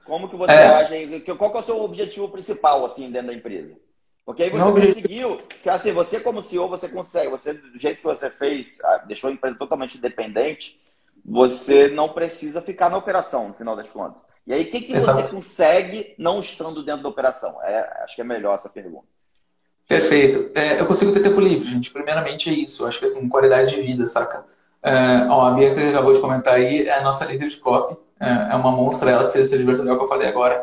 Como 0.04 0.28
que 0.28 0.36
você 0.36 0.52
é... 0.52 0.66
age? 0.66 1.20
Qual 1.20 1.54
é 1.54 1.58
o 1.58 1.62
seu 1.62 1.80
objetivo 1.80 2.28
principal, 2.28 2.84
assim, 2.84 3.10
dentro 3.10 3.28
da 3.28 3.34
empresa? 3.34 3.76
Porque 4.24 4.44
aí 4.44 4.50
você 4.50 4.58
Não 4.58 4.72
conseguiu, 4.72 5.38
que 5.62 5.68
assim, 5.68 5.92
você 5.92 6.20
como 6.20 6.42
CEO, 6.42 6.68
você 6.68 6.88
consegue, 6.88 7.28
você, 7.28 7.54
do 7.54 7.78
jeito 7.78 7.98
que 7.98 8.04
você 8.04 8.30
fez, 8.30 8.78
deixou 9.06 9.28
a 9.28 9.32
empresa 9.32 9.58
totalmente 9.58 9.98
independente, 9.98 10.80
você 11.24 11.88
não 11.88 12.08
precisa 12.08 12.62
ficar 12.62 12.88
na 12.88 12.96
operação, 12.96 13.48
no 13.48 13.54
final 13.54 13.74
das 13.74 13.88
contas. 13.90 14.22
E 14.46 14.52
aí, 14.52 14.62
o 14.62 14.70
que, 14.70 14.80
que 14.80 15.00
você 15.00 15.22
consegue 15.28 16.14
não 16.18 16.40
estando 16.40 16.84
dentro 16.84 17.02
da 17.02 17.08
operação? 17.08 17.62
É, 17.62 18.02
acho 18.02 18.14
que 18.16 18.20
é 18.20 18.24
melhor 18.24 18.54
essa 18.54 18.68
pergunta. 18.68 19.06
Perfeito. 19.88 20.50
É, 20.58 20.80
eu 20.80 20.86
consigo 20.86 21.12
ter 21.12 21.22
tempo 21.22 21.40
livre, 21.40 21.70
gente. 21.70 21.90
Primeiramente 21.90 22.50
é 22.50 22.52
isso. 22.52 22.86
Acho 22.86 22.98
que 22.98 23.04
assim, 23.04 23.28
qualidade 23.28 23.74
de 23.74 23.80
vida, 23.80 24.06
saca? 24.06 24.44
É, 24.82 25.26
ó, 25.28 25.46
a 25.46 25.50
Bia 25.52 25.74
que 25.74 25.80
acabou 25.80 26.14
de 26.14 26.20
comentar 26.20 26.54
aí 26.54 26.88
é 26.88 26.98
a 26.98 27.02
nossa 27.02 27.24
líder 27.24 27.48
de 27.48 27.56
copy. 27.58 27.96
É, 28.18 28.52
é 28.52 28.56
uma 28.56 28.72
monstra, 28.72 29.10
ela 29.10 29.26
que 29.26 29.32
fez 29.32 29.48
esse 29.48 29.56
libertador 29.56 29.96
que 29.96 30.04
eu 30.04 30.08
falei 30.08 30.28
agora. 30.28 30.60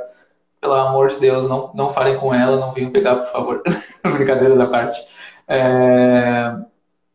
Pelo 0.60 0.74
amor 0.74 1.08
de 1.10 1.20
Deus, 1.20 1.48
não, 1.48 1.72
não 1.74 1.94
falem 1.94 2.18
com 2.18 2.34
ela, 2.34 2.60
não 2.60 2.74
venham 2.74 2.92
pegar, 2.92 3.15
por 3.15 3.32
favor. 3.32 3.63
Brincadeira 4.04 4.56
da 4.56 4.68
parte. 4.68 5.00
É, 5.48 6.54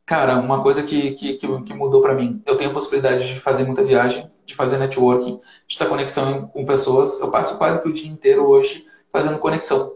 cara, 0.07 0.37
uma 0.37 0.63
coisa 0.63 0.83
que, 0.83 1.13
que, 1.13 1.37
que 1.37 1.75
mudou 1.75 2.03
para 2.03 2.15
mim. 2.15 2.43
Eu 2.47 2.57
tenho 2.57 2.71
a 2.71 2.75
possibilidade 2.75 3.27
de 3.27 3.41
fazer 3.41 3.65
muita 3.65 3.85
viagem, 3.85 4.31
de 4.45 4.55
fazer 4.55 4.79
networking, 4.79 5.41
de 5.67 5.75
estar 5.75 5.87
conexão 5.87 6.49
com 6.49 6.67
pessoas. 6.67 7.21
Eu 7.21 7.31
passo 7.31 7.59
quase 7.59 7.87
o 7.87 7.93
dia 7.93 8.11
inteiro 8.11 8.47
hoje 8.47 8.87
fazendo 9.13 9.39
conexão 9.39 9.95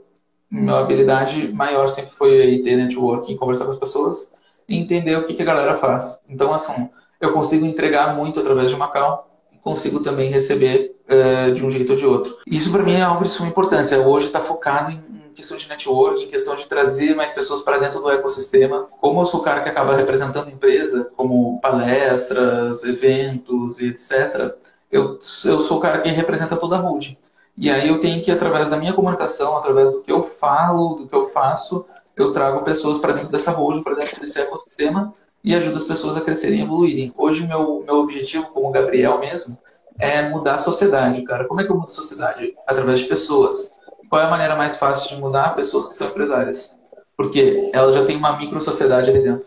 minha 0.51 0.79
habilidade 0.79 1.53
maior 1.53 1.89
sempre 1.89 2.13
foi 2.17 2.41
aí 2.41 2.63
ter 2.63 2.77
networking, 2.77 3.37
conversar 3.37 3.67
com 3.67 3.73
as 3.73 3.79
pessoas 3.79 4.33
e 4.69 4.77
entender 4.79 5.17
o 5.17 5.27
que, 5.27 5.35
que 5.35 5.43
a 5.43 5.47
galera 5.47 5.77
faz. 5.77 6.25
Então, 6.29 6.53
assim, 6.53 6.89
eu 7.21 7.33
consigo 7.33 7.67
entregar 7.67 8.17
muito 8.17 8.41
através 8.41 8.71
de 8.71 8.77
Macau 8.77 9.29
e 9.53 9.59
consigo 9.59 10.01
também 10.01 10.31
receber 10.31 10.97
uh, 11.09 11.55
de 11.55 11.65
um 11.65 11.71
jeito 11.71 11.93
ou 11.93 11.99
de 11.99 12.07
outro. 12.07 12.37
Isso 12.47 12.73
para 12.73 12.83
mim 12.83 12.95
é 12.95 13.03
algo 13.03 13.25
de 13.25 13.31
suma 13.31 13.49
importância. 13.49 14.01
Hoje 14.01 14.27
está 14.27 14.41
focado 14.41 14.91
em 14.91 15.03
questão 15.39 15.57
de 15.57 15.69
networking, 15.69 16.25
em 16.25 16.29
questão 16.29 16.57
de 16.57 16.67
trazer 16.67 17.15
mais 17.15 17.31
pessoas 17.31 17.63
para 17.63 17.79
dentro 17.79 18.01
do 18.01 18.11
ecossistema. 18.11 18.89
Como 19.01 19.21
eu 19.21 19.27
sou 19.27 19.39
o 19.39 19.43
cara 19.43 19.63
que 19.63 19.69
acaba 19.69 19.95
representando 19.95 20.49
a 20.49 20.51
empresa, 20.51 21.13
como 21.17 21.61
palestras, 21.61 22.83
eventos 22.83 23.79
e 23.79 23.87
etc., 23.87 24.53
eu, 24.91 25.19
eu 25.45 25.61
sou 25.61 25.79
o 25.79 25.81
cara 25.81 26.01
que 26.01 26.09
representa 26.09 26.57
toda 26.57 26.77
a 26.77 26.81
holding. 26.81 27.17
E 27.57 27.71
aí 27.71 27.89
eu 27.89 28.01
tenho 28.01 28.23
que, 28.23 28.33
através 28.33 28.69
da 28.69 28.77
minha 28.77 28.93
comunicação, 28.93 29.57
através 29.57 29.93
do 29.93 30.01
que 30.01 30.11
eu 30.11 30.25
falo, 30.25 30.97
do 30.97 31.07
que 31.07 31.15
eu 31.15 31.29
faço, 31.29 31.87
eu 32.17 32.33
trago 32.33 32.65
pessoas 32.65 32.99
para 32.99 33.13
dentro 33.13 33.31
dessa 33.31 33.53
holding, 33.53 33.85
para 33.85 33.95
dentro 33.95 34.21
desse 34.21 34.41
ecossistema 34.41 35.15
e 35.45 35.55
ajudo 35.55 35.77
as 35.77 35.85
pessoas 35.85 36.17
a 36.17 36.21
crescerem 36.21 36.59
e 36.59 36.63
evoluírem. 36.63 37.15
Hoje, 37.17 37.47
meu, 37.47 37.85
meu 37.87 37.97
objetivo, 37.97 38.47
como 38.47 38.73
Gabriel 38.73 39.21
mesmo, 39.21 39.57
é 40.01 40.29
mudar 40.29 40.55
a 40.55 40.59
sociedade, 40.59 41.23
cara. 41.23 41.45
Como 41.47 41.61
é 41.61 41.65
que 41.65 41.71
eu 41.71 41.77
mudo 41.77 41.89
a 41.89 41.93
sociedade? 41.93 42.57
Através 42.67 42.99
de 43.01 43.07
pessoas. 43.07 43.78
Qual 44.09 44.21
é 44.21 44.25
a 44.25 44.31
maneira 44.31 44.57
mais 44.57 44.77
fácil 44.77 45.15
de 45.15 45.21
mudar? 45.21 45.55
Pessoas 45.55 45.89
que 45.89 45.95
são 45.95 46.09
empresárias. 46.09 46.77
Porque 47.17 47.71
elas 47.73 47.95
já 47.95 48.05
têm 48.05 48.17
uma 48.17 48.37
micro 48.37 48.61
sociedade 48.61 49.11
ali 49.11 49.21
dentro. 49.21 49.47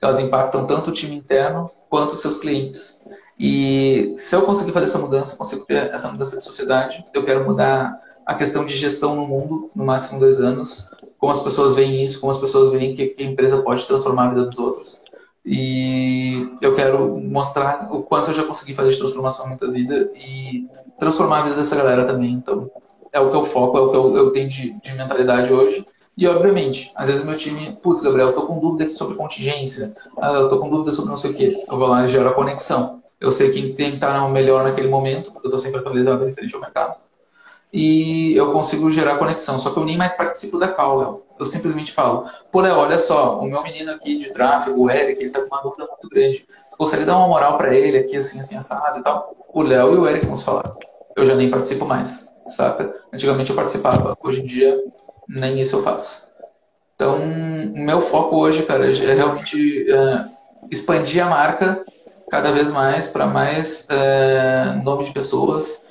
Elas 0.00 0.18
impactam 0.18 0.66
tanto 0.66 0.90
o 0.90 0.92
time 0.92 1.16
interno 1.16 1.70
quanto 1.88 2.12
os 2.14 2.20
seus 2.20 2.38
clientes. 2.38 2.98
E 3.38 4.14
se 4.18 4.34
eu 4.34 4.42
conseguir 4.42 4.72
fazer 4.72 4.86
essa 4.86 4.98
mudança, 4.98 5.36
consigo 5.36 5.64
ter 5.64 5.92
essa 5.92 6.10
mudança 6.10 6.36
de 6.36 6.44
sociedade, 6.44 7.04
eu 7.14 7.24
quero 7.24 7.44
mudar 7.44 8.00
a 8.26 8.34
questão 8.34 8.64
de 8.64 8.76
gestão 8.76 9.16
no 9.16 9.26
mundo, 9.26 9.70
no 9.74 9.84
máximo 9.84 10.20
dois 10.20 10.40
anos, 10.40 10.90
como 11.18 11.32
as 11.32 11.42
pessoas 11.42 11.74
veem 11.74 12.04
isso, 12.04 12.20
como 12.20 12.30
as 12.30 12.38
pessoas 12.38 12.70
veem 12.70 12.94
que, 12.94 13.16
a 13.18 13.22
empresa 13.22 13.62
pode 13.62 13.86
transformar 13.86 14.26
a 14.26 14.28
vida 14.28 14.44
dos 14.44 14.58
outros. 14.58 15.02
E 15.44 16.48
eu 16.60 16.76
quero 16.76 17.18
mostrar 17.18 17.88
o 17.92 18.02
quanto 18.02 18.30
eu 18.30 18.34
já 18.34 18.44
consegui 18.44 18.74
fazer 18.74 18.90
de 18.90 18.98
transformação 18.98 19.48
na 19.48 19.56
minha 19.56 19.72
vida 19.72 20.10
e 20.14 20.68
transformar 20.98 21.40
a 21.40 21.42
vida 21.44 21.56
dessa 21.56 21.74
galera 21.74 22.04
também. 22.04 22.32
Então, 22.32 22.70
é 23.12 23.20
o 23.20 23.30
que 23.30 23.36
eu 23.36 23.44
foco, 23.44 23.76
é 23.76 23.80
o 23.80 23.90
que 23.90 23.96
eu, 23.96 24.16
eu 24.16 24.32
tenho 24.32 24.48
de, 24.48 24.72
de, 24.80 24.92
mentalidade 24.94 25.52
hoje. 25.52 25.86
E, 26.16 26.26
obviamente, 26.26 26.92
às 26.94 27.08
vezes 27.08 27.24
meu 27.24 27.36
time, 27.36 27.76
putz, 27.82 28.02
Gabriel, 28.02 28.28
eu 28.28 28.34
tô 28.34 28.46
com 28.46 28.58
dúvida 28.58 28.90
sobre 28.90 29.16
contingência, 29.16 29.96
ah, 30.18 30.32
eu 30.32 30.50
tô 30.50 30.58
com 30.58 30.68
dúvida 30.68 30.92
sobre 30.92 31.10
não 31.10 31.16
sei 31.16 31.30
o 31.30 31.34
quê. 31.34 31.64
Eu 31.68 31.78
vou 31.78 31.88
lá 31.88 32.04
e 32.04 32.08
gero 32.08 32.28
a 32.28 32.34
conexão. 32.34 33.02
Eu 33.20 33.30
sei 33.30 33.50
quem 33.50 33.74
tem 33.74 33.90
que 33.90 33.96
estar 33.96 34.28
melhor 34.30 34.64
naquele 34.64 34.88
momento, 34.88 35.32
porque 35.32 35.46
eu 35.46 35.50
tô 35.50 35.58
sempre 35.58 35.80
atualizado 35.80 36.24
referente 36.24 36.54
ao 36.54 36.60
mercado. 36.60 36.96
E 37.72 38.34
eu 38.34 38.52
consigo 38.52 38.90
gerar 38.90 39.18
conexão. 39.18 39.58
Só 39.58 39.70
que 39.70 39.78
eu 39.78 39.84
nem 39.84 39.96
mais 39.96 40.16
participo 40.16 40.58
da 40.58 40.68
call, 40.68 40.98
Léo. 40.98 41.22
Eu 41.38 41.46
simplesmente 41.46 41.92
falo, 41.92 42.28
pô, 42.50 42.60
Léo, 42.60 42.76
olha 42.76 42.98
só, 42.98 43.38
o 43.38 43.44
meu 43.44 43.62
menino 43.62 43.92
aqui 43.92 44.18
de 44.18 44.30
tráfego, 44.32 44.82
o 44.82 44.90
Eric, 44.90 45.22
ele 45.22 45.30
tá 45.30 45.40
com 45.40 45.54
uma 45.54 45.62
dúvida 45.62 45.86
muito 45.86 46.08
grande. 46.08 46.46
Gostaria 46.78 47.04
de 47.04 47.10
dar 47.10 47.18
uma 47.18 47.28
moral 47.28 47.56
para 47.56 47.74
ele 47.74 47.98
aqui, 47.98 48.16
assim, 48.16 48.40
assim, 48.40 48.56
assado 48.56 48.98
e 48.98 49.02
tal. 49.02 49.34
O 49.52 49.62
Léo 49.62 49.94
e 49.94 49.98
o 49.98 50.08
Eric 50.08 50.26
vão 50.26 50.36
falar. 50.36 50.70
Eu 51.16 51.24
já 51.26 51.34
nem 51.34 51.50
participo 51.50 51.84
mais 51.84 52.29
saca? 52.50 52.94
Antigamente 53.12 53.50
eu 53.50 53.56
participava, 53.56 54.16
hoje 54.22 54.40
em 54.40 54.46
dia 54.46 54.78
nem 55.28 55.60
isso 55.60 55.76
eu 55.76 55.82
faço. 55.82 56.28
Então, 56.94 57.18
o 57.22 57.78
meu 57.78 58.02
foco 58.02 58.36
hoje, 58.36 58.64
cara, 58.64 58.90
é 58.90 59.14
realmente 59.14 59.90
é, 59.90 60.26
expandir 60.70 61.24
a 61.24 61.30
marca 61.30 61.84
cada 62.30 62.52
vez 62.52 62.70
mais 62.70 63.06
para 63.06 63.26
mais 63.26 63.86
é, 63.88 64.80
nome 64.84 65.04
de 65.04 65.12
pessoas, 65.12 65.84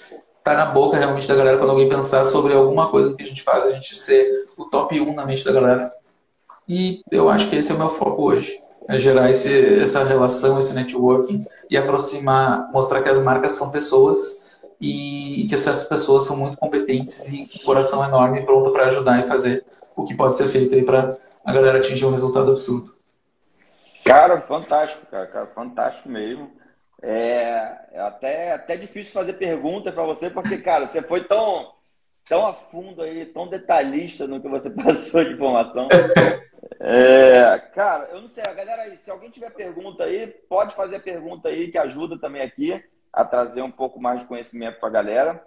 tá 0.43 0.53
na 0.53 0.67
boca 0.67 0.97
realmente 0.97 1.27
da 1.27 1.35
galera 1.35 1.57
quando 1.57 1.71
alguém 1.71 1.89
pensar 1.89 2.25
sobre 2.25 2.53
alguma 2.53 2.89
coisa 2.89 3.15
que 3.15 3.23
a 3.23 3.25
gente 3.25 3.41
faz, 3.43 3.65
a 3.65 3.71
gente 3.71 3.97
ser 3.97 4.47
o 4.57 4.65
top 4.65 4.99
1 4.99 5.13
na 5.13 5.25
mente 5.25 5.43
da 5.43 5.51
galera. 5.51 5.91
E 6.67 7.01
eu 7.11 7.29
acho 7.29 7.49
que 7.49 7.55
esse 7.55 7.71
é 7.71 7.75
o 7.75 7.77
meu 7.77 7.89
foco 7.89 8.23
hoje. 8.23 8.61
É 8.87 8.99
gerar 8.99 9.29
esse, 9.29 9.81
essa 9.81 10.03
relação, 10.03 10.59
esse 10.59 10.73
networking 10.73 11.45
e 11.69 11.77
aproximar, 11.77 12.71
mostrar 12.71 13.01
que 13.01 13.09
as 13.09 13.19
marcas 13.19 13.53
são 13.53 13.69
pessoas 13.69 14.38
e 14.79 15.45
que 15.47 15.55
essas 15.55 15.83
pessoas 15.83 16.25
são 16.25 16.37
muito 16.37 16.57
competentes 16.57 17.27
e 17.27 17.47
com 17.47 17.65
coração 17.65 18.03
enorme 18.03 18.45
pronto 18.45 18.71
para 18.71 18.87
ajudar 18.87 19.19
e 19.19 19.27
fazer 19.27 19.65
o 19.95 20.05
que 20.05 20.15
pode 20.15 20.37
ser 20.37 20.47
feito 20.47 20.73
aí 20.73 20.83
para 20.83 21.17
a 21.43 21.51
galera 21.51 21.79
atingir 21.79 22.05
um 22.05 22.11
resultado 22.11 22.51
absurdo. 22.51 22.95
Cara, 24.05 24.39
fantástico, 24.41 25.05
cara, 25.07 25.27
cara 25.27 25.47
fantástico 25.47 26.07
mesmo. 26.07 26.51
É, 27.01 27.77
é 27.91 27.99
até, 27.99 28.53
até 28.53 28.77
difícil 28.77 29.13
fazer 29.13 29.33
pergunta 29.33 29.91
para 29.91 30.03
você, 30.03 30.29
porque, 30.29 30.57
cara, 30.57 30.87
você 30.87 31.01
foi 31.01 31.23
tão, 31.23 31.73
tão 32.27 32.45
a 32.45 32.53
fundo 32.53 33.01
aí, 33.01 33.25
tão 33.25 33.47
detalhista 33.47 34.27
no 34.27 34.41
que 34.41 34.47
você 34.47 34.69
passou 34.71 35.23
de 35.23 35.33
informação. 35.33 35.87
É, 36.79 37.59
cara, 37.73 38.09
eu 38.13 38.21
não 38.21 38.29
sei, 38.29 38.43
a 38.45 38.53
galera 38.53 38.83
se 38.95 39.11
alguém 39.11 39.29
tiver 39.29 39.51
pergunta 39.51 40.05
aí, 40.05 40.27
pode 40.27 40.73
fazer 40.75 40.99
pergunta 40.99 41.49
aí, 41.49 41.69
que 41.69 41.77
ajuda 41.77 42.17
também 42.17 42.41
aqui 42.41 42.81
a 43.11 43.25
trazer 43.25 43.61
um 43.61 43.71
pouco 43.71 43.99
mais 43.99 44.19
de 44.19 44.25
conhecimento 44.25 44.79
para 44.79 44.89
a 44.89 44.91
galera. 44.91 45.43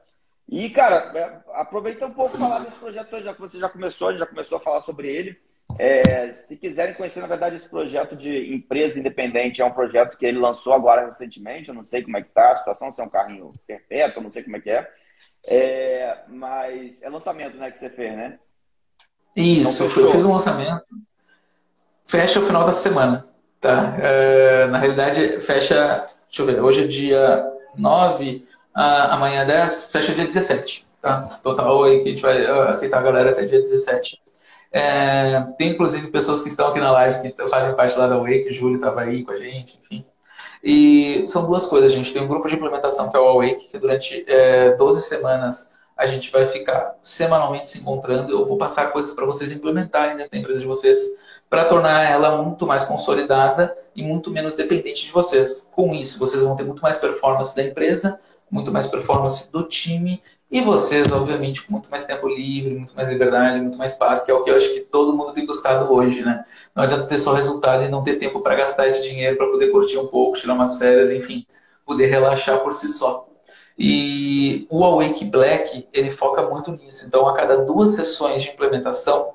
E, 0.49 0.69
cara, 0.71 1.13
é, 1.15 1.41
aproveita 1.55 2.07
um 2.07 2.13
pouco 2.13 2.37
falar 2.37 2.61
desse 2.61 2.77
projeto, 2.77 3.23
já 3.23 3.33
que 3.33 3.41
você 3.41 3.59
já 3.59 3.69
começou, 3.69 4.09
a 4.09 4.11
gente 4.13 4.21
já 4.21 4.27
começou 4.27 4.59
a 4.59 4.61
falar 4.61 4.83
sobre 4.83 5.09
ele. 5.09 5.39
É, 5.79 6.33
se 6.33 6.57
quiserem 6.57 6.95
conhecer, 6.95 7.21
na 7.21 7.27
verdade, 7.27 7.57
esse 7.57 7.69
projeto 7.69 8.17
de 8.17 8.55
empresa 8.55 8.99
independente 8.99 9.63
é 9.63 9.65
um 9.65 9.71
projeto 9.71 10.19
que 10.19 10.27
ele 10.27 10.39
lançou 10.39 10.75
agora 10.75 11.07
recentemente. 11.07 11.69
Eu 11.69 11.75
não 11.75 11.85
sei 11.85 12.03
como 12.03 12.17
é 12.17 12.23
que 12.23 12.31
tá 12.31 12.53
a 12.53 12.57
situação, 12.57 12.93
se 12.93 13.01
é 13.01 13.05
um 13.05 13.09
carrinho 13.09 13.49
perpétuo, 13.67 14.23
não 14.23 14.31
sei 14.31 14.43
como 14.43 14.57
é 14.57 14.61
que 14.61 14.71
é. 14.71 14.91
é 15.45 16.25
mas 16.29 17.01
é 17.03 17.09
lançamento, 17.09 17.57
né, 17.57 17.71
que 17.71 17.79
você 17.79 17.89
fez, 17.89 18.15
né? 18.15 18.39
Isso, 19.35 19.85
eu 19.85 20.11
fiz 20.11 20.25
um 20.25 20.33
lançamento. 20.33 20.95
Fecha 22.05 22.41
o 22.41 22.47
final 22.47 22.67
da 22.67 22.73
semana, 22.73 23.25
tá? 23.59 23.97
É, 23.99 24.67
na 24.67 24.79
realidade, 24.79 25.41
fecha 25.41 26.07
Deixa 26.33 26.41
eu 26.41 26.47
ver, 26.47 26.63
hoje 26.63 26.85
é 26.85 26.87
dia 26.87 27.52
9, 27.77 28.47
amanhã 28.75 29.43
é 29.43 29.47
10, 29.47 29.87
fecha 29.91 30.15
dia 30.15 30.27
17. 30.27 30.87
Tá? 31.01 31.23
Total 31.43 31.83
aí 31.83 32.03
que 32.03 32.09
a 32.09 32.13
gente 32.13 32.23
vai 32.23 32.45
uh, 32.45 32.63
aceitar 32.69 33.01
a 33.01 33.03
galera 33.03 33.31
até 33.31 33.45
dia 33.45 33.61
17. 33.61 34.23
É, 34.71 35.41
tem 35.59 35.73
inclusive 35.73 36.07
pessoas 36.11 36.41
que 36.41 36.49
estão 36.49 36.69
aqui 36.69 36.81
na 36.81 36.93
live 36.93 37.33
que 37.33 37.49
fazem 37.49 37.75
parte 37.75 37.99
lá 37.99 38.07
da 38.07 38.17
Wake, 38.17 38.49
o 38.49 38.53
Júlio 38.53 38.77
estava 38.77 39.03
aí 39.03 39.23
com 39.25 39.33
a 39.33 39.37
gente, 39.37 39.79
enfim. 39.83 40.07
E 40.63 41.27
são 41.29 41.45
duas 41.45 41.67
coisas, 41.67 41.93
a 41.93 41.97
gente 41.97 42.13
tem 42.13 42.23
um 42.23 42.29
grupo 42.29 42.49
de 42.49 42.55
implementação 42.55 43.11
que 43.11 43.17
é 43.17 43.21
o 43.21 43.29
Awake, 43.29 43.69
que 43.69 43.79
durante 43.79 44.25
é, 44.29 44.77
12 44.77 45.03
semanas 45.03 45.73
a 45.97 46.07
gente 46.07 46.31
vai 46.31 46.47
ficar 46.47 46.97
semanalmente 47.03 47.69
se 47.69 47.81
encontrando. 47.81 48.33
Eu 48.33 48.47
vou 48.47 48.57
passar 48.57 48.93
coisas 48.93 49.13
para 49.13 49.27
vocês 49.27 49.53
implementarem 49.53 50.17
dentro 50.17 50.31
da 50.31 50.39
empresa 50.39 50.61
de 50.61 50.67
vocês 50.67 50.99
para 51.53 51.67
tornar 51.67 52.11
ela 52.11 52.43
muito 52.43 52.67
mais 52.67 52.83
consolidada 52.83 53.77
e 53.95 54.03
muito 54.03 54.31
menos 54.31 54.57
dependente 54.57 55.05
de 55.05 55.13
vocês. 55.13 55.69
Com 55.71 55.93
isso, 55.93 56.19
vocês 56.19 56.43
vão 56.43 56.57
ter 56.57 56.65
muito 56.65 56.81
mais 56.81 56.97
performance 56.97 57.55
da 57.55 57.63
empresa, 57.63 58.19
muito 58.51 58.73
mais 58.73 58.87
performance 58.87 59.53
do 59.53 59.63
time 59.63 60.23
e 60.51 60.63
vocês, 60.63 61.13
obviamente, 61.13 61.61
com 61.61 61.73
muito 61.73 61.91
mais 61.91 62.07
tempo 62.07 62.27
livre, 62.27 62.77
muito 62.77 62.97
mais 62.97 63.07
liberdade, 63.11 63.61
muito 63.61 63.77
mais 63.77 63.93
paz, 63.93 64.23
que 64.23 64.31
é 64.31 64.35
o 64.35 64.43
que 64.43 64.51
eu 64.51 64.57
acho 64.57 64.73
que 64.73 64.81
todo 64.81 65.15
mundo 65.15 65.35
tem 65.35 65.45
buscado 65.45 65.93
hoje, 65.93 66.25
né? 66.25 66.43
Não 66.75 66.85
adianta 66.85 67.05
ter 67.05 67.19
só 67.19 67.35
resultado 67.35 67.85
e 67.85 67.89
não 67.91 68.03
ter 68.03 68.17
tempo 68.17 68.41
para 68.41 68.55
gastar 68.55 68.89
esse 68.89 69.03
dinheiro 69.03 69.37
para 69.37 69.49
poder 69.49 69.71
curtir 69.73 69.99
um 69.99 70.07
pouco, 70.07 70.39
tirar 70.39 70.55
umas 70.55 70.79
férias, 70.79 71.11
enfim, 71.11 71.45
poder 71.85 72.07
relaxar 72.07 72.61
por 72.61 72.73
si 72.73 72.89
só. 72.89 73.29
E 73.79 74.67
o 74.71 74.83
Awake 74.83 75.27
Black, 75.27 75.87
ele 75.93 76.13
foca 76.13 76.49
muito 76.49 76.73
nisso. 76.73 77.05
Então, 77.07 77.29
a 77.29 77.37
cada 77.37 77.59
duas 77.59 77.91
sessões 77.91 78.43
de 78.43 78.49
implementação, 78.49 79.35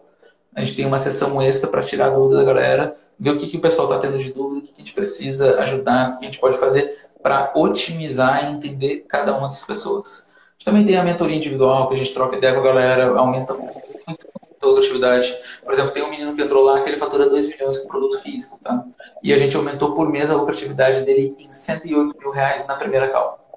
a 0.58 0.62
gente 0.62 0.76
tem 0.76 0.88
uma 0.88 0.98
sessão 0.98 1.40
extra 1.40 1.70
para 1.70 1.84
tirar 1.84 2.08
a 2.08 2.10
dúvida 2.10 2.38
da 2.38 2.44
galera, 2.44 2.98
ver 3.20 3.30
o 3.30 3.38
que, 3.38 3.46
que 3.46 3.58
o 3.58 3.62
pessoal 3.62 3.88
está 3.88 4.00
tendo 4.00 4.18
de 4.18 4.34
dúvida, 4.34 4.66
o 4.66 4.68
que 4.68 4.74
a 4.76 4.80
gente 4.80 4.92
precisa 4.92 5.60
ajudar, 5.60 6.10
o 6.10 6.18
que 6.18 6.26
a 6.26 6.28
gente 6.28 6.40
pode 6.40 6.58
fazer 6.58 6.98
para 7.22 7.52
otimizar 7.56 8.44
e 8.44 8.56
entender 8.56 9.06
cada 9.08 9.38
uma 9.38 9.50
dessas 9.50 9.66
pessoas. 9.66 10.28
A 10.28 10.54
gente 10.54 10.66
também 10.66 10.84
tem 10.84 10.98
a 10.98 11.04
mentoria 11.04 11.38
individual, 11.38 11.88
que 11.88 11.94
a 11.94 11.98
gente 11.98 12.12
troca 12.12 12.38
ideia 12.38 12.56
com 12.56 12.62
a 12.62 12.64
galera, 12.64 13.06
aumenta 13.20 13.54
muito 13.54 14.28
a 14.60 14.66
lucratividade. 14.66 15.32
Por 15.64 15.74
exemplo, 15.74 15.92
tem 15.92 16.04
um 16.04 16.10
menino 16.10 16.36
que 16.36 16.42
entrou 16.42 16.64
lá 16.64 16.82
que 16.82 16.90
ele 16.90 16.98
fatura 16.98 17.30
2 17.30 17.50
milhões 17.50 17.78
com 17.78 17.88
produto 17.88 18.20
físico, 18.22 18.60
tá? 18.64 18.84
E 19.22 19.32
a 19.32 19.38
gente 19.38 19.56
aumentou 19.56 19.94
por 19.94 20.10
mês 20.10 20.32
a 20.32 20.36
lucratividade 20.36 21.06
dele 21.06 21.36
em 21.38 21.52
108 21.52 22.18
mil 22.18 22.32
reais 22.32 22.66
na 22.66 22.76
primeira 22.76 23.10
cal. 23.10 23.48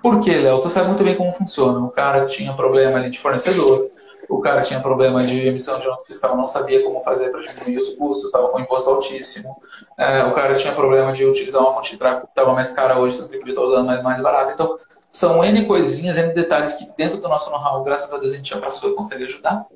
Por 0.00 0.20
quê, 0.20 0.36
Léo? 0.36 0.62
Tu 0.62 0.70
sabe 0.70 0.86
muito 0.86 1.02
bem 1.02 1.16
como 1.16 1.32
funciona. 1.32 1.80
O 1.80 1.90
cara 1.90 2.26
tinha 2.26 2.52
problema 2.52 2.98
ali 2.98 3.10
de 3.10 3.18
fornecedor, 3.18 3.90
o 4.28 4.40
cara 4.40 4.62
tinha 4.62 4.80
problema 4.80 5.24
de 5.26 5.46
emissão 5.46 5.78
de 5.78 5.86
nota 5.86 6.04
fiscal, 6.04 6.36
não 6.36 6.46
sabia 6.46 6.82
como 6.82 7.02
fazer 7.02 7.30
para 7.30 7.40
diminuir 7.40 7.78
os 7.78 7.90
custos, 7.90 8.26
estava 8.26 8.48
com 8.48 8.60
imposto 8.60 8.90
altíssimo. 8.90 9.56
É, 9.98 10.24
o 10.24 10.34
cara 10.34 10.54
tinha 10.54 10.74
problema 10.74 11.12
de 11.12 11.24
utilizar 11.24 11.60
uma 11.60 11.74
fonte 11.74 11.92
de 11.92 11.96
tráfego 11.98 12.26
que 12.26 12.32
estava 12.32 12.52
mais 12.52 12.70
cara 12.70 12.98
hoje, 12.98 13.16
que 13.16 13.38
podia 13.38 13.52
estar 13.52 13.62
usando 13.62 13.86
mais, 13.86 14.02
mais 14.02 14.20
barato. 14.22 14.52
Então, 14.52 14.78
são 15.10 15.44
N 15.44 15.66
coisinhas, 15.66 16.16
N 16.16 16.32
detalhes 16.34 16.74
que 16.74 16.90
dentro 16.96 17.20
do 17.20 17.28
nosso 17.28 17.50
know-how, 17.50 17.82
graças 17.82 18.12
a 18.12 18.18
Deus, 18.18 18.34
a 18.34 18.36
gente 18.36 18.50
já 18.50 18.60
passou 18.60 18.90
e 18.90 18.94
consegue 18.94 19.24
ajudar. 19.24 19.66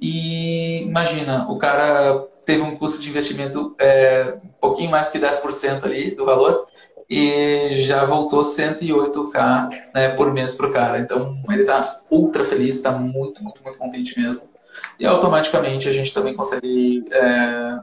E 0.00 0.82
imagina, 0.82 1.46
o 1.50 1.58
cara 1.58 2.26
teve 2.44 2.62
um 2.62 2.76
custo 2.76 3.00
de 3.00 3.08
investimento 3.08 3.76
é, 3.78 4.38
um 4.42 4.48
pouquinho 4.60 4.90
mais 4.90 5.08
que 5.08 5.18
10% 5.18 5.84
ali 5.84 6.14
do 6.14 6.24
valor, 6.24 6.66
e 7.10 7.82
já 7.82 8.04
voltou 8.04 8.42
108k 8.42 9.68
né, 9.92 10.10
por 10.10 10.32
mês 10.32 10.54
para 10.54 10.68
o 10.68 10.72
cara. 10.72 11.00
Então 11.00 11.36
ele 11.48 11.62
está 11.62 12.00
ultra 12.08 12.44
feliz, 12.44 12.76
está 12.76 12.92
muito, 12.92 13.42
muito, 13.42 13.60
muito 13.64 13.78
contente 13.78 14.18
mesmo. 14.18 14.48
E 14.98 15.04
automaticamente 15.04 15.88
a 15.88 15.92
gente 15.92 16.14
também 16.14 16.36
consegue 16.36 17.04
é, 17.10 17.78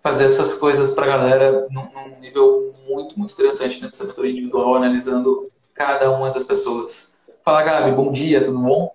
fazer 0.00 0.26
essas 0.26 0.54
coisas 0.54 0.92
para 0.92 1.06
a 1.06 1.16
galera 1.16 1.66
num, 1.70 1.88
num, 1.92 2.20
nível 2.20 2.72
muito, 2.88 3.18
muito 3.18 3.34
interessante 3.34 3.80
dentro 3.80 3.90
dessa 3.90 4.04
mentoria 4.04 4.30
individual, 4.30 4.76
analisando 4.76 5.50
cada 5.74 6.12
uma 6.12 6.30
das 6.30 6.44
pessoas. 6.44 7.12
Fala, 7.44 7.64
Gabi, 7.64 7.90
bom 7.90 8.12
dia, 8.12 8.44
tudo 8.44 8.58
bom? 8.58 8.94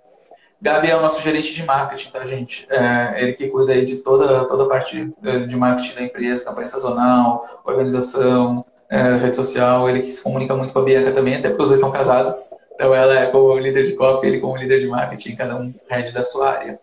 Gabi 0.61 0.89
é 0.89 0.95
o 0.95 1.01
nosso 1.01 1.21
gerente 1.21 1.53
de 1.53 1.63
marketing, 1.63 2.11
tá, 2.11 2.25
gente? 2.25 2.65
É, 2.69 3.21
ele 3.21 3.33
que 3.33 3.49
cuida 3.49 3.73
aí 3.73 3.85
de 3.85 3.97
toda, 3.97 4.45
toda 4.45 4.63
a 4.63 4.67
parte 4.67 5.13
é, 5.23 5.39
de 5.39 5.55
marketing 5.57 5.95
da 5.95 6.01
empresa, 6.03 6.45
campanha 6.45 6.67
sazonal, 6.69 7.61
organização, 7.65 8.65
é, 8.89 9.17
rede 9.17 9.35
social. 9.35 9.89
Ele 9.89 10.01
que 10.01 10.13
se 10.13 10.21
comunica 10.21 10.55
muito 10.55 10.73
com 10.73 10.79
a 10.79 10.83
Bianca 10.83 11.11
também, 11.11 11.35
até 11.35 11.49
porque 11.49 11.63
os 11.63 11.69
dois 11.69 11.79
são 11.79 11.91
casados. 11.91 12.37
Então 12.73 12.93
ela 12.93 13.19
é 13.19 13.27
como 13.27 13.57
líder 13.57 13.87
de 13.87 13.93
coffee, 13.93 14.29
ele 14.29 14.39
como 14.39 14.55
líder 14.55 14.79
de 14.79 14.87
marketing, 14.87 15.35
cada 15.35 15.55
um 15.55 15.73
head 15.89 16.11
da 16.11 16.23
sua 16.23 16.51
área. 16.51 16.79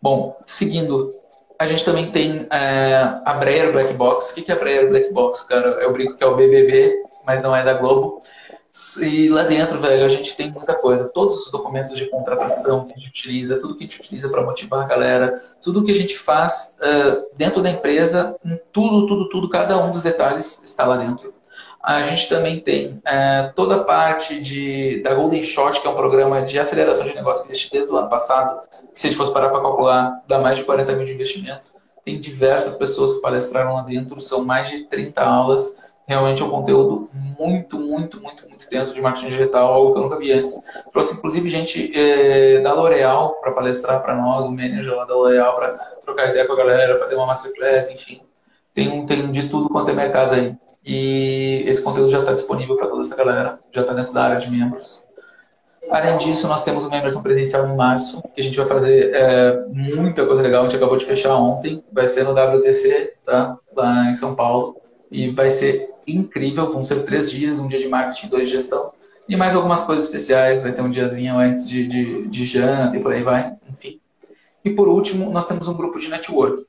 Bom, 0.00 0.36
seguindo, 0.46 1.14
a 1.58 1.66
gente 1.66 1.84
também 1.84 2.10
tem 2.10 2.46
é, 2.50 3.20
a 3.24 3.34
Breyer 3.34 3.72
Black 3.72 3.94
Box. 3.94 4.30
O 4.30 4.34
que 4.34 4.50
é 4.50 4.54
a 4.54 4.58
Breyer 4.58 4.88
Black 4.88 5.12
Box, 5.12 5.42
cara? 5.42 5.68
Eu 5.82 5.92
brinco 5.92 6.16
que 6.16 6.22
é 6.22 6.26
o 6.26 6.36
BBB, 6.36 7.02
mas 7.26 7.42
não 7.42 7.56
é 7.56 7.64
da 7.64 7.74
Globo. 7.74 8.22
E 9.00 9.28
lá 9.28 9.42
dentro, 9.42 9.80
velho, 9.80 10.04
a 10.04 10.08
gente 10.08 10.36
tem 10.36 10.50
muita 10.50 10.74
coisa. 10.74 11.04
Todos 11.04 11.46
os 11.46 11.50
documentos 11.50 11.96
de 11.96 12.10
contratação 12.10 12.84
que 12.84 12.92
a 12.92 12.96
gente 12.96 13.08
utiliza, 13.08 13.58
tudo 13.58 13.74
que 13.74 13.84
a 13.84 13.86
gente 13.86 14.00
utiliza 14.00 14.28
para 14.28 14.42
motivar 14.42 14.84
a 14.84 14.86
galera, 14.86 15.42
tudo 15.62 15.84
que 15.84 15.90
a 15.90 15.94
gente 15.94 16.18
faz 16.18 16.76
uh, 16.78 17.26
dentro 17.34 17.62
da 17.62 17.70
empresa, 17.70 18.36
tudo, 18.72 19.06
tudo, 19.06 19.28
tudo, 19.30 19.48
cada 19.48 19.78
um 19.78 19.92
dos 19.92 20.02
detalhes 20.02 20.62
está 20.62 20.84
lá 20.84 20.98
dentro. 20.98 21.32
A 21.82 22.02
gente 22.02 22.28
também 22.28 22.60
tem 22.60 22.94
uh, 22.94 23.52
toda 23.54 23.76
a 23.76 23.84
parte 23.84 24.40
de, 24.40 25.00
da 25.02 25.14
Golden 25.14 25.42
Shot, 25.42 25.80
que 25.80 25.86
é 25.86 25.90
um 25.90 25.96
programa 25.96 26.42
de 26.42 26.58
aceleração 26.58 27.06
de 27.06 27.14
negócio 27.14 27.44
que 27.44 27.52
existe 27.52 27.70
desde 27.70 27.90
o 27.90 27.96
ano 27.96 28.10
passado, 28.10 28.60
que 28.92 29.00
se 29.00 29.06
a 29.06 29.10
gente 29.10 29.16
fosse 29.16 29.32
parar 29.32 29.48
para 29.48 29.60
calcular, 29.60 30.22
dá 30.26 30.38
mais 30.38 30.58
de 30.58 30.64
40 30.64 30.92
mil 30.96 31.06
de 31.06 31.12
investimento. 31.12 31.70
Tem 32.04 32.20
diversas 32.20 32.74
pessoas 32.74 33.14
que 33.14 33.20
palestraram 33.20 33.74
lá 33.74 33.82
dentro, 33.82 34.20
são 34.20 34.44
mais 34.44 34.68
de 34.68 34.84
30 34.84 35.22
aulas 35.22 35.76
realmente 36.06 36.40
é 36.40 36.44
um 36.44 36.50
conteúdo 36.50 37.10
muito, 37.12 37.78
muito, 37.78 38.20
muito, 38.20 38.48
muito 38.48 38.60
extenso 38.60 38.94
de 38.94 39.00
marketing 39.00 39.28
digital, 39.28 39.72
algo 39.72 39.92
que 39.92 39.98
eu 39.98 40.02
nunca 40.04 40.18
vi 40.18 40.32
antes. 40.32 40.54
Trouxe 40.92 41.14
inclusive 41.14 41.48
gente 41.50 41.92
é, 41.94 42.60
da 42.60 42.72
L'Oréal 42.72 43.34
para 43.40 43.52
palestrar 43.52 44.02
para 44.02 44.14
nós, 44.14 44.44
o 44.44 44.50
manager 44.50 44.94
lá 44.94 45.04
da 45.04 45.14
L'Oréal 45.14 45.54
para 45.56 45.68
trocar 46.04 46.30
ideia 46.30 46.46
com 46.46 46.52
a 46.52 46.56
galera, 46.56 46.98
fazer 46.98 47.16
uma 47.16 47.26
masterclass, 47.26 47.90
enfim. 47.90 48.20
Tem, 48.72 49.04
tem 49.06 49.30
de 49.30 49.48
tudo 49.48 49.68
quanto 49.68 49.90
é 49.90 49.94
mercado 49.94 50.34
aí. 50.34 50.54
E 50.84 51.64
esse 51.66 51.82
conteúdo 51.82 52.10
já 52.10 52.20
está 52.20 52.32
disponível 52.32 52.76
para 52.76 52.86
toda 52.86 53.02
essa 53.02 53.16
galera, 53.16 53.58
já 53.72 53.80
está 53.80 53.92
dentro 53.92 54.12
da 54.12 54.22
área 54.22 54.36
de 54.36 54.48
membros. 54.48 55.04
Além 55.90 56.16
disso, 56.18 56.48
nós 56.48 56.64
temos 56.64 56.84
uma 56.84 56.96
imersão 56.96 57.22
presencial 57.22 57.66
em 57.66 57.76
março, 57.76 58.22
que 58.34 58.40
a 58.40 58.44
gente 58.44 58.56
vai 58.56 58.66
fazer 58.66 59.12
é, 59.14 59.66
muita 59.68 60.26
coisa 60.26 60.42
legal. 60.42 60.62
A 60.62 60.64
gente 60.64 60.76
acabou 60.76 60.96
de 60.96 61.04
fechar 61.04 61.34
ontem, 61.36 61.82
vai 61.92 62.06
ser 62.06 62.24
no 62.24 62.32
WTC, 62.32 63.14
tá? 63.24 63.58
lá 63.74 64.10
em 64.10 64.14
São 64.14 64.34
Paulo. 64.34 64.80
E 65.10 65.30
vai 65.30 65.50
ser 65.50 65.88
incrível. 66.06 66.72
Vão 66.72 66.84
ser 66.84 67.04
três 67.04 67.30
dias, 67.30 67.58
um 67.58 67.68
dia 67.68 67.78
de 67.78 67.88
marketing, 67.88 68.28
dois 68.28 68.46
de 68.48 68.54
gestão. 68.54 68.92
E 69.28 69.36
mais 69.36 69.54
algumas 69.54 69.84
coisas 69.84 70.06
especiais. 70.06 70.62
Vai 70.62 70.72
ter 70.72 70.82
um 70.82 70.90
diazinho 70.90 71.36
antes 71.38 71.68
de, 71.68 71.86
de, 71.86 72.28
de 72.28 72.44
janta 72.44 72.96
e 72.96 73.00
por 73.00 73.12
aí 73.12 73.22
vai. 73.22 73.54
Enfim. 73.68 74.00
E 74.64 74.70
por 74.70 74.88
último, 74.88 75.30
nós 75.30 75.46
temos 75.46 75.68
um 75.68 75.74
grupo 75.74 75.98
de 75.98 76.08
network. 76.08 76.64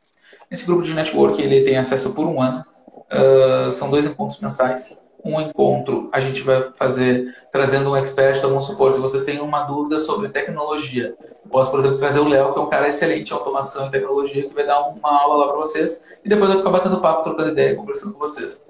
Esse 0.49 0.65
grupo 0.65 0.83
de 0.83 0.93
network 0.93 1.41
ele 1.41 1.63
tem 1.63 1.77
acesso 1.77 2.13
por 2.13 2.25
um 2.25 2.41
ano. 2.41 2.63
Uh, 3.11 3.71
são 3.71 3.89
dois 3.89 4.05
encontros 4.05 4.39
mensais. 4.39 5.01
Um 5.23 5.41
encontro 5.41 6.09
a 6.13 6.19
gente 6.19 6.41
vai 6.41 6.71
fazer 6.75 7.35
trazendo 7.51 7.89
um 7.89 7.95
expert, 7.95 8.39
vamos 8.41 8.65
supor, 8.65 8.91
se 8.91 8.99
vocês 8.99 9.23
têm 9.23 9.41
uma 9.41 9.63
dúvida 9.63 9.99
sobre 9.99 10.29
tecnologia, 10.29 11.15
eu 11.19 11.49
posso, 11.49 11.71
por 11.71 11.79
exemplo, 11.79 11.97
trazer 11.97 12.19
o 12.19 12.27
Léo, 12.27 12.53
que 12.53 12.59
é 12.59 12.61
um 12.61 12.69
cara 12.69 12.87
excelente 12.87 13.31
em 13.31 13.33
automação 13.33 13.87
e 13.87 13.91
tecnologia, 13.91 14.47
que 14.47 14.53
vai 14.53 14.65
dar 14.65 14.87
uma 14.89 15.21
aula 15.21 15.37
lá 15.37 15.47
para 15.47 15.57
vocês, 15.57 16.05
e 16.23 16.29
depois 16.29 16.49
vai 16.49 16.57
ficar 16.59 16.69
batendo 16.69 17.01
papo, 17.01 17.23
trocando 17.23 17.49
ideia, 17.49 17.75
conversando 17.75 18.13
com 18.13 18.19
vocês. 18.19 18.69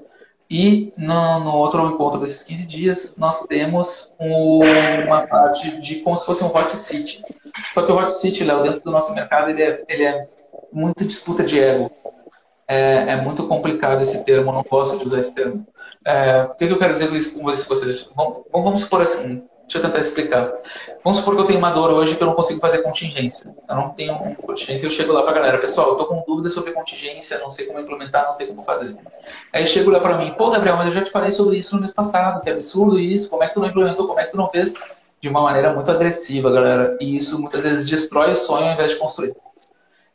E 0.49 0.93
no, 0.97 1.39
no, 1.41 1.55
outro 1.55 1.85
encontro 1.87 2.21
desses 2.21 2.41
15 2.43 2.67
dias, 2.67 3.15
nós 3.17 3.45
temos 3.45 4.13
uma 4.17 5.27
parte 5.27 5.81
de 5.81 5.97
como 5.97 6.17
se 6.17 6.25
fosse 6.25 6.43
um 6.43 6.47
hot 6.47 6.75
city. 6.75 7.21
Só 7.73 7.85
que 7.85 7.91
o 7.91 7.97
hot 7.97 8.13
city, 8.13 8.45
Léo, 8.45 8.63
dentro 8.63 8.81
do 8.81 8.91
nosso 8.91 9.13
mercado, 9.13 9.49
ele 9.49 9.61
é, 9.61 9.83
ele 9.89 10.03
é 10.05 10.27
muito 10.71 11.05
disputa 11.05 11.43
de 11.43 11.59
ego. 11.59 11.91
É, 12.65 13.13
é, 13.13 13.21
muito 13.21 13.47
complicado 13.47 14.01
esse 14.01 14.23
termo, 14.23 14.51
não 14.51 14.63
gosto 14.63 14.97
de 14.99 15.05
usar 15.05 15.19
esse 15.19 15.33
termo. 15.33 15.65
É, 16.05 16.43
o 16.43 16.55
que, 16.55 16.67
que, 16.67 16.73
eu 16.73 16.79
quero 16.79 16.93
dizer 16.93 17.09
com 17.09 17.15
isso 17.15 17.37
com 17.37 17.43
vocês? 17.43 18.09
Vamos, 18.15 18.43
vamos 18.51 18.81
supor 18.81 19.01
assim, 19.01 19.43
Deixa 19.67 19.79
eu 19.79 19.81
tentar 19.81 19.99
explicar. 19.99 20.53
Vamos 21.03 21.19
supor 21.19 21.35
que 21.35 21.41
eu 21.41 21.45
tenho 21.45 21.59
uma 21.59 21.71
dor 21.71 21.91
hoje 21.91 22.15
que 22.15 22.23
eu 22.23 22.27
não 22.27 22.35
consigo 22.35 22.61
fazer 22.61 22.81
contingência. 22.83 23.53
Eu 23.69 23.75
não 23.75 23.89
tenho 23.89 24.17
contingência, 24.37 24.87
eu 24.87 24.91
chego 24.91 25.11
lá 25.11 25.23
para 25.23 25.31
a 25.31 25.33
galera, 25.33 25.57
pessoal, 25.57 25.87
eu 25.87 25.93
estou 25.93 26.07
com 26.07 26.23
dúvidas 26.25 26.53
sobre 26.53 26.71
contingência, 26.71 27.37
não 27.39 27.49
sei 27.49 27.65
como 27.65 27.81
implementar, 27.81 28.23
não 28.23 28.31
sei 28.31 28.47
como 28.47 28.63
fazer. 28.63 28.95
Aí 29.53 29.67
chego 29.67 29.91
lá 29.91 29.99
para 29.99 30.17
mim, 30.17 30.33
pô, 30.37 30.49
Gabriel, 30.49 30.77
mas 30.77 30.87
eu 30.87 30.93
já 30.93 31.03
te 31.03 31.11
falei 31.11 31.31
sobre 31.33 31.57
isso 31.57 31.75
no 31.75 31.81
mês 31.81 31.93
passado, 31.93 32.41
que 32.41 32.49
absurdo 32.49 32.97
isso, 32.97 33.29
como 33.29 33.43
é 33.43 33.49
que 33.49 33.55
tu 33.55 33.59
não 33.59 33.67
implementou, 33.67 34.07
como 34.07 34.17
é 34.17 34.23
que 34.23 34.31
tu 34.31 34.37
não 34.37 34.47
fez? 34.47 34.73
De 35.19 35.27
uma 35.27 35.41
maneira 35.41 35.73
muito 35.73 35.91
agressiva, 35.91 36.49
galera. 36.49 36.97
E 37.01 37.17
isso 37.17 37.37
muitas 37.37 37.63
vezes 37.63 37.89
destrói 37.89 38.31
o 38.31 38.37
sonho 38.37 38.67
ao 38.67 38.73
invés 38.73 38.91
de 38.91 38.97
construir. 38.97 39.35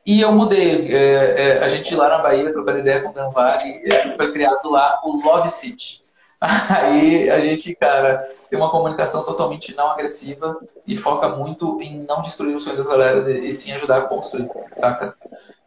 E 0.07 0.23
eu 0.23 0.33
mudei. 0.33 0.95
É, 0.95 1.59
é, 1.59 1.65
a 1.65 1.69
gente 1.69 1.95
lá 1.95 2.09
na 2.09 2.19
Bahia, 2.19 2.51
trocando 2.53 2.79
ideia 2.79 3.03
com 3.03 3.11
o 3.11 3.13
Dan 3.13 3.29
Vale, 3.31 3.83
é, 3.85 4.17
foi 4.17 4.33
criado 4.33 4.71
lá 4.71 4.99
o 5.05 5.23
Love 5.23 5.51
City. 5.51 6.03
Aí 6.41 7.31
a 7.31 7.39
gente, 7.41 7.75
cara, 7.75 8.29
tem 8.53 8.61
uma 8.61 8.71
comunicação 8.71 9.25
totalmente 9.25 9.75
não 9.75 9.93
agressiva 9.93 10.61
e 10.87 10.95
foca 10.95 11.27
muito 11.31 11.81
em 11.81 12.05
não 12.07 12.21
destruir 12.21 12.55
o 12.55 12.61
sonho 12.61 12.77
das 12.77 12.87
galera 12.87 13.31
e 13.31 13.51
sim 13.51 13.73
ajudar 13.73 13.97
a 13.97 14.03
construir, 14.03 14.47
saca? 14.73 15.17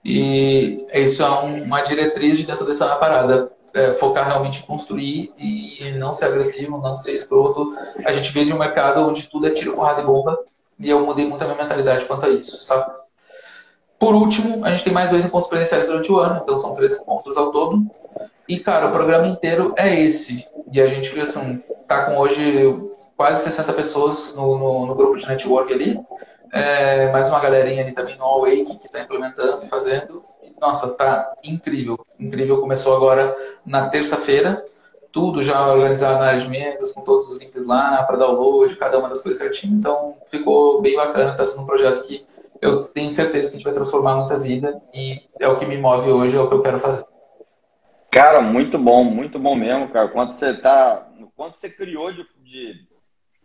E 0.04 0.86
isso 0.94 1.24
é 1.24 1.28
uma 1.28 1.82
diretriz 1.82 2.38
de 2.38 2.44
dentro 2.44 2.64
dessa 2.64 2.96
parada. 2.98 3.52
É, 3.74 3.94
focar 3.94 4.28
realmente 4.28 4.60
em 4.60 4.66
construir 4.68 5.34
e 5.36 5.96
não 5.98 6.14
ser 6.14 6.26
agressivo, 6.26 6.78
não 6.78 6.96
ser 6.96 7.14
escroto. 7.14 7.76
A 8.06 8.14
gente 8.14 8.32
veio 8.32 8.46
de 8.46 8.54
um 8.54 8.60
mercado 8.60 9.02
onde 9.02 9.28
tudo 9.28 9.48
é 9.48 9.50
tiro, 9.50 9.74
porrada 9.74 10.04
e 10.04 10.06
bomba 10.06 10.38
e 10.80 10.88
eu 10.88 11.04
mudei 11.04 11.28
muito 11.28 11.42
a 11.42 11.48
minha 11.48 11.58
mentalidade 11.58 12.06
quanto 12.06 12.28
a 12.28 12.30
isso, 12.30 12.64
sabe? 12.64 12.94
Por 13.98 14.14
último, 14.14 14.64
a 14.64 14.72
gente 14.72 14.84
tem 14.84 14.94
mais 14.94 15.10
dois 15.10 15.26
encontros 15.26 15.50
presenciais 15.50 15.88
durante 15.88 16.12
o 16.12 16.20
ano, 16.20 16.42
então 16.44 16.60
são 16.60 16.76
três 16.76 16.94
encontros 16.94 17.36
ao 17.36 17.52
todo. 17.52 17.84
E, 18.48 18.60
cara, 18.60 18.88
o 18.88 18.92
programa 18.92 19.26
inteiro 19.26 19.74
é 19.76 20.00
esse. 20.00 20.48
E 20.72 20.80
a 20.80 20.86
gente, 20.86 21.20
assim, 21.20 21.64
tá 21.88 22.06
com 22.06 22.18
hoje 22.18 22.92
quase 23.16 23.44
60 23.44 23.74
pessoas 23.74 24.36
no, 24.36 24.58
no, 24.58 24.86
no 24.88 24.96
grupo 24.96 25.18
de 25.18 25.28
network 25.28 25.74
ali. 25.74 26.00
É, 26.52 27.12
mais 27.12 27.28
uma 27.28 27.40
galerinha 27.40 27.84
ali 27.84 27.92
também 27.92 28.18
no 28.18 28.24
Awake 28.24 28.78
que 28.78 28.86
está 28.88 29.02
implementando 29.02 29.64
e 29.64 29.68
fazendo. 29.68 30.24
Nossa, 30.60 30.94
tá 30.94 31.34
incrível. 31.44 32.06
Incrível. 32.20 32.62
Começou 32.62 32.96
agora 32.96 33.36
na 33.66 33.90
terça-feira. 33.90 34.64
Tudo 35.12 35.42
já 35.42 35.66
organizado 35.68 36.20
na 36.20 36.28
área 36.28 36.42
de 36.42 36.50
membros, 36.50 36.92
com 36.92 37.02
todos 37.02 37.30
os 37.30 37.40
links 37.40 37.66
lá 37.66 38.04
para 38.04 38.18
download, 38.18 38.76
cada 38.76 39.00
uma 39.00 39.08
das 39.08 39.22
coisas 39.22 39.42
certinho. 39.42 39.76
Então, 39.76 40.16
ficou 40.28 40.82
bem 40.82 40.96
bacana. 40.96 41.32
Está 41.32 41.46
sendo 41.46 41.64
um 41.64 41.66
projeto 41.66 42.06
que 42.06 42.26
eu 42.62 42.82
tenho 42.82 43.10
certeza 43.12 43.50
que 43.50 43.56
a 43.56 43.60
gente 43.60 43.64
vai 43.64 43.74
transformar 43.74 44.16
muita 44.16 44.38
vida 44.38 44.82
e 44.94 45.22
é 45.40 45.48
o 45.48 45.56
que 45.56 45.66
me 45.66 45.78
move 45.78 46.10
hoje, 46.10 46.36
é 46.36 46.40
o 46.40 46.48
que 46.48 46.54
eu 46.54 46.62
quero 46.62 46.80
fazer. 46.80 47.06
Cara, 48.12 48.42
muito 48.42 48.78
bom, 48.80 49.04
muito 49.04 49.38
bom 49.38 49.56
mesmo, 49.56 49.90
cara. 49.90 50.08
Quanto 50.08 50.38
você 50.38 50.54
tá, 50.54 51.06
quanto 51.36 51.60
você 51.60 51.70
criou 51.70 52.12
de, 52.12 52.26
de 52.44 52.88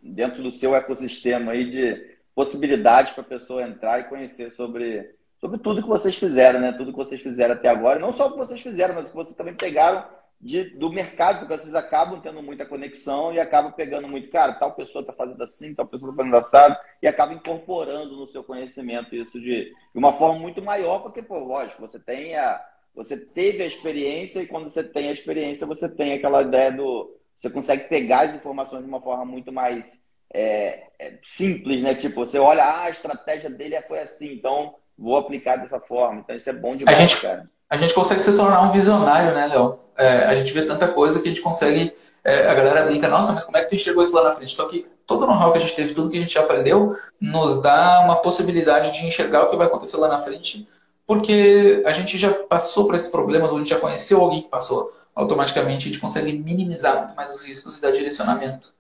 dentro 0.03 0.43
do 0.43 0.53
seu 0.53 0.74
ecossistema 0.74 1.53
aí 1.53 1.70
de 1.70 2.18
possibilidades 2.34 3.12
para 3.12 3.22
a 3.22 3.28
pessoa 3.28 3.62
entrar 3.62 4.01
e 4.01 4.05
conhecer 4.05 4.53
sobre, 4.53 5.14
sobre 5.38 5.59
tudo 5.59 5.82
que 5.82 5.88
vocês 5.88 6.16
fizeram, 6.16 6.61
né? 6.61 6.72
Tudo 6.72 6.93
que 6.93 6.99
vocês 6.99 7.20
fizeram 7.20 7.55
até 7.55 7.68
agora. 7.68 7.99
Não 7.99 8.12
só 8.12 8.28
o 8.28 8.32
que 8.32 8.38
vocês 8.38 8.61
fizeram, 8.61 8.95
mas 8.95 9.07
o 9.07 9.09
que 9.09 9.14
vocês 9.14 9.36
também 9.36 9.55
pegaram 9.55 10.07
de, 10.41 10.70
do 10.70 10.91
mercado, 10.91 11.41
porque 11.41 11.59
vocês 11.59 11.74
acabam 11.74 12.20
tendo 12.20 12.43
muita 12.43 12.64
conexão 12.64 13.32
e 13.32 13.38
acabam 13.38 13.72
pegando 13.72 14.09
muito, 14.09 14.30
cara, 14.30 14.55
tal 14.55 14.72
pessoa 14.72 15.03
está 15.03 15.12
fazendo 15.12 15.43
assim, 15.43 15.74
tal 15.74 15.86
pessoa 15.86 16.11
está 16.11 16.22
fazendo 16.22 16.36
assado, 16.36 16.76
e 17.03 17.07
acaba 17.07 17.34
incorporando 17.34 18.16
no 18.16 18.26
seu 18.28 18.43
conhecimento 18.43 19.14
isso 19.14 19.38
de, 19.38 19.66
de 19.66 19.99
uma 19.99 20.14
forma 20.14 20.38
muito 20.38 20.62
maior, 20.62 21.01
porque, 21.03 21.20
pô, 21.20 21.38
lógico, 21.38 21.82
você 21.82 21.99
tem 21.99 22.36
a 22.36 22.64
você 22.95 23.16
teve 23.16 23.62
a 23.62 23.66
experiência 23.66 24.41
e 24.41 24.47
quando 24.47 24.68
você 24.68 24.82
tem 24.82 25.09
a 25.09 25.12
experiência, 25.12 25.66
você 25.66 25.88
tem 25.88 26.12
aquela 26.12 26.43
ideia 26.43 26.72
do. 26.72 27.16
Você 27.41 27.51
consegue 27.51 27.88
pegar 27.88 28.22
as 28.22 28.34
informações 28.34 28.82
de 28.82 28.88
uma 28.88 29.01
forma 29.01 29.24
muito 29.24 29.51
mais 29.51 30.01
é, 30.32 30.84
é, 30.99 31.14
simples, 31.22 31.82
né? 31.82 31.95
Tipo, 31.95 32.26
você 32.26 32.38
olha, 32.38 32.62
ah, 32.62 32.82
a 32.82 32.91
estratégia 32.91 33.49
dele 33.49 33.80
foi 33.82 34.01
assim, 34.01 34.32
então 34.32 34.74
vou 34.99 35.16
aplicar 35.16 35.57
dessa 35.57 35.80
forma. 35.80 36.20
Então 36.20 36.36
isso 36.36 36.51
é 36.51 36.53
bom 36.53 36.76
demais, 36.76 36.97
a 36.97 37.01
gente, 37.01 37.20
cara. 37.20 37.51
A 37.68 37.76
gente 37.76 37.95
consegue 37.95 38.20
se 38.20 38.36
tornar 38.36 38.62
um 38.62 38.72
visionário, 38.72 39.34
né, 39.34 39.47
Léo? 39.47 39.78
É, 39.97 40.26
a 40.26 40.34
gente 40.34 40.53
vê 40.53 40.66
tanta 40.66 40.88
coisa 40.88 41.20
que 41.20 41.28
a 41.28 41.30
gente 41.30 41.43
consegue. 41.43 41.95
É, 42.22 42.49
a 42.49 42.55
galera 42.55 42.84
brinca, 42.84 43.09
nossa, 43.09 43.32
mas 43.32 43.45
como 43.45 43.57
é 43.57 43.62
que 43.62 43.70
tu 43.70 43.74
enxergou 43.76 44.03
isso 44.03 44.14
lá 44.14 44.24
na 44.24 44.34
frente? 44.34 44.55
Só 44.55 44.68
que 44.68 44.86
todo 45.07 45.24
o 45.24 45.26
know-how 45.26 45.53
que 45.53 45.59
a 45.59 45.61
gente 45.61 45.74
teve, 45.74 45.95
tudo 45.95 46.11
que 46.11 46.18
a 46.18 46.20
gente 46.20 46.38
aprendeu, 46.38 46.95
nos 47.18 47.62
dá 47.62 48.01
uma 48.05 48.16
possibilidade 48.16 48.93
de 48.93 49.07
enxergar 49.07 49.45
o 49.45 49.51
que 49.51 49.57
vai 49.57 49.66
acontecer 49.66 49.97
lá 49.97 50.09
na 50.09 50.20
frente 50.20 50.68
porque 51.11 51.82
a 51.84 51.91
gente 51.91 52.16
já 52.16 52.32
passou 52.32 52.86
por 52.86 52.95
esse 52.95 53.11
problema, 53.11 53.49
a 53.49 53.59
gente 53.59 53.70
já 53.70 53.80
conheceu 53.80 54.20
alguém 54.20 54.43
que 54.43 54.49
passou. 54.49 54.93
Automaticamente 55.20 55.84
a 55.84 55.92
gente 55.92 56.00
consegue 56.00 56.32
minimizar 56.32 56.98
muito 56.98 57.14
mais 57.14 57.34
os 57.34 57.42
riscos 57.42 57.76
e 57.76 57.80
dar 57.80 57.92
direcionamento. 57.92 58.72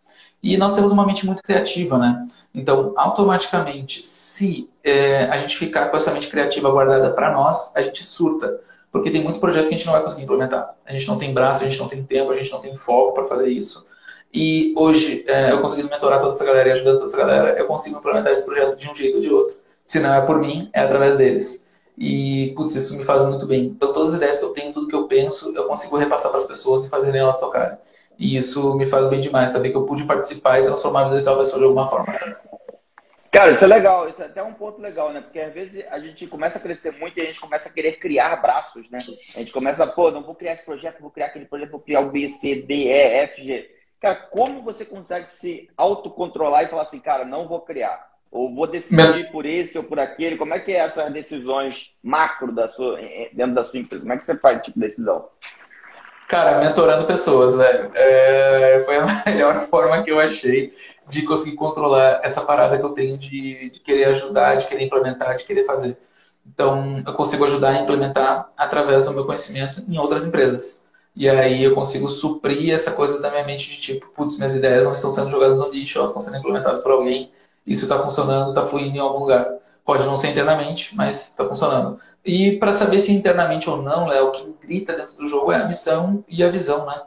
E 0.42 0.56
nós 0.56 0.74
temos 0.74 0.90
uma 0.90 1.04
mente 1.04 1.26
muito 1.26 1.42
criativa, 1.42 1.98
né? 1.98 2.26
Então, 2.54 2.94
automaticamente, 2.96 4.04
se 4.04 4.70
é, 4.82 5.24
a 5.24 5.36
gente 5.38 5.56
ficar 5.58 5.90
com 5.90 5.96
essa 5.98 6.10
mente 6.10 6.28
criativa 6.28 6.70
guardada 6.70 7.10
para 7.10 7.30
nós, 7.30 7.76
a 7.76 7.82
gente 7.82 8.02
surta. 8.02 8.58
Porque 8.90 9.10
tem 9.10 9.22
muito 9.22 9.38
projeto 9.38 9.68
que 9.68 9.74
a 9.74 9.76
gente 9.76 9.86
não 9.86 9.92
vai 9.92 10.02
conseguir 10.02 10.24
implementar. 10.24 10.74
A 10.86 10.92
gente 10.92 11.06
não 11.06 11.18
tem 11.18 11.34
braço, 11.34 11.62
a 11.62 11.68
gente 11.68 11.78
não 11.78 11.88
tem 11.88 12.02
tempo, 12.02 12.32
a 12.32 12.36
gente 12.36 12.50
não 12.50 12.60
tem 12.60 12.74
foco 12.74 13.12
para 13.12 13.26
fazer 13.26 13.48
isso. 13.48 13.86
E 14.32 14.72
hoje, 14.76 15.24
é, 15.28 15.52
eu 15.52 15.60
conseguindo 15.60 15.90
mentorar 15.90 16.20
toda 16.20 16.30
essa 16.30 16.44
galera 16.44 16.70
e 16.70 16.72
ajudando 16.72 16.96
toda 16.96 17.08
essa 17.08 17.16
galera, 17.18 17.58
eu 17.58 17.66
consigo 17.66 17.98
implementar 17.98 18.32
esse 18.32 18.46
projeto 18.46 18.78
de 18.78 18.90
um 18.90 18.94
jeito 18.94 19.16
ou 19.16 19.22
de 19.22 19.30
outro. 19.30 19.56
Se 19.84 20.00
não 20.00 20.14
é 20.14 20.22
por 20.22 20.40
mim, 20.40 20.70
é 20.72 20.80
através 20.80 21.18
deles. 21.18 21.59
E, 22.00 22.54
putz, 22.56 22.74
isso 22.74 22.96
me 22.96 23.04
faz 23.04 23.22
muito 23.26 23.46
bem. 23.46 23.66
Então, 23.66 23.92
todas 23.92 24.14
as 24.14 24.16
ideias 24.16 24.38
que 24.38 24.44
eu 24.46 24.54
tenho, 24.54 24.72
tudo 24.72 24.88
que 24.88 24.94
eu 24.94 25.06
penso, 25.06 25.54
eu 25.54 25.66
consigo 25.66 25.98
repassar 25.98 26.30
para 26.30 26.40
as 26.40 26.46
pessoas 26.46 26.86
e 26.86 26.88
fazer 26.88 27.14
elas 27.14 27.38
tocarem. 27.38 27.76
E 28.18 28.38
isso 28.38 28.74
me 28.74 28.86
faz 28.86 29.06
bem 29.08 29.20
demais, 29.20 29.50
saber 29.50 29.68
que 29.70 29.76
eu 29.76 29.84
pude 29.84 30.06
participar 30.06 30.58
e 30.58 30.64
transformar 30.64 31.02
a 31.02 31.04
vida 31.04 31.16
daquela 31.16 31.38
pessoa 31.38 31.58
de 31.58 31.64
alguma 31.66 31.88
forma. 31.90 32.10
Cara, 33.30 33.52
isso 33.52 33.62
é 33.64 33.66
legal, 33.66 34.08
isso 34.08 34.22
é 34.22 34.26
até 34.26 34.42
um 34.42 34.54
ponto 34.54 34.80
legal, 34.80 35.12
né? 35.12 35.20
Porque 35.20 35.38
às 35.38 35.52
vezes 35.52 35.84
a 35.90 36.00
gente 36.00 36.26
começa 36.26 36.58
a 36.58 36.60
crescer 36.60 36.90
muito 36.92 37.18
e 37.18 37.20
a 37.20 37.26
gente 37.26 37.40
começa 37.40 37.68
a 37.68 37.72
querer 37.72 37.92
criar 37.92 38.36
braços, 38.40 38.88
né? 38.90 38.98
A 39.36 39.38
gente 39.38 39.52
começa, 39.52 39.86
pô, 39.86 40.10
não 40.10 40.22
vou 40.22 40.34
criar 40.34 40.54
esse 40.54 40.64
projeto, 40.64 41.02
vou 41.02 41.10
criar 41.10 41.26
aquele 41.26 41.44
projeto, 41.44 41.70
vou 41.70 41.80
criar 41.80 42.00
o 42.00 42.10
B, 42.10 42.30
C, 42.30 42.56
D, 42.56 42.74
E, 42.74 42.88
F, 42.88 43.44
G. 43.44 43.70
Cara, 44.00 44.16
como 44.16 44.62
você 44.62 44.86
consegue 44.86 45.30
se 45.30 45.68
autocontrolar 45.76 46.64
e 46.64 46.68
falar 46.68 46.82
assim, 46.82 46.98
cara, 46.98 47.26
não 47.26 47.46
vou 47.46 47.60
criar? 47.60 48.09
Ou 48.30 48.54
vou 48.54 48.66
decidir 48.66 49.30
por 49.32 49.44
esse 49.44 49.76
ou 49.76 49.82
por 49.82 49.98
aquele? 49.98 50.36
Como 50.36 50.54
é 50.54 50.60
que 50.60 50.72
é 50.72 50.76
essas 50.76 51.12
decisões 51.12 51.92
macro 52.02 52.52
da 52.52 52.68
sua, 52.68 52.98
dentro 53.32 53.54
da 53.54 53.64
sua 53.64 53.80
empresa? 53.80 54.02
Como 54.02 54.12
é 54.12 54.16
que 54.16 54.22
você 54.22 54.38
faz 54.38 54.56
esse 54.56 54.66
tipo 54.66 54.78
de 54.78 54.86
decisão? 54.86 55.28
Cara, 56.28 56.60
mentorando 56.60 57.06
pessoas, 57.06 57.56
velho. 57.56 57.90
É, 57.92 58.80
foi 58.84 58.98
a 58.98 59.22
melhor 59.26 59.66
forma 59.66 60.02
que 60.04 60.12
eu 60.12 60.20
achei 60.20 60.72
de 61.08 61.22
conseguir 61.22 61.56
controlar 61.56 62.20
essa 62.22 62.40
parada 62.42 62.78
que 62.78 62.84
eu 62.84 62.94
tenho 62.94 63.18
de, 63.18 63.70
de 63.70 63.80
querer 63.80 64.04
ajudar, 64.04 64.54
de 64.54 64.68
querer 64.68 64.84
implementar, 64.84 65.36
de 65.36 65.44
querer 65.44 65.64
fazer. 65.64 65.98
Então, 66.46 67.02
eu 67.04 67.14
consigo 67.14 67.44
ajudar 67.44 67.70
a 67.70 67.82
implementar 67.82 68.48
através 68.56 69.04
do 69.04 69.12
meu 69.12 69.24
conhecimento 69.24 69.82
em 69.88 69.98
outras 69.98 70.24
empresas. 70.24 70.84
E 71.16 71.28
aí 71.28 71.64
eu 71.64 71.74
consigo 71.74 72.08
suprir 72.08 72.72
essa 72.72 72.92
coisa 72.92 73.20
da 73.20 73.30
minha 73.30 73.44
mente 73.44 73.68
de 73.68 73.80
tipo, 73.80 74.06
putz, 74.10 74.36
minhas 74.36 74.54
ideias 74.54 74.84
não 74.84 74.94
estão 74.94 75.10
sendo 75.10 75.30
jogadas 75.30 75.58
no 75.58 75.68
lixo, 75.68 75.98
elas 75.98 76.10
estão 76.10 76.22
sendo 76.22 76.36
implementadas 76.36 76.80
por 76.80 76.92
alguém, 76.92 77.32
isso 77.66 77.84
está 77.84 77.98
funcionando, 77.98 78.50
está 78.50 78.62
fluindo 78.62 78.96
em 78.96 79.00
algum 79.00 79.20
lugar. 79.20 79.46
Pode 79.84 80.04
não 80.04 80.16
ser 80.16 80.28
internamente, 80.28 80.94
mas 80.94 81.28
está 81.28 81.44
funcionando. 81.46 81.98
E 82.24 82.58
para 82.58 82.72
saber 82.72 83.00
se 83.00 83.12
internamente 83.12 83.68
ou 83.68 83.82
não, 83.82 84.06
Léo, 84.06 84.28
o 84.28 84.30
que 84.32 84.54
grita 84.62 84.94
dentro 84.94 85.16
do 85.16 85.26
jogo 85.26 85.52
é 85.52 85.56
a 85.56 85.66
missão 85.66 86.24
e 86.28 86.42
a 86.44 86.50
visão, 86.50 86.86
né? 86.86 87.02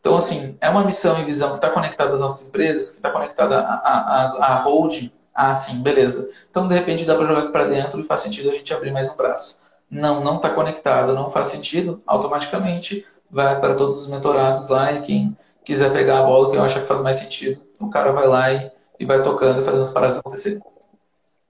Então, 0.00 0.16
assim, 0.16 0.56
é 0.60 0.68
uma 0.68 0.84
missão 0.84 1.20
e 1.20 1.24
visão 1.24 1.50
que 1.50 1.56
está 1.56 1.70
conectada 1.70 2.14
às 2.14 2.20
nossas 2.20 2.46
empresas, 2.46 2.90
que 2.90 2.96
está 2.96 3.10
conectada 3.10 3.58
à, 3.58 4.54
à, 4.54 4.56
holding. 4.60 5.10
Ah, 5.34 5.54
sim, 5.54 5.82
beleza. 5.82 6.30
Então, 6.50 6.68
de 6.68 6.74
repente, 6.74 7.04
dá 7.04 7.14
para 7.14 7.26
jogar 7.26 7.40
aqui 7.40 7.52
para 7.52 7.66
dentro 7.66 8.00
e 8.00 8.04
faz 8.04 8.20
sentido 8.20 8.50
a 8.50 8.52
gente 8.52 8.72
abrir 8.72 8.92
mais 8.92 9.10
um 9.10 9.16
braço. 9.16 9.58
Não, 9.90 10.22
não 10.22 10.36
está 10.36 10.50
conectado, 10.50 11.12
não 11.12 11.30
faz 11.30 11.48
sentido, 11.48 12.00
automaticamente 12.06 13.04
vai 13.30 13.60
para 13.60 13.74
todos 13.74 14.02
os 14.02 14.08
mentorados 14.08 14.68
lá 14.68 14.92
e 14.92 15.02
quem 15.02 15.36
quiser 15.64 15.92
pegar 15.92 16.20
a 16.20 16.22
bola 16.22 16.50
que 16.50 16.56
eu 16.56 16.62
acho 16.62 16.80
que 16.80 16.86
faz 16.86 17.02
mais 17.02 17.18
sentido, 17.18 17.60
o 17.80 17.90
cara 17.90 18.12
vai 18.12 18.26
lá 18.26 18.52
e, 18.52 18.70
e 18.98 19.04
vai 19.04 19.22
tocando 19.22 19.62
e 19.62 19.64
fazendo 19.64 19.82
as 19.82 19.92
paradas 19.92 20.18
acontecerem. 20.18 20.60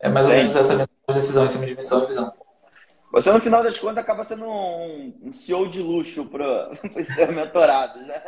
É 0.01 0.09
mais 0.09 0.27
ou 0.27 0.33
Sim. 0.33 0.39
menos 0.39 0.57
essa 0.57 0.89
decisão 1.13 1.45
em 1.45 1.49
cima 1.49 1.67
de 1.67 1.75
missão 1.75 2.05
e 2.05 2.07
visão. 2.07 2.33
Você, 3.13 3.33
no 3.33 3.41
final 3.41 3.63
das 3.63 3.79
contas, 3.79 3.99
acaba 3.99 4.25
sendo 4.25 4.45
um, 4.45 5.15
um 5.23 5.33
CEO 5.33 5.69
de 5.69 5.81
luxo 5.81 6.27
para 6.27 6.71
os 6.97 7.07
seus 7.07 7.35
mentorados, 7.35 8.07
né? 8.07 8.21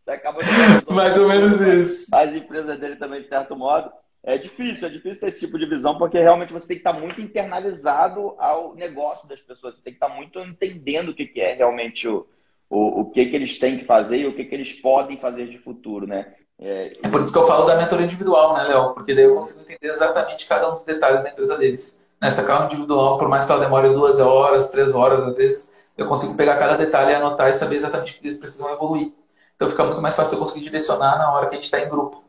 Você 0.00 0.12
acaba 0.12 0.40
Mais 0.90 1.18
ou 1.18 1.28
menos 1.28 1.60
isso. 1.60 2.14
As 2.14 2.32
empresas 2.32 2.78
dele 2.78 2.96
também, 2.96 3.20
de 3.20 3.28
certo 3.28 3.54
modo. 3.54 3.92
É 4.22 4.36
difícil, 4.36 4.86
é 4.86 4.90
difícil 4.90 5.20
ter 5.20 5.28
esse 5.28 5.40
tipo 5.40 5.58
de 5.58 5.66
visão, 5.66 5.96
porque 5.96 6.18
realmente 6.18 6.52
você 6.52 6.68
tem 6.68 6.76
que 6.76 6.86
estar 6.86 6.98
muito 6.98 7.20
internalizado 7.20 8.34
ao 8.38 8.74
negócio 8.74 9.26
das 9.26 9.40
pessoas. 9.40 9.74
Você 9.74 9.82
tem 9.82 9.94
que 9.94 10.02
estar 10.02 10.14
muito 10.14 10.38
entendendo 10.40 11.10
o 11.10 11.14
que 11.14 11.30
é 11.40 11.54
realmente 11.54 12.06
o, 12.06 12.26
o, 12.68 13.00
o 13.00 13.10
que, 13.10 13.26
que 13.26 13.36
eles 13.36 13.58
têm 13.58 13.78
que 13.78 13.84
fazer 13.84 14.18
e 14.18 14.26
o 14.26 14.34
que, 14.34 14.44
que 14.44 14.54
eles 14.54 14.72
podem 14.74 15.18
fazer 15.18 15.48
de 15.48 15.58
futuro, 15.58 16.06
né? 16.06 16.34
É, 16.60 16.92
é 17.02 17.08
por 17.08 17.22
isso 17.22 17.32
que 17.32 17.38
eu 17.38 17.46
falo 17.46 17.64
da 17.64 17.76
mentoria 17.76 18.04
individual, 18.04 18.54
né, 18.54 18.64
Léo? 18.64 18.92
Porque 18.92 19.14
daí 19.14 19.24
eu 19.24 19.34
consigo 19.34 19.62
entender 19.62 19.88
exatamente 19.88 20.46
cada 20.46 20.70
um 20.70 20.74
dos 20.74 20.84
detalhes 20.84 21.22
da 21.22 21.30
empresa 21.30 21.56
deles. 21.56 22.00
Nessa 22.20 22.44
carro 22.44 22.66
individual, 22.66 23.18
por 23.18 23.28
mais 23.28 23.46
que 23.46 23.52
ela 23.52 23.64
demore 23.64 23.88
duas 23.88 24.20
horas, 24.20 24.68
três 24.68 24.94
horas, 24.94 25.22
às 25.22 25.34
vezes, 25.34 25.72
eu 25.96 26.06
consigo 26.06 26.36
pegar 26.36 26.58
cada 26.58 26.76
detalhe 26.76 27.12
e 27.12 27.14
anotar 27.14 27.48
e 27.48 27.54
saber 27.54 27.76
exatamente 27.76 28.12
o 28.12 28.20
que 28.20 28.26
eles 28.26 28.36
precisam 28.36 28.70
evoluir. 28.70 29.14
Então 29.56 29.70
fica 29.70 29.84
muito 29.84 30.02
mais 30.02 30.14
fácil 30.14 30.34
eu 30.34 30.38
conseguir 30.38 30.60
direcionar 30.60 31.16
na 31.18 31.32
hora 31.32 31.46
que 31.46 31.54
a 31.54 31.56
gente 31.56 31.64
está 31.64 31.80
em 31.80 31.88
grupo. 31.88 32.22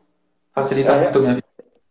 Facilita 0.54 0.92
é, 0.92 1.00
muito 1.02 1.18
a 1.18 1.20
minha 1.20 1.34
vida. 1.34 1.46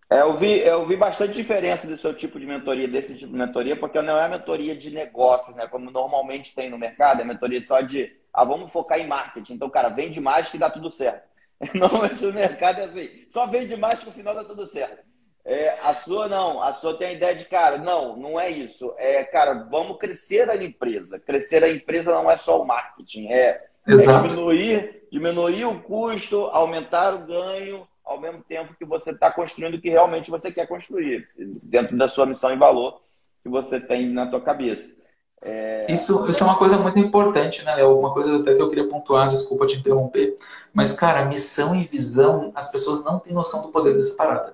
É, 0.09 0.21
eu, 0.21 0.37
vi, 0.37 0.59
eu 0.59 0.87
vi 0.87 0.97
bastante 0.97 1.33
diferença 1.33 1.87
do 1.87 1.97
seu 1.97 2.13
tipo 2.13 2.39
de 2.39 2.45
mentoria, 2.45 2.87
desse 2.87 3.15
tipo 3.15 3.31
de 3.31 3.37
mentoria, 3.37 3.75
porque 3.75 4.01
não 4.01 4.17
é 4.17 4.27
mentoria 4.27 4.75
de 4.75 4.91
negócios, 4.91 5.55
né? 5.55 5.67
Como 5.67 5.89
normalmente 5.89 6.53
tem 6.53 6.69
no 6.69 6.77
mercado, 6.77 7.21
é 7.21 7.23
mentoria 7.23 7.61
só 7.61 7.81
de 7.81 8.11
ah, 8.33 8.43
vamos 8.43 8.71
focar 8.71 8.99
em 8.99 9.07
marketing. 9.07 9.53
Então, 9.53 9.69
cara, 9.69 9.89
vende 9.89 10.19
mais 10.19 10.49
que 10.49 10.57
dá 10.57 10.69
tudo 10.69 10.89
certo. 10.91 11.30
Normalmente 11.75 12.25
no 12.25 12.33
mercado 12.33 12.79
é 12.79 12.85
assim, 12.85 13.25
só 13.29 13.45
vende 13.45 13.75
mais 13.75 13.99
que 13.99 14.07
no 14.07 14.11
final 14.11 14.33
dá 14.33 14.43
tudo 14.43 14.65
certo. 14.65 15.03
É, 15.43 15.79
a 15.81 15.95
sua 15.95 16.27
não, 16.27 16.61
a 16.61 16.73
sua 16.73 16.97
tem 16.97 17.09
a 17.09 17.13
ideia 17.13 17.35
de, 17.35 17.45
cara, 17.45 17.77
não, 17.77 18.15
não 18.15 18.39
é 18.39 18.49
isso. 18.49 18.93
É, 18.97 19.23
cara, 19.23 19.67
vamos 19.69 19.97
crescer 19.97 20.49
a 20.49 20.55
empresa. 20.55 21.19
Crescer 21.19 21.63
a 21.63 21.69
empresa 21.69 22.11
não 22.11 22.29
é 22.29 22.37
só 22.37 22.61
o 22.61 22.65
marketing, 22.65 23.27
é, 23.27 23.63
é 23.87 23.95
diminuir, 23.95 25.07
diminuir 25.11 25.65
o 25.65 25.81
custo, 25.81 26.45
aumentar 26.45 27.15
o 27.15 27.25
ganho, 27.25 27.87
ao 28.05 28.19
mesmo 28.19 28.43
tempo 28.43 28.75
que 28.75 28.85
você 28.85 29.11
está 29.11 29.31
construindo 29.31 29.75
o 29.75 29.81
que 29.81 29.89
realmente 29.89 30.29
você 30.29 30.51
quer 30.51 30.67
construir, 30.67 31.27
dentro 31.37 31.97
da 31.97 32.07
sua 32.07 32.25
missão 32.25 32.53
e 32.53 32.57
valor 32.57 33.01
que 33.41 33.49
você 33.49 33.79
tem 33.79 34.07
na 34.09 34.27
tua 34.27 34.41
cabeça. 34.41 35.00
É... 35.41 35.91
Isso, 35.91 36.29
isso 36.29 36.43
é 36.43 36.45
uma 36.45 36.57
coisa 36.57 36.77
muito 36.77 36.99
importante, 36.99 37.65
né, 37.65 37.75
Léo? 37.75 37.97
Uma 37.97 38.13
coisa 38.13 38.37
até 38.37 38.53
que 38.53 38.61
eu 38.61 38.69
queria 38.69 38.87
pontuar, 38.87 39.29
desculpa 39.29 39.65
te 39.65 39.77
interromper, 39.77 40.37
mas, 40.73 40.93
cara, 40.93 41.25
missão 41.25 41.75
e 41.75 41.83
visão, 41.83 42.51
as 42.53 42.71
pessoas 42.71 43.03
não 43.03 43.19
têm 43.19 43.33
noção 43.33 43.61
do 43.61 43.69
poder 43.69 43.95
dessa 43.95 44.13
parada. 44.13 44.53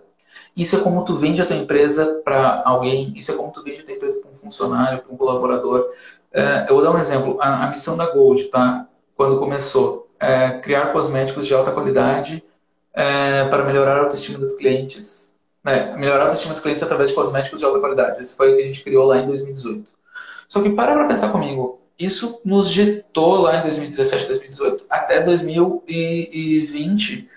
Isso 0.56 0.76
é 0.76 0.80
como 0.80 1.06
tu 1.06 1.16
vende 1.16 1.42
a 1.42 1.46
tua 1.46 1.56
empresa 1.56 2.22
para 2.24 2.64
alguém, 2.66 3.14
isso 3.16 3.32
é 3.32 3.36
como 3.36 3.52
tu 3.52 3.62
vende 3.64 3.82
a 3.82 3.84
tua 3.84 3.94
empresa 3.94 4.20
para 4.20 4.32
um 4.32 4.36
funcionário, 4.36 5.04
para 5.04 5.14
um 5.14 5.18
colaborador. 5.18 5.88
É, 6.34 6.66
eu 6.70 6.76
vou 6.76 6.84
dar 6.84 6.92
um 6.92 6.98
exemplo. 6.98 7.38
A, 7.40 7.66
a, 7.66 7.70
missão 7.70 7.96
da 7.96 8.12
Gold, 8.12 8.46
tá? 8.46 8.88
Quando 9.16 9.40
começou, 9.40 10.10
é, 10.20 10.60
criar 10.60 10.94
cosméticos 10.94 11.46
de 11.46 11.54
alta 11.54 11.72
qualidade 11.72 12.44
é, 12.94 13.48
para 13.50 13.64
melhorar 13.66 13.98
a 13.98 14.00
autoestima 14.02 14.40
dos 14.40 14.54
clientes. 14.54 15.34
Né? 15.64 15.96
Melhorar 15.96 16.24
a 16.24 16.26
autoestima 16.28 16.54
dos 16.54 16.64
clientes 16.64 16.82
através 16.82 17.10
de 17.10 17.16
cosméticos 17.16 17.60
de 17.60 17.66
alta 17.66 17.80
qualidade. 17.80 18.20
Esse 18.20 18.36
foi 18.36 18.54
o 18.54 18.56
que 18.56 18.64
a 18.64 18.66
gente 18.66 18.84
criou 18.84 19.06
lá 19.06 19.18
em 19.18 19.28
2018. 19.28 19.97
Só 20.48 20.62
que 20.62 20.70
para 20.72 20.94
para 20.94 21.08
pensar 21.08 21.32
comigo. 21.32 21.82
Isso 22.00 22.40
nos 22.46 22.70
jetou 22.70 23.42
lá 23.42 23.58
em 23.58 23.64
2017, 23.64 24.28
2018 24.28 24.86
até 24.90 25.22
2020 25.22 27.28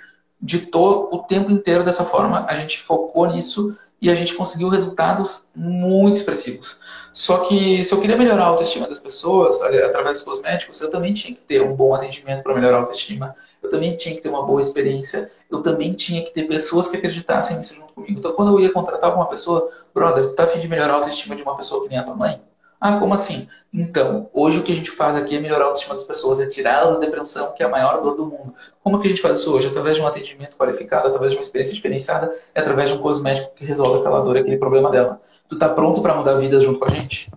ditou 0.41 1.11
o 1.13 1.19
tempo 1.19 1.51
inteiro 1.51 1.85
dessa 1.85 2.05
forma, 2.05 2.47
a 2.49 2.55
gente 2.55 2.81
focou 2.81 3.27
nisso 3.27 3.77
e 4.01 4.11
a 4.11 4.15
gente 4.15 4.35
conseguiu 4.35 4.69
resultados 4.69 5.47
muito 5.55 6.17
expressivos. 6.17 6.79
Só 7.13 7.39
que 7.39 7.85
se 7.85 7.93
eu 7.93 8.01
queria 8.01 8.17
melhorar 8.17 8.45
a 8.45 8.47
autoestima 8.47 8.89
das 8.89 8.99
pessoas 8.99 9.61
através 9.61 10.19
dos 10.19 10.23
cosméticos, 10.23 10.81
eu 10.81 10.91
também 10.91 11.13
tinha 11.13 11.35
que 11.35 11.43
ter 11.43 11.61
um 11.61 11.75
bom 11.75 11.95
atendimento 11.95 12.43
para 12.43 12.55
melhorar 12.55 12.79
a 12.79 12.81
autoestima, 12.81 13.37
eu 13.63 13.71
também 13.71 13.95
tinha 13.97 14.15
que 14.15 14.23
ter 14.23 14.31
uma 14.31 14.47
boa 14.47 14.61
experiência, 14.61 15.31
eu 15.51 15.63
também 15.63 15.93
tinha 15.93 16.25
que 16.25 16.33
ter 16.33 16.45
pessoas 16.45 16.89
que 16.89 16.97
acreditassem 16.97 17.59
nisso 17.59 17.75
junto 17.75 17.93
comigo. 17.93 18.19
Então, 18.19 18.33
quando 18.33 18.53
eu 18.53 18.61
ia 18.61 18.73
contratar 18.73 19.15
uma 19.15 19.27
pessoa, 19.27 19.71
brother, 19.93 20.29
tu 20.29 20.35
tá 20.35 20.45
afim 20.45 20.61
de 20.61 20.69
melhorar 20.69 20.95
a 20.95 20.97
autoestima 20.97 21.37
de 21.37 21.43
uma 21.43 21.57
pessoa 21.57 21.83
que 21.83 21.91
nem 21.91 21.99
a 21.99 22.05
tua 22.05 22.17
mãe? 22.17 22.41
Ah, 22.81 22.99
como 22.99 23.13
assim? 23.13 23.47
Então, 23.71 24.31
hoje 24.33 24.59
o 24.59 24.63
que 24.63 24.73
a 24.73 24.75
gente 24.75 24.91
faz 24.91 25.15
aqui 25.15 25.37
é 25.37 25.41
melhorar 25.41 25.65
a 25.65 25.67
autoestima 25.67 25.95
das 25.95 26.05
pessoas, 26.05 26.41
é 26.41 26.47
tirá-las 26.47 26.95
da 26.95 27.01
depressão, 27.01 27.53
que 27.53 27.63
é 27.63 27.67
a 27.67 27.69
maior 27.69 28.01
dor 28.01 28.17
do 28.17 28.25
mundo. 28.25 28.55
Como 28.83 28.99
que 28.99 29.07
a 29.07 29.11
gente 29.11 29.21
faz 29.21 29.41
isso 29.41 29.55
hoje? 29.55 29.69
Através 29.69 29.97
de 29.97 30.03
um 30.03 30.07
atendimento 30.07 30.57
qualificado, 30.57 31.09
através 31.09 31.33
de 31.33 31.37
uma 31.37 31.43
experiência 31.43 31.75
diferenciada, 31.75 32.35
é 32.55 32.61
através 32.61 32.89
de 32.89 32.97
um 32.97 33.03
cosmético 33.03 33.55
que 33.55 33.67
resolve 33.67 33.99
aquela 34.01 34.23
dor, 34.23 34.39
aquele 34.39 34.57
problema 34.57 34.91
dela. 34.91 35.21
Tu 35.47 35.59
tá 35.59 35.69
pronto 35.69 36.01
para 36.01 36.15
mudar 36.15 36.37
vidas 36.37 36.65
junto 36.65 36.79
com 36.79 36.87
a 36.87 36.89
gente? 36.89 37.31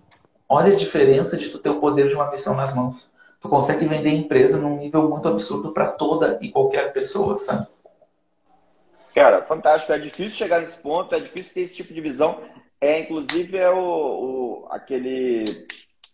Olha 0.48 0.72
a 0.72 0.76
diferença 0.76 1.36
de 1.36 1.50
tu 1.50 1.58
ter 1.58 1.68
o 1.68 1.78
poder 1.78 2.08
de 2.08 2.14
uma 2.14 2.30
missão 2.30 2.56
nas 2.56 2.74
mãos. 2.74 3.06
Tu 3.38 3.46
consegue 3.46 3.86
vender 3.86 4.08
a 4.08 4.14
empresa 4.14 4.56
num 4.56 4.78
nível 4.78 5.10
muito 5.10 5.28
absurdo 5.28 5.72
para 5.72 5.88
toda 5.88 6.38
e 6.40 6.50
qualquer 6.50 6.90
pessoa, 6.94 7.36
sabe? 7.36 7.66
Cara, 9.14 9.42
fantástico. 9.42 9.92
É 9.92 9.98
difícil 9.98 10.38
chegar 10.38 10.60
nesse 10.60 10.78
ponto, 10.78 11.14
é 11.14 11.20
difícil 11.20 11.52
ter 11.52 11.60
esse 11.60 11.74
tipo 11.74 11.92
de 11.92 12.00
visão. 12.00 12.38
É, 12.84 13.00
inclusive, 13.00 13.56
é 13.56 13.70
o, 13.70 13.78
o, 13.78 14.68
aquele 14.70 15.42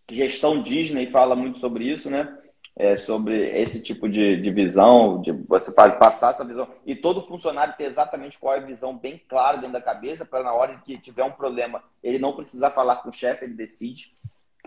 gestão 0.09 0.63
Disney 0.63 1.11
fala 1.11 1.35
muito 1.35 1.59
sobre 1.59 1.83
isso, 1.83 2.09
né? 2.09 2.37
É, 2.77 2.95
sobre 2.95 3.59
esse 3.59 3.81
tipo 3.81 4.07
de, 4.07 4.41
de 4.41 4.49
visão, 4.51 5.21
de 5.21 5.33
você 5.33 5.69
passar 5.69 6.31
essa 6.31 6.45
visão. 6.45 6.65
E 6.85 6.95
todo 6.95 7.27
funcionário 7.27 7.75
ter 7.77 7.83
exatamente 7.83 8.39
qual 8.39 8.55
é 8.55 8.59
a 8.59 8.65
visão 8.65 8.97
bem 8.97 9.21
clara 9.27 9.57
dentro 9.57 9.73
da 9.73 9.81
cabeça, 9.81 10.23
para 10.23 10.45
na 10.45 10.53
hora 10.53 10.81
que 10.85 10.97
tiver 10.97 11.25
um 11.25 11.33
problema, 11.33 11.83
ele 12.01 12.17
não 12.17 12.37
precisar 12.37 12.71
falar 12.71 13.03
com 13.03 13.09
o 13.09 13.13
chefe, 13.13 13.43
ele 13.43 13.53
decide. 13.53 14.15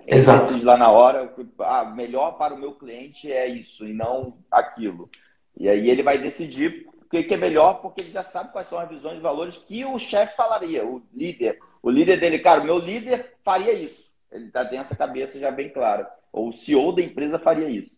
Ele 0.07 0.19
Exato. 0.19 0.45
decide 0.45 0.63
lá 0.63 0.77
na 0.77 0.91
hora, 0.91 1.35
ah, 1.61 1.87
melhor 1.87 2.33
para 2.33 2.53
o 2.53 2.59
meu 2.59 2.75
cliente 2.75 3.33
é 3.33 3.47
isso 3.47 3.87
e 3.87 3.95
não 3.95 4.37
aquilo. 4.51 5.09
E 5.57 5.71
aí 5.71 5.89
ele 5.89 6.03
vai 6.03 6.19
decidir 6.19 6.87
que 7.09 7.33
é 7.33 7.37
melhor 7.39 7.81
porque 7.81 8.03
ele 8.03 8.11
já 8.11 8.23
sabe 8.23 8.53
quais 8.53 8.67
são 8.67 8.79
as 8.79 8.89
visões 8.91 9.17
e 9.17 9.23
valores 9.23 9.57
que 9.57 9.87
o 9.87 9.99
chefe 9.99 10.37
falaria, 10.37 10.85
o 10.85 11.03
líder. 11.15 11.59
O 11.85 11.91
líder 11.91 12.19
dele, 12.19 12.39
cara, 12.39 12.63
o 12.63 12.65
meu 12.65 12.79
líder 12.79 13.35
faria 13.45 13.75
isso. 13.75 14.11
Ele 14.33 14.49
tá, 14.49 14.65
tem 14.65 14.79
essa 14.79 14.97
cabeça 14.97 15.39
já 15.39 15.51
bem 15.51 15.69
clara. 15.69 16.09
Ou 16.33 16.49
o 16.49 16.53
CEO 16.55 16.93
da 16.93 17.03
empresa 17.03 17.39
faria 17.39 17.69
isso. 17.69 17.91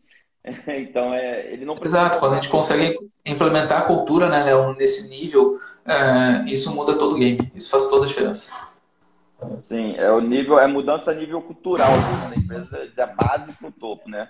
então, 0.66 1.14
é, 1.14 1.52
ele 1.52 1.64
não 1.64 1.76
precisa. 1.76 2.00
Exato, 2.00 2.18
quando 2.18 2.32
a 2.32 2.34
gente 2.34 2.48
consegue 2.48 2.98
implementar 3.24 3.82
a 3.82 3.84
cultura 3.86 4.28
né, 4.28 4.42
Léo, 4.42 4.74
nesse 4.74 5.08
nível, 5.08 5.60
é, 5.86 6.42
isso 6.46 6.74
muda 6.74 6.98
todo 6.98 7.14
o 7.14 7.18
game. 7.18 7.38
Isso 7.54 7.70
faz 7.70 7.86
toda 7.88 8.06
a 8.06 8.08
diferença. 8.08 8.52
Sim, 9.62 9.94
é 9.96 10.10
o 10.10 10.20
nível, 10.20 10.58
é 10.58 10.66
mudança 10.66 11.12
a 11.12 11.14
nível 11.14 11.40
cultural 11.40 11.90
da 11.90 12.34
empresa, 12.36 12.90
da 12.96 13.06
base 13.06 13.52
para 13.52 13.68
o 13.68 13.72
topo, 13.72 14.10
né? 14.10 14.28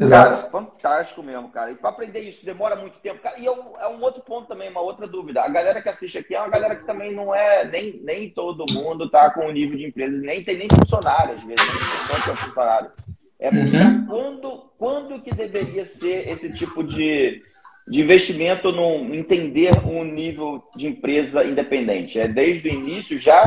Exato. 0.00 0.36
Cara, 0.36 0.50
fantástico 0.50 1.22
mesmo, 1.22 1.50
cara. 1.50 1.72
E 1.72 1.74
para 1.74 1.90
aprender 1.90 2.20
isso 2.20 2.44
demora 2.44 2.74
muito 2.74 2.98
tempo. 3.00 3.20
Cara, 3.20 3.38
e 3.38 3.46
é 3.46 3.50
um, 3.50 3.78
é 3.78 3.86
um, 3.86 4.00
outro 4.00 4.22
ponto 4.22 4.48
também, 4.48 4.70
uma 4.70 4.80
outra 4.80 5.06
dúvida. 5.06 5.42
A 5.42 5.48
galera 5.48 5.82
que 5.82 5.90
assiste 5.90 6.16
aqui 6.16 6.34
é 6.34 6.40
uma 6.40 6.48
galera 6.48 6.74
que 6.74 6.86
também 6.86 7.14
não 7.14 7.34
é, 7.34 7.66
nem, 7.66 8.00
nem 8.02 8.30
todo 8.30 8.64
mundo 8.72 9.10
tá 9.10 9.30
com 9.30 9.46
o 9.46 9.52
nível 9.52 9.76
de 9.76 9.86
empresa, 9.86 10.16
nem 10.16 10.42
tem 10.42 10.56
nem 10.56 10.68
funcionário, 10.74 11.34
às 11.34 11.44
vezes, 11.44 11.66
nem 12.08 12.22
tem 12.22 12.36
funcionário. 12.36 12.90
É 13.38 13.50
uhum. 13.50 14.06
quando, 14.06 14.70
quando 14.78 15.22
que 15.22 15.34
deveria 15.34 15.84
ser 15.84 16.28
esse 16.28 16.50
tipo 16.52 16.82
de, 16.82 17.42
de 17.86 18.00
investimento 18.00 18.72
no 18.72 19.14
entender 19.14 19.72
um 19.84 20.02
nível 20.02 20.64
de 20.76 20.86
empresa 20.86 21.44
independente? 21.44 22.18
É 22.18 22.26
desde 22.26 22.68
o 22.68 22.72
início 22.72 23.20
já, 23.20 23.42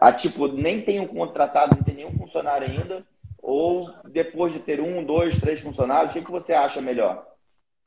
a 0.00 0.12
tipo, 0.12 0.46
nem 0.46 0.80
tem 0.80 1.00
um 1.00 1.06
contratado, 1.08 1.76
não 1.76 1.82
tem 1.82 1.96
nenhum 1.96 2.16
funcionário 2.16 2.70
ainda, 2.70 3.04
ou 3.44 3.90
depois 4.06 4.54
de 4.54 4.58
ter 4.58 4.80
um, 4.80 5.04
dois, 5.04 5.38
três 5.38 5.60
funcionários, 5.60 6.14
o 6.14 6.18
que, 6.18 6.30
você 6.30 6.54
acha 6.54 6.80
melhor? 6.80 7.26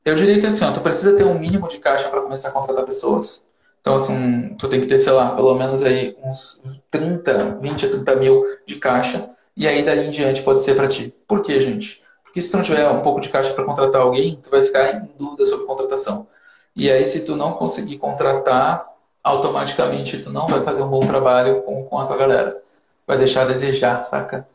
Eu 0.04 0.14
diria 0.14 0.38
que 0.40 0.46
assim, 0.46 0.64
ó, 0.64 0.72
tu 0.72 0.80
precisa 0.80 1.16
ter 1.16 1.24
um 1.24 1.36
mínimo 1.36 1.68
de 1.68 1.78
caixa 1.78 2.08
para 2.08 2.22
começar 2.22 2.48
a 2.50 2.52
contratar 2.52 2.84
pessoas. 2.84 3.44
Então, 3.80 3.94
assim, 3.94 4.54
tu 4.56 4.68
tem 4.68 4.80
que 4.80 4.86
ter, 4.86 5.00
sei 5.00 5.12
lá, 5.12 5.34
pelo 5.34 5.54
menos 5.54 5.82
aí 5.82 6.16
uns 6.22 6.62
30, 6.90 7.58
20 7.60 7.86
a 7.86 7.90
30 7.90 8.16
mil 8.16 8.44
de 8.64 8.76
caixa. 8.76 9.28
E 9.56 9.66
aí, 9.66 9.84
dali 9.84 10.06
em 10.06 10.10
diante, 10.10 10.42
pode 10.42 10.60
ser 10.60 10.76
para 10.76 10.86
ti. 10.86 11.12
Por 11.26 11.42
quê, 11.42 11.60
gente? 11.60 12.02
Porque 12.22 12.40
se 12.40 12.50
tu 12.50 12.56
não 12.56 12.64
tiver 12.64 12.88
um 12.88 13.02
pouco 13.02 13.20
de 13.20 13.28
caixa 13.28 13.52
para 13.52 13.64
contratar 13.64 14.00
alguém, 14.00 14.36
tu 14.40 14.50
vai 14.50 14.62
ficar 14.62 14.94
em 14.94 15.10
dúvida 15.18 15.44
sobre 15.44 15.66
contratação. 15.66 16.28
E 16.76 16.90
aí, 16.90 17.04
se 17.04 17.24
tu 17.24 17.34
não 17.34 17.54
conseguir 17.54 17.98
contratar, 17.98 18.86
automaticamente 19.24 20.22
tu 20.22 20.30
não 20.30 20.46
vai 20.46 20.62
fazer 20.62 20.82
um 20.82 20.88
bom 20.88 21.00
trabalho 21.00 21.62
com, 21.62 21.84
com 21.84 21.98
a 21.98 22.06
tua 22.06 22.16
galera. 22.16 22.62
Vai 23.04 23.18
deixar 23.18 23.42
a 23.42 23.46
desejar, 23.46 23.98
saca? 24.00 24.46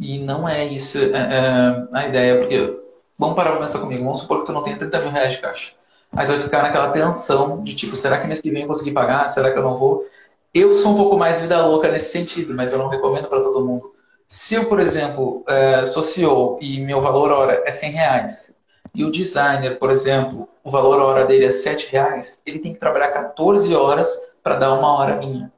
E 0.00 0.18
não 0.18 0.48
é 0.48 0.64
isso 0.64 0.98
é, 0.98 1.10
é, 1.10 1.88
a 1.92 2.08
ideia, 2.08 2.38
porque 2.38 2.80
vamos 3.18 3.36
parar 3.36 3.52
para 3.52 3.60
pensar 3.60 3.80
comigo. 3.80 4.02
Vamos 4.02 4.20
supor 4.20 4.40
que 4.40 4.46
tu 4.46 4.52
não 4.52 4.62
tenha 4.62 4.78
30 4.78 5.00
mil 5.00 5.10
reais 5.10 5.34
de 5.34 5.40
caixa. 5.40 5.74
Aí 6.16 6.26
tu 6.26 6.32
vai 6.32 6.40
ficar 6.40 6.62
naquela 6.62 6.90
tensão 6.90 7.62
de 7.62 7.74
tipo, 7.76 7.94
será 7.94 8.18
que 8.18 8.26
mês 8.26 8.40
que 8.40 8.50
vem 8.50 8.62
eu 8.62 8.68
conseguir 8.68 8.92
pagar? 8.92 9.28
Será 9.28 9.52
que 9.52 9.58
eu 9.58 9.62
não 9.62 9.78
vou? 9.78 10.04
Eu 10.52 10.74
sou 10.74 10.92
um 10.92 10.96
pouco 10.96 11.16
mais 11.16 11.38
vida 11.38 11.64
louca 11.64 11.90
nesse 11.92 12.10
sentido, 12.10 12.54
mas 12.54 12.72
eu 12.72 12.78
não 12.78 12.88
recomendo 12.88 13.28
para 13.28 13.40
todo 13.40 13.64
mundo. 13.64 13.92
Se 14.26 14.54
eu, 14.54 14.66
por 14.66 14.80
exemplo, 14.80 15.44
é, 15.48 15.86
sou 15.86 16.02
CEO 16.02 16.58
e 16.60 16.80
meu 16.80 17.00
valor 17.00 17.30
hora 17.30 17.62
é 17.66 17.70
100 17.70 17.92
reais, 17.92 18.56
e 18.94 19.04
o 19.04 19.10
designer, 19.10 19.78
por 19.78 19.90
exemplo, 19.90 20.48
o 20.64 20.70
valor 20.70 21.00
hora 21.00 21.24
dele 21.24 21.44
é 21.44 21.50
7 21.50 21.92
reais, 21.92 22.42
ele 22.44 22.58
tem 22.58 22.72
que 22.72 22.80
trabalhar 22.80 23.08
14 23.08 23.74
horas 23.74 24.08
para 24.42 24.56
dar 24.56 24.72
uma 24.74 24.98
hora 24.98 25.16
minha. 25.16 25.52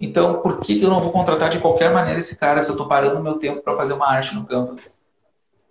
Então, 0.00 0.40
por 0.40 0.60
que, 0.60 0.80
eu 0.80 0.88
não 0.88 1.00
vou 1.00 1.10
contratar 1.10 1.48
de 1.48 1.58
qualquer 1.58 1.92
maneira 1.92 2.20
esse 2.20 2.36
cara 2.36 2.62
se 2.62 2.70
eu 2.70 2.74
estou 2.74 2.86
parando 2.86 3.22
meu 3.22 3.38
tempo 3.38 3.62
para 3.62 3.76
fazer 3.76 3.94
uma 3.94 4.08
arte 4.08 4.34
no 4.34 4.46
campo? 4.46 4.80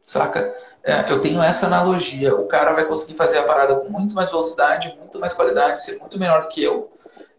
Saca? 0.03 0.53
É, 0.83 1.11
eu 1.11 1.21
tenho 1.21 1.41
essa 1.41 1.65
analogia. 1.65 2.35
O 2.35 2.45
cara 2.47 2.73
vai 2.73 2.85
conseguir 2.85 3.17
fazer 3.17 3.37
a 3.37 3.43
parada 3.43 3.75
com 3.75 3.89
muito 3.89 4.13
mais 4.13 4.29
velocidade, 4.29 4.95
muito 4.99 5.19
mais 5.19 5.33
qualidade, 5.33 5.83
ser 5.83 5.97
muito 5.97 6.19
melhor 6.19 6.43
do 6.43 6.47
que 6.49 6.63
eu. 6.63 6.91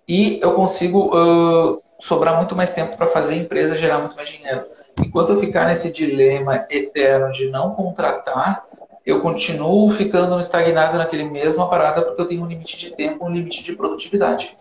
E 0.06 0.40
eu 0.42 0.54
consigo 0.54 1.14
uh, 1.14 1.82
sobrar 2.00 2.36
muito 2.36 2.56
mais 2.56 2.72
tempo 2.72 2.96
para 2.96 3.06
fazer 3.06 3.34
a 3.34 3.36
empresa 3.36 3.76
gerar 3.76 3.98
muito 3.98 4.16
mais 4.16 4.28
dinheiro. 4.28 4.66
Enquanto 5.04 5.32
eu 5.32 5.40
ficar 5.40 5.66
nesse 5.66 5.92
dilema 5.92 6.66
eterno 6.70 7.30
de 7.32 7.50
não 7.50 7.74
contratar, 7.74 8.64
eu 9.04 9.20
continuo 9.20 9.90
ficando 9.90 10.38
estagnado 10.40 10.98
naquele 10.98 11.24
mesma 11.24 11.68
parada 11.68 12.02
porque 12.02 12.20
eu 12.20 12.26
tenho 12.26 12.42
um 12.42 12.46
limite 12.46 12.76
de 12.76 12.94
tempo, 12.94 13.24
um 13.24 13.30
limite 13.30 13.62
de 13.62 13.74
produtividade. 13.74 14.56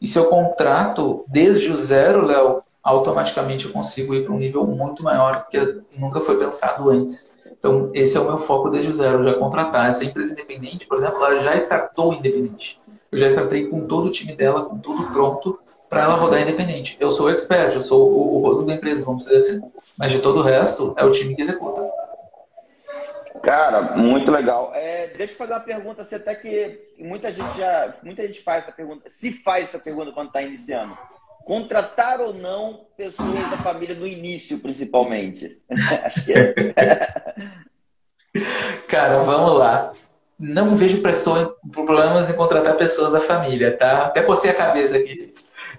E 0.00 0.06
se 0.06 0.18
eu 0.18 0.26
contrato 0.26 1.24
desde 1.28 1.70
o 1.70 1.76
zero, 1.76 2.24
Léo, 2.24 2.62
automaticamente 2.82 3.66
eu 3.66 3.72
consigo 3.72 4.14
ir 4.14 4.24
para 4.24 4.34
um 4.34 4.38
nível 4.38 4.66
muito 4.66 5.02
maior 5.02 5.46
que 5.48 5.82
nunca 5.96 6.20
foi 6.20 6.38
pensado 6.38 6.88
antes. 6.88 7.30
Então, 7.50 7.90
esse 7.92 8.16
é 8.16 8.20
o 8.20 8.24
meu 8.24 8.38
foco 8.38 8.70
desde 8.70 8.90
o 8.90 8.94
zero, 8.94 9.22
já 9.22 9.34
contratar. 9.34 9.90
Essa 9.90 10.04
empresa 10.04 10.32
independente, 10.32 10.86
por 10.86 10.98
exemplo, 10.98 11.22
ela 11.22 11.40
já 11.40 11.54
startou 11.56 12.14
independente. 12.14 12.80
Eu 13.12 13.18
já 13.18 13.26
startei 13.26 13.66
com 13.66 13.86
todo 13.86 14.06
o 14.06 14.10
time 14.10 14.34
dela, 14.34 14.64
com 14.64 14.78
tudo 14.78 15.12
pronto, 15.12 15.58
para 15.88 16.04
ela 16.04 16.14
rodar 16.14 16.40
independente. 16.40 16.96
Eu 16.98 17.12
sou 17.12 17.26
o 17.26 17.30
expert, 17.30 17.74
eu 17.74 17.82
sou 17.82 18.10
o, 18.10 18.36
o 18.36 18.40
rosto 18.40 18.64
da 18.64 18.72
empresa, 18.72 19.04
vamos 19.04 19.24
dizer 19.24 19.36
assim. 19.36 19.60
Mas 19.98 20.12
de 20.12 20.20
todo 20.20 20.38
o 20.38 20.42
resto, 20.42 20.94
é 20.96 21.04
o 21.04 21.10
time 21.10 21.34
que 21.34 21.42
executa. 21.42 21.86
Cara, 23.42 23.96
muito 23.96 24.30
legal. 24.30 24.72
É, 24.74 25.08
deixa 25.08 25.32
eu 25.32 25.38
fazer 25.38 25.52
uma 25.52 25.60
pergunta, 25.60 26.04
se 26.04 26.14
até 26.14 26.34
que 26.34 26.78
muita 26.98 27.32
gente 27.32 27.58
já, 27.58 27.94
muita 28.02 28.26
gente 28.26 28.42
faz 28.42 28.64
essa 28.64 28.72
pergunta, 28.72 29.08
se 29.08 29.32
faz 29.32 29.68
essa 29.68 29.78
pergunta 29.78 30.12
quando 30.12 30.28
está 30.28 30.42
iniciando. 30.42 30.96
Contratar 31.44 32.20
ou 32.20 32.34
não 32.34 32.86
pessoas 32.96 33.50
da 33.50 33.56
família 33.58 33.94
no 33.94 34.06
início, 34.06 34.58
principalmente? 34.58 35.60
Acho 36.04 36.24
que 36.24 36.32
é. 36.32 36.54
Cara, 38.86 39.22
vamos 39.22 39.58
lá. 39.58 39.92
Não 40.38 40.76
vejo 40.76 41.02
pressão, 41.02 41.54
problemas 41.72 42.30
em 42.30 42.36
contratar 42.36 42.76
pessoas 42.76 43.12
da 43.12 43.20
família, 43.20 43.76
tá? 43.76 44.06
Até 44.06 44.22
cocei 44.22 44.50
a 44.50 44.54
cabeça 44.54 44.96
aqui. 44.96 45.32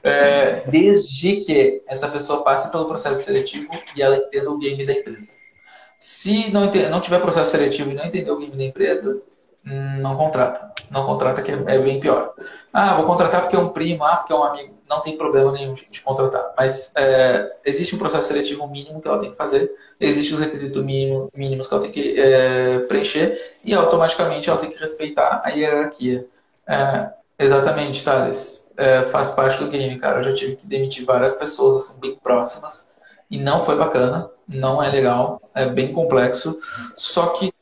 É, 0.04 0.64
desde 0.68 1.38
que 1.38 1.84
essa 1.88 2.08
pessoa 2.08 2.44
passe 2.44 2.72
pelo 2.72 2.88
processo 2.88 3.24
seletivo 3.24 3.70
e 3.96 4.02
ela 4.02 4.18
entenda 4.18 4.50
o 4.50 4.58
game 4.58 4.86
da 4.86 4.94
empresa. 4.94 5.41
Se 6.02 6.52
não, 6.52 6.72
não 6.90 7.00
tiver 7.00 7.20
processo 7.20 7.52
seletivo 7.52 7.92
e 7.92 7.94
não 7.94 8.04
entender 8.04 8.32
o 8.32 8.40
game 8.40 8.58
da 8.58 8.64
empresa, 8.64 9.22
hum, 9.64 10.00
não 10.02 10.18
contrata. 10.18 10.74
Não 10.90 11.06
contrata 11.06 11.44
que 11.44 11.52
é, 11.52 11.78
bem 11.78 12.00
pior. 12.00 12.34
Ah, 12.74 12.96
vou 12.96 13.06
contratar 13.06 13.42
porque 13.42 13.56
é 13.56 13.60
um 13.60 13.70
primo, 13.70 14.04
ah, 14.04 14.16
porque 14.16 14.34
é 14.34 14.36
um 14.36 14.44
amigo. 14.44 14.74
Não 14.90 15.02
tem 15.02 15.16
problema 15.16 15.52
nenhum 15.52 15.76
de, 15.76 16.02
contratar. 16.02 16.56
Mas 16.58 16.92
é, 16.98 17.56
existe 17.64 17.94
um 17.94 18.00
processo 18.00 18.30
seletivo 18.30 18.68
mínimo 18.68 19.00
que 19.00 19.08
ela 19.08 19.20
tem 19.20 19.30
que 19.30 19.38
fazer, 19.38 19.72
existem 20.00 20.34
os 20.34 20.44
requisitos 20.44 20.84
mínimo, 20.84 21.30
mínimos 21.36 21.68
que 21.68 21.74
ela 21.76 21.84
tem 21.84 21.92
que 21.92 22.20
é, 22.20 22.80
preencher 22.80 23.58
e 23.64 23.72
automaticamente 23.72 24.50
ela 24.50 24.58
tem 24.58 24.72
que 24.72 24.80
respeitar 24.80 25.44
a 25.46 25.50
hierarquia. 25.50 26.26
É, 26.68 27.12
exatamente, 27.38 28.04
Thales. 28.04 28.68
É, 28.76 29.04
faz 29.12 29.30
parte 29.34 29.64
do 29.64 29.70
game, 29.70 30.00
cara. 30.00 30.22
Eu 30.22 30.24
já 30.24 30.34
tive 30.34 30.56
que 30.56 30.66
demitir 30.66 31.06
várias 31.06 31.36
pessoas 31.36 31.84
assim, 31.84 32.00
bem 32.00 32.16
próximas 32.16 32.90
e 33.30 33.38
não 33.38 33.64
foi 33.64 33.78
bacana, 33.78 34.30
não 34.52 34.82
é 34.82 34.90
legal, 34.90 35.42
é 35.56 35.68
bem 35.68 35.94
complexo. 35.94 36.60
Só 36.96 37.28
que 37.28 37.54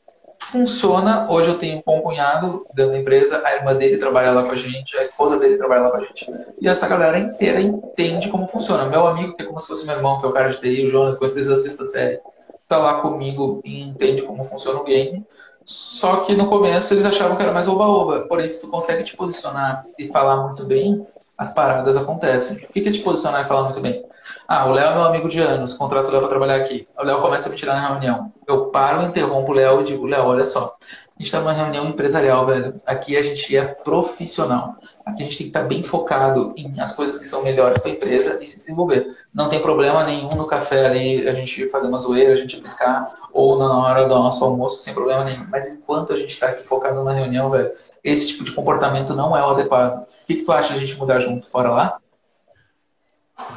funciona. 0.50 1.30
Hoje 1.30 1.50
eu 1.50 1.58
tenho 1.58 1.78
um 1.78 1.82
bom 1.84 2.00
cunhado 2.00 2.66
dentro 2.74 2.92
da 2.92 2.98
empresa, 2.98 3.42
a 3.44 3.54
irmã 3.54 3.74
dele 3.74 3.98
trabalha 3.98 4.32
lá 4.32 4.42
com 4.42 4.52
a 4.52 4.56
gente, 4.56 4.96
a 4.96 5.02
esposa 5.02 5.38
dele 5.38 5.56
trabalha 5.56 5.82
lá 5.82 5.90
com 5.90 5.96
a 5.98 6.00
gente. 6.00 6.30
E 6.60 6.68
essa 6.68 6.88
galera 6.88 7.18
inteira 7.18 7.60
entende 7.60 8.28
como 8.28 8.48
funciona. 8.48 8.86
Meu 8.86 9.06
amigo, 9.06 9.36
que 9.36 9.42
é 9.42 9.46
como 9.46 9.60
se 9.60 9.68
fosse 9.68 9.86
meu 9.86 9.96
irmão, 9.96 10.18
que 10.20 10.26
é 10.26 10.28
o 10.28 10.32
cara 10.32 10.48
de 10.48 10.60
TI, 10.60 10.84
o 10.86 10.88
Jonas, 10.88 11.16
com 11.16 11.26
desde 11.26 11.52
a 11.52 11.56
sexta 11.56 11.84
série, 11.84 12.20
tá 12.66 12.78
lá 12.78 13.00
comigo 13.00 13.60
e 13.64 13.80
entende 13.80 14.22
como 14.22 14.44
funciona 14.44 14.80
o 14.80 14.84
game. 14.84 15.24
Só 15.64 16.22
que 16.22 16.34
no 16.34 16.48
começo 16.48 16.92
eles 16.94 17.04
achavam 17.04 17.36
que 17.36 17.42
era 17.42 17.52
mais 17.52 17.68
oba-oba. 17.68 18.26
Porém, 18.26 18.48
se 18.48 18.60
tu 18.60 18.68
consegue 18.68 19.04
te 19.04 19.16
posicionar 19.16 19.84
e 19.98 20.08
falar 20.08 20.48
muito 20.48 20.64
bem, 20.64 21.06
as 21.38 21.52
paradas 21.54 21.96
acontecem. 21.96 22.56
O 22.56 22.72
que 22.72 22.88
é 22.88 22.90
te 22.90 23.00
posicionar 23.00 23.44
e 23.44 23.48
falar 23.48 23.64
muito 23.64 23.80
bem? 23.80 24.04
Ah, 24.52 24.66
o 24.66 24.72
Léo 24.72 24.90
é 24.90 24.94
meu 24.94 25.04
amigo 25.04 25.28
de 25.28 25.38
anos, 25.38 25.74
contrato 25.74 26.08
o 26.08 26.10
Léo 26.10 26.22
para 26.22 26.28
trabalhar 26.28 26.56
aqui. 26.56 26.88
O 26.98 27.04
Léo 27.04 27.22
começa 27.22 27.48
a 27.48 27.52
me 27.52 27.56
tirar 27.56 27.74
na 27.74 27.88
reunião. 27.90 28.32
Eu 28.48 28.66
paro, 28.66 29.04
interrompo 29.04 29.52
o 29.52 29.54
Léo 29.54 29.80
e 29.80 29.84
digo, 29.84 30.04
Léo, 30.04 30.24
olha 30.24 30.44
só, 30.44 30.76
a 30.82 31.12
gente 31.16 31.26
está 31.26 31.38
numa 31.38 31.52
reunião 31.52 31.86
empresarial, 31.86 32.44
velho. 32.46 32.82
Aqui 32.84 33.16
a 33.16 33.22
gente 33.22 33.56
é 33.56 33.64
profissional. 33.64 34.74
Aqui 35.06 35.22
a 35.22 35.24
gente 35.24 35.38
tem 35.38 35.46
que 35.46 35.50
estar 35.50 35.60
tá 35.60 35.66
bem 35.66 35.84
focado 35.84 36.52
em 36.56 36.80
as 36.80 36.90
coisas 36.90 37.16
que 37.20 37.26
são 37.26 37.44
melhores 37.44 37.78
para 37.78 37.92
a 37.92 37.94
empresa 37.94 38.38
e 38.42 38.46
se 38.48 38.58
desenvolver. 38.58 39.16
Não 39.32 39.48
tem 39.48 39.62
problema 39.62 40.02
nenhum 40.02 40.30
no 40.30 40.48
café 40.48 40.84
ali 40.84 41.28
a 41.28 41.32
gente 41.32 41.68
fazer 41.68 41.86
uma 41.86 42.00
zoeira, 42.00 42.32
a 42.32 42.36
gente 42.36 42.60
brincar, 42.60 43.28
ou 43.32 43.56
na 43.56 43.72
hora 43.78 44.08
do 44.08 44.16
nosso 44.16 44.44
almoço, 44.44 44.82
sem 44.82 44.92
problema 44.92 45.22
nenhum. 45.22 45.46
Mas 45.48 45.72
enquanto 45.72 46.12
a 46.12 46.16
gente 46.16 46.30
está 46.30 46.48
aqui 46.48 46.66
focado 46.66 47.04
na 47.04 47.12
reunião, 47.12 47.50
velho, 47.50 47.70
esse 48.02 48.26
tipo 48.26 48.42
de 48.42 48.50
comportamento 48.50 49.14
não 49.14 49.36
é 49.36 49.46
o 49.46 49.50
adequado. 49.50 50.02
O 50.02 50.26
que, 50.26 50.34
que 50.34 50.42
tu 50.42 50.50
acha 50.50 50.72
de 50.72 50.80
a 50.80 50.84
gente 50.84 50.98
mudar 50.98 51.20
junto? 51.20 51.46
Bora 51.52 51.70
lá? 51.70 52.00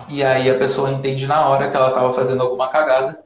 E 0.10 0.24
aí 0.24 0.50
a 0.50 0.58
pessoa 0.58 0.92
entende 0.92 1.26
na 1.28 1.48
hora 1.48 1.70
que 1.70 1.76
ela 1.76 1.90
estava 1.90 2.14
fazendo 2.14 2.42
alguma 2.42 2.68
cagada 2.70 3.18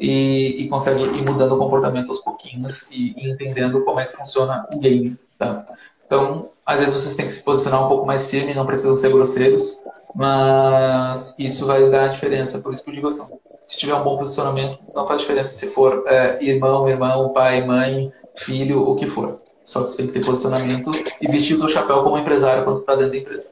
e, 0.00 0.62
e, 0.62 0.68
consegue 0.68 1.02
ir 1.02 1.22
mudando 1.22 1.52
o 1.52 1.58
comportamento 1.58 2.08
aos 2.08 2.18
pouquinhos 2.18 2.88
e, 2.90 3.14
e, 3.16 3.30
entendendo 3.30 3.84
como 3.84 4.00
é 4.00 4.06
que 4.06 4.16
funciona 4.16 4.66
o 4.74 4.80
game. 4.80 5.16
Tá? 5.38 5.64
Então, 6.06 6.50
às 6.66 6.78
vezes 6.78 6.94
vocês 6.94 7.14
têm 7.14 7.26
que 7.26 7.32
se 7.32 7.42
posicionar 7.42 7.84
um 7.84 7.88
pouco 7.88 8.06
mais 8.06 8.26
firme, 8.26 8.54
não 8.54 8.66
precisam 8.66 8.96
ser 8.96 9.10
grosseiros, 9.10 9.80
mas 10.14 11.34
isso 11.38 11.66
vai 11.66 11.88
dar 11.90 12.04
a 12.04 12.08
diferença. 12.08 12.58
Por 12.58 12.72
isso 12.72 12.82
que 12.82 12.90
eu 12.90 12.94
digo 12.94 13.08
assim, 13.08 13.26
se 13.66 13.76
tiver 13.76 13.94
um 13.94 14.02
bom 14.02 14.18
posicionamento, 14.18 14.78
não 14.94 15.06
faz 15.06 15.20
diferença 15.20 15.52
se 15.52 15.66
for 15.68 16.04
é, 16.06 16.42
irmão, 16.42 16.88
irmão, 16.88 17.32
pai, 17.32 17.64
mãe, 17.64 18.12
filho, 18.34 18.82
o 18.82 18.96
que 18.96 19.06
for. 19.06 19.40
Só 19.62 19.82
que 19.82 19.92
você 19.92 19.96
tem 19.98 20.06
que 20.08 20.12
ter 20.12 20.24
posicionamento 20.24 20.90
e 21.20 21.26
vestir 21.26 21.54
o 21.54 21.68
chapéu 21.68 22.02
como 22.02 22.18
empresário 22.18 22.64
quando 22.64 22.76
você 22.76 22.82
está 22.82 22.94
dentro 22.94 23.12
da 23.12 23.18
empresa. 23.18 23.50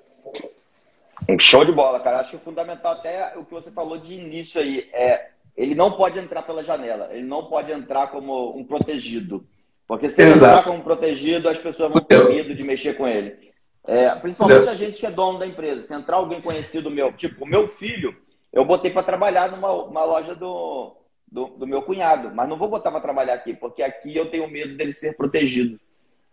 Show 1.39 1.65
de 1.65 1.73
bola, 1.73 2.01
cara. 2.01 2.21
Acho 2.21 2.31
que 2.31 2.37
é 2.37 2.41
fundamental 2.41 2.93
até 2.93 3.37
o 3.37 3.45
que 3.45 3.53
você 3.53 3.71
falou 3.71 3.99
de 3.99 4.15
início 4.15 4.61
aí. 4.61 4.89
É, 4.93 5.29
ele 5.57 5.75
não 5.75 5.93
pode 5.93 6.19
entrar 6.19 6.43
pela 6.43 6.65
janela, 6.65 7.09
ele 7.13 7.27
não 7.27 7.45
pode 7.45 7.71
entrar 7.71 8.09
como 8.09 8.57
um 8.57 8.65
protegido. 8.65 9.47
Porque 9.87 10.09
se 10.09 10.23
ele 10.23 10.33
entrar 10.33 10.65
como 10.65 10.83
protegido, 10.83 11.49
as 11.49 11.59
pessoas 11.59 11.93
vão 11.93 12.03
ter 12.03 12.27
medo 12.29 12.55
de 12.55 12.63
mexer 12.63 12.95
com 12.95 13.07
ele. 13.07 13.53
É, 13.87 14.15
principalmente 14.15 14.69
a 14.69 14.75
gente 14.75 14.99
que 14.99 15.07
é 15.07 15.11
dono 15.11 15.39
da 15.39 15.47
empresa. 15.47 15.83
Se 15.83 15.95
entrar 15.95 16.17
alguém 16.17 16.41
conhecido 16.41 16.91
meu, 16.91 17.13
tipo, 17.13 17.45
o 17.45 17.49
meu 17.49 17.67
filho, 17.69 18.17
eu 18.53 18.65
botei 18.65 18.91
para 18.91 19.03
trabalhar 19.03 19.51
numa 19.51 20.05
loja 20.05 20.35
do, 20.35 20.97
do, 21.31 21.47
do, 21.49 21.67
meu 21.67 21.83
cunhado, 21.83 22.31
mas 22.35 22.49
não 22.49 22.57
vou 22.57 22.69
botar 22.69 22.91
para 22.91 23.01
trabalhar 23.01 23.35
aqui, 23.35 23.55
porque 23.55 23.83
aqui 23.83 24.17
eu 24.17 24.31
tenho 24.31 24.49
medo 24.49 24.77
dele 24.77 24.93
ser 24.93 25.17
protegido. 25.17 25.81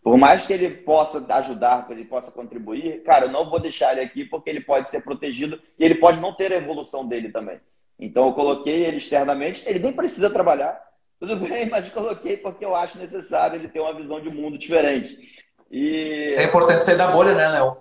Por 0.02 0.18
mais 0.18 0.46
que 0.46 0.54
ele 0.54 0.70
possa 0.70 1.24
ajudar, 1.36 1.86
que 1.86 1.94
ele 1.94 2.06
possa 2.06 2.32
contribuir, 2.32 3.04
cara, 3.04 3.26
eu 3.26 3.32
não 3.32 3.50
vou 3.50 3.60
deixar 3.60 3.92
ele 3.92 4.02
aqui 4.02 4.24
porque 4.24 4.50
ele 4.50 4.62
pode 4.62 4.90
ser 4.90 5.02
protegido 5.02 5.60
e 5.78 5.84
ele 5.84 5.96
pode 5.96 6.20
não 6.20 6.34
ter 6.34 6.54
a 6.54 6.58
evolução 6.58 7.06
dele 7.06 7.30
também. 7.32 7.60
Então 8.00 8.28
eu 8.28 8.34
coloquei 8.34 8.86
ele 8.86 8.98
externamente, 8.98 9.62
ele 9.68 9.80
nem 9.80 9.92
precisa 9.92 10.30
trabalhar, 10.30 10.82
tudo 11.20 11.36
bem, 11.46 11.70
mas 11.70 11.90
coloquei 11.90 12.38
porque 12.38 12.64
eu 12.64 12.76
acho 12.76 12.98
necessário 12.98 13.58
ele 13.58 13.68
ter 13.68 13.82
uma 13.82 13.94
visão 13.94 14.22
de 14.22 14.30
mundo 14.30 14.58
diferente. 14.58 15.18
E... 15.70 16.34
É 16.38 16.46
importante 16.46 16.86
sair 16.86 16.98
da 16.98 17.12
bolha, 17.12 17.36
né, 17.36 17.48
Léo? 17.50 17.78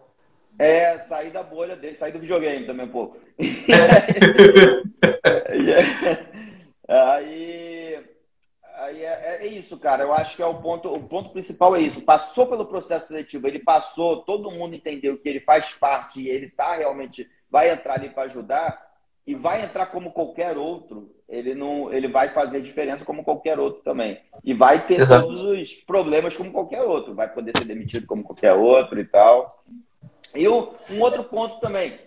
É, 0.58 0.98
sair 0.98 1.30
da 1.30 1.44
bolha 1.44 1.76
dele, 1.76 1.94
sair 1.94 2.10
do 2.10 2.18
videogame 2.18 2.66
também 2.66 2.86
um 2.86 2.90
pouco. 2.90 3.16
aí, 5.48 5.72
aí 6.88 8.07
é, 8.96 9.38
é, 9.40 9.46
isso, 9.46 9.76
cara. 9.78 10.04
Eu 10.04 10.12
acho 10.12 10.36
que 10.36 10.42
é 10.42 10.46
o 10.46 10.60
ponto, 10.60 10.92
o 10.92 11.02
ponto 11.02 11.30
principal 11.30 11.76
é 11.76 11.80
isso. 11.80 12.00
Passou 12.00 12.46
pelo 12.46 12.66
processo 12.66 13.08
seletivo, 13.08 13.46
ele 13.46 13.58
passou, 13.58 14.22
todo 14.22 14.50
mundo 14.50 14.74
entendeu 14.74 15.18
que 15.18 15.28
ele 15.28 15.40
faz 15.40 15.72
parte 15.74 16.20
e 16.20 16.28
ele 16.28 16.50
tá 16.50 16.74
realmente, 16.74 17.28
vai 17.50 17.70
entrar 17.70 17.94
ali 17.94 18.10
para 18.10 18.24
ajudar 18.24 18.88
e 19.26 19.34
vai 19.34 19.62
entrar 19.62 19.86
como 19.86 20.10
qualquer 20.10 20.56
outro, 20.56 21.14
ele 21.28 21.54
não, 21.54 21.92
ele 21.92 22.08
vai 22.08 22.30
fazer 22.30 22.62
diferença 22.62 23.04
como 23.04 23.22
qualquer 23.22 23.58
outro 23.58 23.82
também. 23.82 24.18
E 24.42 24.54
vai 24.54 24.86
ter 24.86 25.00
Exato. 25.00 25.26
todos 25.26 25.40
os 25.40 25.74
problemas 25.74 26.34
como 26.34 26.50
qualquer 26.50 26.82
outro, 26.82 27.14
vai 27.14 27.30
poder 27.30 27.52
ser 27.58 27.66
demitido 27.66 28.06
como 28.06 28.24
qualquer 28.24 28.54
outro 28.54 28.98
e 28.98 29.04
tal. 29.04 29.46
E 30.34 30.48
um, 30.48 30.72
um 30.90 31.02
outro 31.02 31.24
ponto 31.24 31.60
também, 31.60 31.98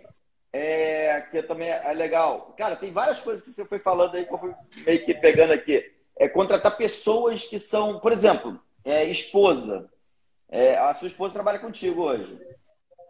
é, 0.51 1.21
que 1.29 1.43
também 1.43 1.69
é 1.69 1.93
legal. 1.93 2.55
Cara, 2.57 2.75
tem 2.75 2.91
várias 2.91 3.19
coisas 3.19 3.43
que 3.43 3.51
você 3.51 3.65
foi 3.65 3.77
falando 3.77 4.15
aí 4.15 4.25
que 4.25 4.33
eu 4.33 4.39
fui 4.39 4.53
meio 4.83 5.05
que 5.05 5.13
pegando 5.13 5.53
aqui. 5.53 5.91
É 6.21 6.29
contratar 6.29 6.77
pessoas 6.77 7.45
que 7.47 7.59
são, 7.59 7.99
por 7.99 8.11
exemplo, 8.11 8.59
é, 8.85 9.03
esposa. 9.05 9.89
É, 10.49 10.77
a 10.77 10.93
sua 10.93 11.07
esposa 11.07 11.33
trabalha 11.33 11.59
contigo 11.59 12.03
hoje 12.03 12.37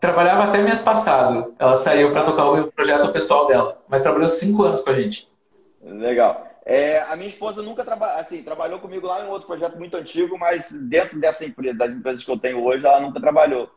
trabalhava 0.02 0.46
até 0.46 0.58
mês 0.58 0.82
passado. 0.82 1.54
Ela 1.60 1.78
saiu 1.78 2.12
para 2.12 2.26
tocar 2.26 2.50
o 2.50 2.72
projeto 2.72 3.14
pessoal 3.14 3.48
dela, 3.48 3.80
mas 3.88 4.02
trabalhou 4.02 4.28
cinco 4.28 4.64
anos 4.64 4.82
com 4.82 4.90
a 4.90 5.00
gente. 5.00 5.32
Legal. 5.80 6.48
É, 6.66 7.00
a 7.02 7.16
minha 7.16 7.30
esposa 7.30 7.62
nunca 7.62 7.86
trabalhou, 7.86 8.20
assim, 8.20 8.44
trabalhou 8.44 8.80
comigo 8.80 9.08
lá 9.08 9.24
em 9.24 9.30
outro 9.30 9.48
projeto 9.48 9.78
muito 9.78 9.96
antigo, 9.96 10.38
mas 10.38 10.72
dentro 10.72 11.20
dessa 11.20 11.46
empresa, 11.46 11.78
das 11.78 11.94
empresas 11.94 12.24
que 12.24 12.32
eu 12.32 12.38
tenho 12.38 12.64
hoje, 12.64 12.86
ela 12.86 13.00
nunca 13.00 13.20
trabalhou. 13.20 13.70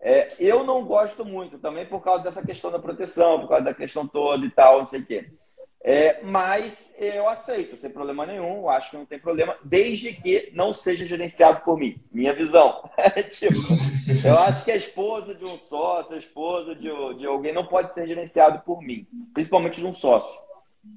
É, 0.00 0.28
eu 0.38 0.64
não 0.64 0.84
gosto 0.84 1.24
muito 1.24 1.58
também 1.58 1.86
por 1.86 2.02
causa 2.02 2.24
dessa 2.24 2.44
questão 2.44 2.70
da 2.70 2.78
proteção, 2.78 3.40
por 3.40 3.48
causa 3.48 3.64
da 3.64 3.74
questão 3.74 4.06
toda 4.06 4.44
e 4.44 4.50
tal, 4.50 4.80
não 4.80 4.86
sei 4.86 5.00
o 5.00 5.06
quê. 5.06 5.30
É, 5.88 6.20
mas 6.20 6.92
eu 6.98 7.28
aceito, 7.28 7.76
sem 7.76 7.88
problema 7.88 8.26
nenhum, 8.26 8.68
acho 8.68 8.90
que 8.90 8.96
não 8.96 9.06
tem 9.06 9.20
problema, 9.20 9.56
desde 9.62 10.12
que 10.14 10.50
não 10.52 10.74
seja 10.74 11.06
gerenciado 11.06 11.60
por 11.60 11.78
mim. 11.78 11.96
Minha 12.10 12.34
visão. 12.34 12.90
tipo, 13.30 13.54
eu 14.26 14.36
acho 14.36 14.64
que 14.64 14.72
a 14.72 14.76
esposa 14.76 15.32
de 15.32 15.44
um 15.44 15.56
sócio, 15.58 16.16
a 16.16 16.18
esposa 16.18 16.74
de, 16.74 16.88
de 17.18 17.24
alguém 17.24 17.52
não 17.52 17.64
pode 17.64 17.94
ser 17.94 18.04
gerenciado 18.04 18.64
por 18.64 18.82
mim, 18.82 19.06
principalmente 19.32 19.78
de 19.78 19.86
um 19.86 19.94
sócio. 19.94 20.36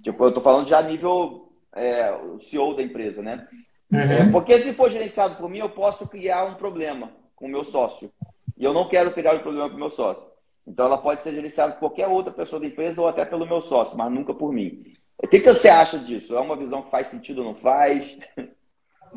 Tipo, 0.01 0.23
eu 0.23 0.29
estou 0.29 0.41
falando 0.41 0.67
já 0.67 0.79
a 0.79 0.83
nível 0.83 1.53
é, 1.75 2.11
CEO 2.49 2.75
da 2.75 2.81
empresa, 2.81 3.21
né? 3.21 3.47
Uhum. 3.91 3.99
É, 3.99 4.31
porque 4.31 4.57
se 4.57 4.73
for 4.73 4.89
gerenciado 4.89 5.35
por 5.35 5.47
mim, 5.47 5.59
eu 5.59 5.69
posso 5.69 6.07
criar 6.07 6.45
um 6.45 6.55
problema 6.55 7.11
com 7.35 7.45
o 7.45 7.49
meu 7.49 7.63
sócio. 7.63 8.11
E 8.57 8.63
eu 8.63 8.73
não 8.73 8.89
quero 8.89 9.11
criar 9.11 9.35
um 9.35 9.39
problema 9.39 9.69
com 9.69 9.75
o 9.75 9.79
meu 9.79 9.91
sócio. 9.91 10.28
Então, 10.69 10.85
ela 10.85 10.99
pode 10.99 11.23
ser 11.23 11.33
gerenciada 11.33 11.73
por 11.73 11.79
qualquer 11.79 12.07
outra 12.07 12.31
pessoa 12.31 12.59
da 12.59 12.67
empresa 12.67 13.01
ou 13.01 13.07
até 13.07 13.25
pelo 13.25 13.47
meu 13.47 13.59
sócio, 13.61 13.97
mas 13.97 14.11
nunca 14.11 14.35
por 14.35 14.53
mim. 14.53 14.93
O 15.17 15.27
que, 15.27 15.39
que 15.39 15.51
você 15.51 15.67
acha 15.67 15.97
disso? 15.97 16.35
É 16.35 16.39
uma 16.39 16.55
visão 16.55 16.83
que 16.83 16.91
faz 16.91 17.07
sentido 17.07 17.39
ou 17.39 17.45
não 17.45 17.55
faz? 17.55 18.17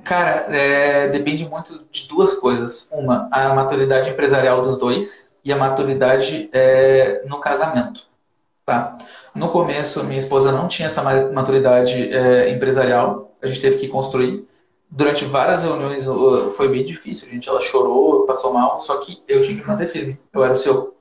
Cara, 0.02 0.46
é, 0.56 1.08
depende 1.08 1.46
muito 1.46 1.84
de 1.90 2.08
duas 2.08 2.32
coisas. 2.34 2.90
Uma, 2.90 3.28
a 3.30 3.54
maturidade 3.54 4.08
empresarial 4.08 4.62
dos 4.62 4.78
dois 4.78 5.36
e 5.44 5.52
a 5.52 5.56
maturidade 5.56 6.48
é, 6.54 7.22
no 7.26 7.38
casamento. 7.38 8.06
Tá? 8.64 8.96
No 9.34 9.50
começo, 9.50 10.02
minha 10.04 10.18
esposa 10.18 10.50
não 10.50 10.68
tinha 10.68 10.86
essa 10.86 11.02
maturidade 11.02 12.10
é, 12.10 12.50
empresarial, 12.50 13.36
a 13.42 13.46
gente 13.46 13.60
teve 13.60 13.76
que 13.76 13.88
construir. 13.88 14.48
Durante 14.90 15.24
várias 15.24 15.62
reuniões 15.62 16.06
foi 16.56 16.68
bem 16.68 16.84
difícil, 16.84 17.28
gente, 17.28 17.48
ela 17.48 17.60
chorou, 17.60 18.26
passou 18.26 18.52
mal, 18.52 18.80
só 18.80 18.98
que 18.98 19.22
eu 19.26 19.42
tinha 19.42 19.58
que 19.60 19.66
manter 19.66 19.86
firme. 19.86 20.18
Eu 20.32 20.44
era 20.44 20.52
o 20.52 20.56
seu 20.56 20.94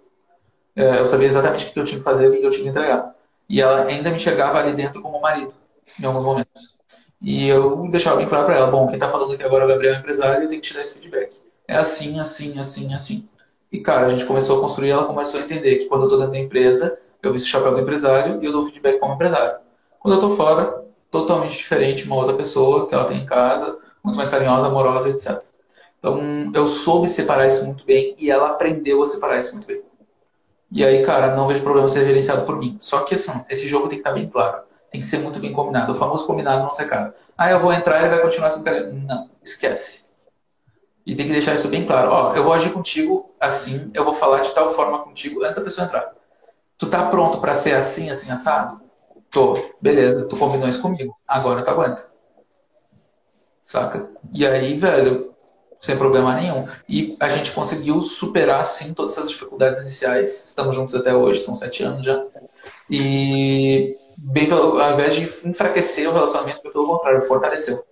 eu 0.76 1.06
sabia 1.06 1.28
exatamente 1.28 1.68
o 1.68 1.74
que 1.74 1.80
eu 1.80 1.84
tinha 1.84 2.00
que 2.00 2.04
fazer, 2.04 2.28
o 2.28 2.32
que 2.32 2.46
eu 2.46 2.52
tinha 2.52 2.64
que 2.64 2.70
entregar. 2.70 3.14
E 3.50 3.62
ela 3.62 3.84
ainda 3.86 4.10
me 4.10 4.16
enxergava 4.16 4.60
ali 4.60 4.74
dentro 4.74 5.02
como 5.02 5.20
marido, 5.22 5.54
em 6.00 6.06
alguns 6.06 6.24
momentos. 6.24 6.78
E 7.22 7.48
eu 7.48 7.88
deixava 7.90 8.18
bem 8.18 8.28
claro 8.28 8.46
para 8.46 8.56
ela: 8.56 8.68
bom, 8.68 8.88
quem 8.88 8.96
está 8.96 9.10
falando 9.10 9.34
aqui 9.34 9.44
agora 9.44 9.64
é 9.64 9.66
o 9.66 9.70
Gabriel, 9.70 9.96
empresário, 9.96 10.44
eu 10.44 10.50
tenho 10.50 10.62
que 10.62 10.68
te 10.68 10.74
dar 10.74 10.82
esse 10.82 11.00
feedback. 11.00 11.36
É 11.68 11.76
assim, 11.76 12.20
assim, 12.20 12.60
assim, 12.60 12.94
assim. 12.94 13.30
E, 13.72 13.80
cara, 13.80 14.08
a 14.08 14.10
gente 14.10 14.26
começou 14.26 14.58
a 14.58 14.62
construir, 14.62 14.90
ela 14.90 15.06
começou 15.06 15.40
a 15.40 15.44
entender 15.44 15.78
que 15.78 15.86
quando 15.86 16.02
eu 16.02 16.08
estou 16.08 16.20
dentro 16.20 16.34
da 16.34 16.40
empresa, 16.40 17.00
eu 17.22 17.32
visto 17.32 17.46
o 17.46 17.50
chapéu 17.50 17.74
do 17.74 17.82
empresário 17.82 18.42
e 18.42 18.46
eu 18.46 18.52
dou 18.52 18.66
feedback 18.66 19.00
como 19.00 19.14
empresário. 19.14 19.60
Quando 20.00 20.16
eu 20.16 20.20
estou 20.20 20.36
fora, 20.36 20.84
totalmente 21.10 21.58
diferente, 21.58 22.06
uma 22.06 22.16
outra 22.16 22.36
pessoa 22.36 22.88
que 22.88 22.96
ela 22.96 23.06
tem 23.06 23.20
em 23.20 23.26
casa, 23.26 23.78
muito 24.04 24.18
mais 24.18 24.30
carinhosa, 24.30 24.68
amorosa, 24.68 25.10
etc. 25.10 25.42
Então, 26.00 26.52
eu 26.54 26.66
soube 26.68 27.08
separar 27.08 27.48
isso 27.48 27.66
muito 27.66 27.86
bem 27.86 28.16
e 28.18 28.32
ela 28.32 28.50
aprendeu 28.50 29.02
a 29.04 29.06
separar 29.06 29.38
isso 29.38 29.54
muito 29.54 29.68
bem. 29.68 29.82
E 30.72 30.86
aí, 30.86 31.06
cara, 31.06 31.36
não 31.36 31.48
vejo 31.48 31.64
problema 31.64 31.90
ser 31.90 32.06
gerenciado 32.06 32.46
por 32.46 32.58
mim. 32.58 32.78
Só 32.80 33.02
que 33.04 33.16
assim, 33.16 33.44
esse 33.50 33.68
jogo 33.68 33.90
tem 33.90 33.98
que 33.98 34.08
estar 34.08 34.14
bem 34.14 34.30
claro. 34.30 34.64
Tem 34.90 35.02
que 35.02 35.08
ser 35.08 35.20
muito 35.20 35.40
bem 35.40 35.52
combinado. 35.52 35.94
O 35.94 35.98
famoso 35.98 36.26
combinado 36.26 36.64
não 36.64 36.72
ser. 36.72 36.90
Ah, 37.38 37.52
eu 37.52 37.60
vou 37.60 37.74
entrar 37.74 38.00
e 38.00 38.06
ele 38.06 38.16
vai 38.16 38.22
continuar 38.22 38.52
sendo 38.52 38.64
caro. 38.64 38.94
Não, 38.94 39.30
esquece. 39.44 40.06
E 41.06 41.16
tem 41.16 41.28
que 41.28 41.34
deixar 41.34 41.56
isso 41.56 41.68
bem 41.68 41.86
claro. 41.86 42.10
Ó, 42.12 42.36
eu 42.36 42.44
vou 42.44 42.54
agir 42.54 42.72
contigo 42.72 43.34
assim, 43.40 43.92
eu 43.94 44.06
vou 44.06 44.16
falar 44.16 44.42
de 44.42 44.54
tal 44.54 44.74
forma 44.74 45.00
contigo 45.00 45.44
antes 45.44 45.56
da 45.56 45.64
pessoa 45.64 45.88
entrar. 45.88 46.14
Tu 46.78 46.90
tá 46.90 47.10
pronto 47.10 47.40
para 47.40 47.56
ser 47.56 47.76
assim, 47.76 48.10
assim, 48.10 48.32
assado? 48.32 48.82
Tô. 49.30 49.56
Beleza, 49.82 50.28
tu 50.28 50.38
combinou 50.38 50.68
isso 50.68 50.82
comigo. 50.82 51.16
Agora 51.28 51.64
tu 51.64 51.70
aguenta. 51.70 52.10
Saca? 53.66 54.10
E 54.32 54.46
aí, 54.46 54.78
velho, 54.78 55.31
sem 55.82 55.98
problema 55.98 56.36
nenhum. 56.36 56.68
E 56.88 57.18
a 57.20 57.28
gente 57.30 57.52
conseguiu 57.52 58.02
superar, 58.02 58.64
sim, 58.66 58.94
todas 58.94 59.14
essas 59.14 59.30
dificuldades 59.30 59.82
iniciais. 59.82 60.46
Estamos 60.50 60.76
juntos 60.76 60.96
até 60.96 61.14
hoje, 61.14 61.42
são 61.42 61.56
sete 61.56 61.84
anos 61.84 62.06
já. 62.06 62.24
E, 62.90 63.98
bem, 64.16 64.52
ao 64.52 64.94
invés 64.94 65.16
de 65.16 65.24
enfraquecer 65.44 66.08
o 66.08 66.14
relacionamento, 66.14 66.62
pelo 66.62 66.88
contrário, 66.88 67.24
fortaleceu. 67.24 67.84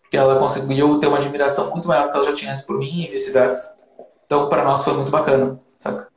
Porque 0.00 0.16
ela 0.16 0.38
conseguiu 0.38 0.98
ter 0.98 1.06
uma 1.06 1.18
admiração 1.18 1.70
muito 1.70 1.86
maior 1.86 2.10
que 2.10 2.16
ela 2.16 2.26
já 2.26 2.32
tinha 2.32 2.52
antes 2.52 2.64
por 2.64 2.78
mim 2.78 3.02
e 3.04 3.10
vice-versa. 3.10 3.76
Então, 4.24 4.48
para 4.48 4.64
nós 4.64 4.82
foi 4.82 4.94
muito 4.94 5.10
bacana, 5.10 5.60
saca? 5.76 6.07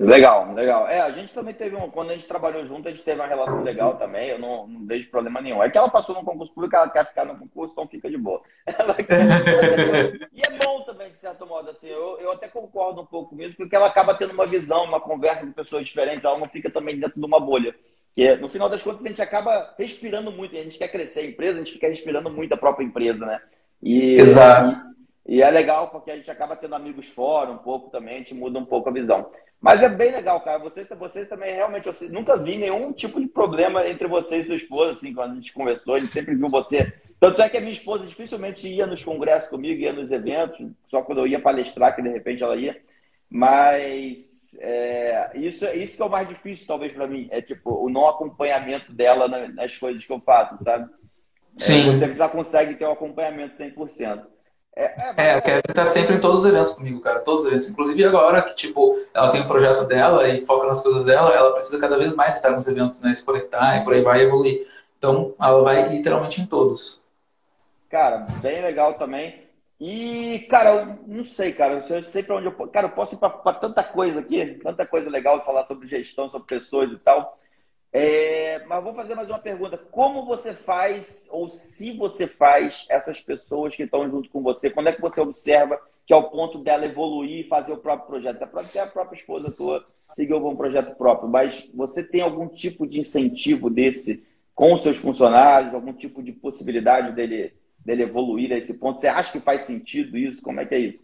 Legal, 0.00 0.54
legal. 0.54 0.88
É, 0.88 1.02
a 1.02 1.10
gente 1.10 1.34
também 1.34 1.52
teve 1.52 1.76
um. 1.76 1.90
Quando 1.90 2.10
a 2.10 2.14
gente 2.14 2.26
trabalhou 2.26 2.64
junto, 2.64 2.88
a 2.88 2.90
gente 2.90 3.02
teve 3.02 3.20
uma 3.20 3.26
relação 3.26 3.62
legal 3.62 3.98
também. 3.98 4.30
Eu 4.30 4.38
não, 4.38 4.66
não 4.66 4.86
vejo 4.86 5.10
problema 5.10 5.42
nenhum. 5.42 5.62
É 5.62 5.68
que 5.68 5.76
ela 5.76 5.90
passou 5.90 6.14
no 6.14 6.24
concurso 6.24 6.54
público, 6.54 6.74
ela 6.74 6.88
quer 6.88 7.06
ficar 7.06 7.26
no 7.26 7.38
concurso, 7.38 7.72
então 7.72 7.86
fica 7.86 8.08
de 8.08 8.16
boa. 8.16 8.40
e 10.32 10.40
é 10.40 10.64
bom 10.64 10.80
também, 10.84 11.10
de 11.10 11.18
certo 11.18 11.46
modo, 11.46 11.68
assim. 11.68 11.88
Eu, 11.88 12.18
eu 12.18 12.32
até 12.32 12.48
concordo 12.48 13.02
um 13.02 13.06
pouco 13.06 13.34
mesmo, 13.34 13.58
porque 13.58 13.76
ela 13.76 13.88
acaba 13.88 14.14
tendo 14.14 14.32
uma 14.32 14.46
visão, 14.46 14.84
uma 14.84 15.00
conversa 15.00 15.44
com 15.44 15.52
pessoas 15.52 15.84
diferentes. 15.84 16.24
Ela 16.24 16.38
não 16.38 16.48
fica 16.48 16.70
também 16.70 16.98
dentro 16.98 17.20
de 17.20 17.26
uma 17.26 17.38
bolha. 17.38 17.74
Que 18.14 18.36
no 18.36 18.48
final 18.48 18.70
das 18.70 18.82
contas 18.82 19.04
a 19.04 19.08
gente 19.08 19.20
acaba 19.20 19.74
respirando 19.78 20.32
muito. 20.32 20.56
A 20.56 20.62
gente 20.62 20.78
quer 20.78 20.88
crescer 20.88 21.20
a 21.20 21.26
empresa, 21.26 21.56
a 21.56 21.62
gente 21.62 21.74
fica 21.74 21.88
respirando 21.88 22.30
muito 22.30 22.54
a 22.54 22.56
própria 22.56 22.86
empresa, 22.86 23.26
né? 23.26 23.38
E, 23.82 24.14
Exato. 24.14 24.74
E, 24.74 24.99
e 25.26 25.42
é 25.42 25.50
legal 25.50 25.88
porque 25.90 26.10
a 26.10 26.16
gente 26.16 26.30
acaba 26.30 26.56
tendo 26.56 26.74
amigos 26.74 27.06
fora 27.08 27.50
um 27.50 27.58
pouco 27.58 27.90
também, 27.90 28.16
a 28.16 28.18
gente 28.18 28.34
muda 28.34 28.58
um 28.58 28.64
pouco 28.64 28.88
a 28.88 28.92
visão. 28.92 29.30
Mas 29.60 29.82
é 29.82 29.88
bem 29.88 30.10
legal, 30.10 30.40
cara. 30.40 30.58
Você, 30.58 30.84
você 30.84 31.26
também 31.26 31.54
realmente, 31.54 31.84
você 31.84 32.08
nunca 32.08 32.36
vi 32.36 32.56
nenhum 32.56 32.92
tipo 32.92 33.20
de 33.20 33.26
problema 33.26 33.86
entre 33.86 34.08
você 34.08 34.38
e 34.38 34.44
sua 34.44 34.56
esposa, 34.56 34.92
assim, 34.92 35.12
quando 35.12 35.32
a 35.32 35.34
gente 35.34 35.52
conversou, 35.52 35.94
a 35.94 36.00
gente 36.00 36.14
sempre 36.14 36.34
viu 36.34 36.48
você. 36.48 36.90
Tanto 37.20 37.42
é 37.42 37.48
que 37.48 37.58
a 37.58 37.60
minha 37.60 37.72
esposa 37.72 38.06
dificilmente 38.06 38.66
ia 38.66 38.86
nos 38.86 39.04
congressos 39.04 39.50
comigo, 39.50 39.82
ia 39.82 39.92
nos 39.92 40.10
eventos, 40.10 40.66
só 40.88 41.02
quando 41.02 41.18
eu 41.18 41.26
ia 41.26 41.38
palestrar, 41.38 41.94
que 41.94 42.00
de 42.00 42.08
repente 42.08 42.42
ela 42.42 42.56
ia. 42.56 42.80
Mas 43.28 44.56
é, 44.58 45.30
isso, 45.34 45.66
isso 45.66 45.96
que 45.96 46.02
é 46.02 46.06
o 46.06 46.10
mais 46.10 46.26
difícil, 46.26 46.66
talvez, 46.66 46.92
para 46.92 47.06
mim, 47.06 47.28
é 47.30 47.42
tipo 47.42 47.70
o 47.70 47.90
não 47.90 48.08
acompanhamento 48.08 48.90
dela 48.92 49.28
nas 49.28 49.76
coisas 49.76 50.04
que 50.04 50.12
eu 50.12 50.20
faço, 50.20 50.64
sabe? 50.64 50.90
Sim. 51.54 51.90
É, 51.90 51.92
você 51.92 52.14
já 52.14 52.28
consegue 52.30 52.76
ter 52.76 52.86
o 52.86 52.88
um 52.88 52.92
acompanhamento 52.92 53.56
100%. 53.56 54.24
É, 54.76 54.94
é, 55.16 55.34
a 55.34 55.40
Kevin 55.40 55.60
tá 55.74 55.86
sempre 55.86 56.16
em 56.16 56.20
todos 56.20 56.44
os 56.44 56.50
eventos 56.50 56.74
comigo, 56.74 57.00
cara. 57.00 57.20
Todos 57.20 57.44
os 57.44 57.50
eventos. 57.50 57.68
Inclusive 57.68 58.04
agora 58.04 58.42
que, 58.42 58.54
tipo, 58.54 58.98
ela 59.12 59.30
tem 59.32 59.42
um 59.42 59.48
projeto 59.48 59.84
dela 59.86 60.28
e 60.28 60.44
foca 60.46 60.66
nas 60.66 60.80
coisas 60.80 61.04
dela, 61.04 61.34
ela 61.34 61.52
precisa 61.52 61.80
cada 61.80 61.98
vez 61.98 62.14
mais 62.14 62.36
estar 62.36 62.50
nos 62.50 62.66
eventos, 62.66 63.00
né? 63.00 63.14
Se 63.14 63.24
conectar 63.24 63.78
e 63.78 63.84
por 63.84 63.92
aí 63.92 64.02
vai 64.02 64.22
evoluir. 64.22 64.66
Então, 64.98 65.34
ela 65.40 65.62
vai 65.62 65.88
literalmente 65.88 66.40
em 66.40 66.46
todos. 66.46 67.00
Cara, 67.88 68.26
bem 68.40 68.60
legal 68.62 68.94
também. 68.94 69.48
E, 69.80 70.46
cara, 70.50 70.70
eu 70.70 70.98
não 71.06 71.24
sei, 71.24 71.52
cara, 71.52 71.84
eu 71.88 72.02
sei 72.04 72.22
pra 72.22 72.36
onde 72.36 72.46
eu 72.46 72.68
Cara, 72.68 72.86
eu 72.86 72.90
posso 72.90 73.14
ir 73.14 73.18
pra, 73.18 73.30
pra 73.30 73.54
tanta 73.54 73.82
coisa 73.82 74.20
aqui, 74.20 74.60
tanta 74.62 74.86
coisa 74.86 75.08
legal 75.08 75.38
de 75.38 75.46
falar 75.46 75.64
sobre 75.64 75.88
gestão, 75.88 76.28
sobre 76.28 76.46
pessoas 76.46 76.92
e 76.92 76.98
tal. 76.98 77.38
É, 77.92 78.64
mas 78.66 78.84
vou 78.84 78.94
fazer 78.94 79.14
mais 79.14 79.28
uma 79.28 79.38
pergunta. 79.38 79.76
Como 79.76 80.24
você 80.24 80.54
faz, 80.54 81.28
ou 81.30 81.50
se 81.50 81.92
você 81.92 82.26
faz, 82.26 82.86
essas 82.88 83.20
pessoas 83.20 83.74
que 83.74 83.82
estão 83.82 84.08
junto 84.08 84.30
com 84.30 84.42
você, 84.42 84.70
quando 84.70 84.88
é 84.88 84.92
que 84.92 85.00
você 85.00 85.20
observa 85.20 85.80
que 86.06 86.12
é 86.12 86.16
o 86.16 86.30
ponto 86.30 86.58
dela 86.58 86.86
evoluir 86.86 87.46
e 87.46 87.48
fazer 87.48 87.72
o 87.72 87.78
próprio 87.78 88.06
projeto? 88.06 88.42
É 88.42 88.46
porque 88.46 88.78
a 88.78 88.86
própria 88.86 89.18
esposa 89.18 89.50
tua 89.50 89.84
seguiu 90.14 90.44
um 90.44 90.56
projeto 90.56 90.94
próprio, 90.96 91.28
mas 91.28 91.68
você 91.74 92.02
tem 92.02 92.20
algum 92.20 92.48
tipo 92.48 92.86
de 92.86 92.98
incentivo 92.98 93.70
desse 93.70 94.24
com 94.54 94.74
os 94.74 94.82
seus 94.82 94.96
funcionários, 94.96 95.72
algum 95.72 95.92
tipo 95.92 96.22
de 96.22 96.32
possibilidade 96.32 97.12
dele, 97.12 97.52
dele 97.84 98.02
evoluir 98.02 98.52
a 98.52 98.58
esse 98.58 98.74
ponto? 98.74 99.00
Você 99.00 99.08
acha 99.08 99.32
que 99.32 99.40
faz 99.40 99.62
sentido 99.62 100.16
isso? 100.16 100.42
Como 100.42 100.60
é 100.60 100.66
que 100.66 100.74
é 100.74 100.78
isso? 100.78 101.00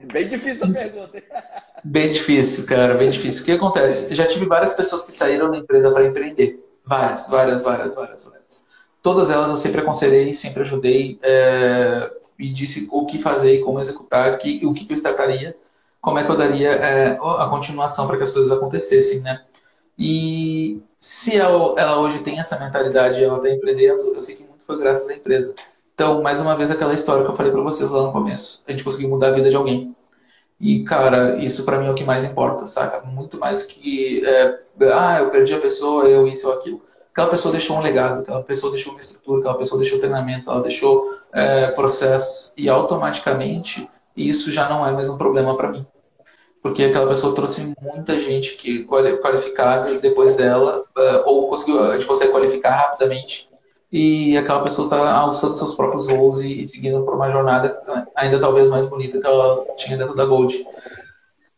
Bem 0.00 0.28
difícil 0.28 0.66
a 0.66 0.72
pergunta. 0.72 1.22
Bem 1.84 2.10
difícil, 2.10 2.66
cara, 2.66 2.94
bem 2.94 3.10
difícil. 3.10 3.42
O 3.42 3.44
que 3.44 3.52
acontece? 3.52 4.12
Já 4.12 4.26
tive 4.26 4.44
várias 4.44 4.74
pessoas 4.74 5.04
que 5.04 5.12
saíram 5.12 5.50
da 5.50 5.58
empresa 5.58 5.90
para 5.92 6.04
empreender. 6.04 6.58
Várias, 6.84 7.28
várias, 7.28 7.62
várias, 7.62 7.94
várias, 7.94 8.24
várias. 8.24 8.66
Todas 9.00 9.30
elas 9.30 9.50
eu 9.50 9.56
sempre 9.56 9.80
aconselhei, 9.80 10.34
sempre 10.34 10.62
ajudei 10.62 11.16
é, 11.22 12.10
e 12.36 12.52
disse 12.52 12.88
o 12.90 13.06
que 13.06 13.18
fazer 13.18 13.54
e 13.54 13.60
como 13.62 13.78
executar, 13.78 14.36
que, 14.38 14.66
o 14.66 14.74
que, 14.74 14.84
que 14.84 14.92
eu 14.92 14.96
startaria, 14.96 15.56
como 16.00 16.18
é 16.18 16.24
que 16.24 16.30
eu 16.30 16.36
daria 16.36 16.70
é, 16.72 17.12
a 17.12 17.48
continuação 17.48 18.08
para 18.08 18.16
que 18.16 18.24
as 18.24 18.32
coisas 18.32 18.50
acontecessem, 18.50 19.20
né? 19.20 19.44
E 19.96 20.82
se 20.98 21.36
ela, 21.36 21.74
ela 21.78 22.00
hoje 22.00 22.18
tem 22.20 22.40
essa 22.40 22.58
mentalidade 22.58 23.20
e 23.20 23.24
ela 23.24 23.36
está 23.36 23.50
empreendendo, 23.50 24.12
eu 24.14 24.20
sei 24.20 24.34
que 24.34 24.42
muito 24.42 24.64
foi 24.64 24.78
graças 24.78 25.08
à 25.08 25.14
empresa. 25.14 25.54
Então, 25.96 26.22
mais 26.22 26.38
uma 26.42 26.54
vez, 26.54 26.70
aquela 26.70 26.92
história 26.92 27.24
que 27.24 27.30
eu 27.30 27.34
falei 27.34 27.50
para 27.50 27.62
vocês 27.62 27.90
lá 27.90 28.02
no 28.02 28.12
começo. 28.12 28.62
A 28.68 28.70
gente 28.70 28.84
conseguiu 28.84 29.08
mudar 29.08 29.28
a 29.28 29.30
vida 29.30 29.48
de 29.48 29.56
alguém. 29.56 29.96
E, 30.60 30.84
cara, 30.84 31.38
isso 31.38 31.64
para 31.64 31.78
mim 31.78 31.86
é 31.86 31.90
o 31.90 31.94
que 31.94 32.04
mais 32.04 32.22
importa, 32.22 32.66
saca? 32.66 33.00
Muito 33.00 33.38
mais 33.38 33.62
que, 33.62 34.22
é, 34.22 34.60
ah, 34.92 35.20
eu 35.20 35.30
perdi 35.30 35.54
a 35.54 35.58
pessoa, 35.58 36.04
eu 36.04 36.26
isso 36.26 36.48
ou 36.48 36.52
aquilo. 36.52 36.82
Aquela 37.12 37.30
pessoa 37.30 37.50
deixou 37.50 37.78
um 37.78 37.80
legado, 37.80 38.20
aquela 38.20 38.42
pessoa 38.42 38.70
deixou 38.70 38.92
uma 38.92 39.00
estrutura, 39.00 39.40
aquela 39.40 39.56
pessoa 39.56 39.80
deixou 39.80 39.98
treinamento, 39.98 40.50
ela 40.50 40.60
deixou 40.60 41.18
é, 41.32 41.68
processos. 41.68 42.52
E 42.58 42.68
automaticamente 42.68 43.88
isso 44.14 44.52
já 44.52 44.68
não 44.68 44.86
é 44.86 44.92
mais 44.92 45.08
um 45.08 45.16
problema 45.16 45.56
para 45.56 45.70
mim. 45.72 45.86
Porque 46.62 46.84
aquela 46.84 47.08
pessoa 47.08 47.34
trouxe 47.34 47.74
muita 47.80 48.18
gente 48.18 48.56
que 48.56 48.84
qualificada 48.84 49.94
depois 49.94 50.34
dela, 50.34 50.84
é, 50.94 51.22
ou 51.24 51.48
conseguiu, 51.48 51.82
a 51.84 51.94
gente 51.94 52.06
consegue 52.06 52.32
qualificar 52.32 52.72
rapidamente 52.72 53.48
e 53.92 54.36
aquela 54.36 54.62
pessoa 54.62 54.86
está 54.86 55.16
alçando 55.16 55.54
seus 55.54 55.74
próprios 55.74 56.06
voos 56.06 56.44
e, 56.44 56.60
e, 56.60 56.66
seguindo 56.66 57.04
por 57.04 57.14
uma 57.14 57.30
jornada 57.30 57.80
ainda 58.14 58.40
talvez 58.40 58.68
mais 58.68 58.86
bonita 58.86 59.20
que 59.20 59.26
ela 59.26 59.64
tinha 59.76 59.96
dentro 59.96 60.14
da 60.14 60.24
Gold. 60.24 60.66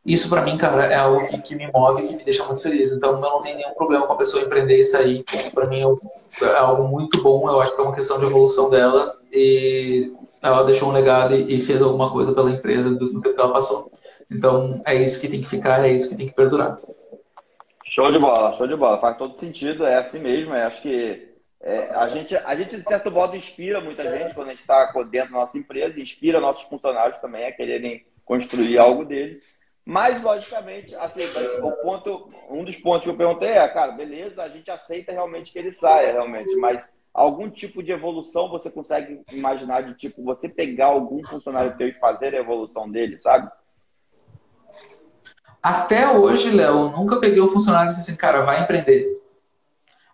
Isso 0.04 0.28
para 0.28 0.42
mim, 0.42 0.56
cara, 0.56 0.86
é 0.86 0.96
algo 0.96 1.26
que, 1.26 1.38
que, 1.38 1.54
me 1.54 1.70
move, 1.70 2.06
que 2.06 2.16
me 2.16 2.24
deixa 2.24 2.44
muito 2.44 2.62
feliz. 2.62 2.92
Então 2.92 3.12
eu 3.12 3.20
não 3.20 3.40
tenho 3.40 3.58
nenhum 3.58 3.74
problema 3.74 4.06
com 4.06 4.12
a 4.12 4.16
pessoa 4.16 4.42
empreender 4.42 4.78
e 4.78 4.84
sair. 4.84 5.24
Isso 5.34 5.50
para 5.52 5.68
mim 5.68 5.82
é, 5.82 6.44
é, 6.44 6.56
algo 6.56 6.88
muito 6.88 7.22
bom. 7.22 7.48
Eu 7.48 7.60
acho 7.60 7.74
que 7.74 7.80
é 7.80 7.84
uma 7.84 7.94
questão 7.94 8.18
de 8.18 8.24
evolução 8.24 8.70
dela 8.70 9.16
e 9.32 10.12
ela 10.40 10.62
deixou 10.62 10.88
um 10.88 10.92
legado 10.92 11.34
e, 11.34 11.56
e 11.56 11.62
fez 11.62 11.82
alguma 11.82 12.10
coisa 12.10 12.32
pela 12.32 12.50
empresa 12.50 12.90
do, 12.90 13.12
do 13.12 13.20
tempo 13.20 13.34
que 13.34 13.40
ela 13.40 13.52
passou. 13.52 13.90
Então 14.30 14.80
é 14.86 14.94
isso 14.94 15.20
que 15.20 15.28
tem 15.28 15.40
que 15.40 15.48
ficar, 15.48 15.84
é 15.84 15.92
isso 15.92 16.08
que 16.08 16.16
tem 16.16 16.28
que 16.28 16.34
perdurar. 16.34 16.78
Show 17.84 18.12
de 18.12 18.18
bola, 18.18 18.56
show 18.56 18.66
de 18.66 18.76
bola. 18.76 19.00
Faz 19.00 19.16
todo 19.16 19.38
sentido, 19.38 19.84
é 19.84 19.96
assim 19.96 20.20
mesmo. 20.20 20.54
É, 20.54 20.64
acho 20.64 20.80
que 20.80 21.27
é, 21.60 21.90
a, 21.90 22.08
gente, 22.08 22.36
a 22.36 22.54
gente, 22.54 22.76
de 22.76 22.88
certo 22.88 23.10
modo, 23.10 23.36
inspira 23.36 23.80
muita 23.80 24.02
gente 24.04 24.34
quando 24.34 24.48
a 24.48 24.50
gente 24.50 24.60
está 24.60 24.86
dentro 25.10 25.32
da 25.32 25.40
nossa 25.40 25.58
empresa, 25.58 26.00
inspira 26.00 26.40
nossos 26.40 26.64
funcionários 26.68 27.20
também 27.20 27.46
a 27.46 27.52
quererem 27.52 28.06
construir 28.24 28.78
algo 28.78 29.04
deles. 29.04 29.42
Mas, 29.84 30.20
logicamente, 30.20 30.94
assim, 30.96 31.22
o 31.62 31.72
ponto, 31.82 32.30
um 32.50 32.62
dos 32.62 32.76
pontos 32.76 33.04
que 33.04 33.10
eu 33.10 33.16
perguntei 33.16 33.48
é, 33.48 33.66
cara, 33.68 33.92
beleza, 33.92 34.42
a 34.42 34.48
gente 34.48 34.70
aceita 34.70 35.12
realmente 35.12 35.50
que 35.50 35.58
ele 35.58 35.72
saia, 35.72 36.12
realmente, 36.12 36.54
mas 36.56 36.92
algum 37.12 37.50
tipo 37.50 37.82
de 37.82 37.90
evolução 37.90 38.50
você 38.50 38.70
consegue 38.70 39.22
imaginar 39.32 39.82
de 39.82 39.94
tipo 39.94 40.22
você 40.22 40.48
pegar 40.48 40.86
algum 40.86 41.26
funcionário 41.26 41.76
teu 41.76 41.88
e 41.88 41.94
fazer 41.94 42.34
a 42.34 42.38
evolução 42.38 42.88
dele, 42.88 43.18
sabe? 43.20 43.50
Até 45.60 46.08
hoje, 46.08 46.50
Léo, 46.50 46.90
nunca 46.90 47.18
peguei 47.18 47.40
um 47.40 47.48
funcionário 47.48 47.88
e 47.88 47.94
disse 47.94 48.02
assim, 48.02 48.16
cara, 48.16 48.42
vai 48.42 48.62
empreender. 48.62 49.17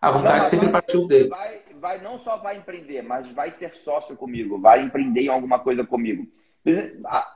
A 0.05 0.11
vontade 0.11 0.41
não, 0.41 0.45
sempre 0.45 0.69
partiu 0.69 1.07
dele. 1.07 1.31
Vai, 1.31 1.61
vai, 1.81 1.99
não 2.03 2.19
só 2.19 2.37
vai 2.37 2.59
empreender, 2.59 3.01
mas 3.01 3.27
vai 3.33 3.51
ser 3.51 3.75
sócio 3.77 4.15
comigo, 4.17 4.61
vai 4.61 4.83
empreender 4.83 5.23
em 5.23 5.29
alguma 5.29 5.59
coisa 5.59 5.83
comigo. 5.83 6.27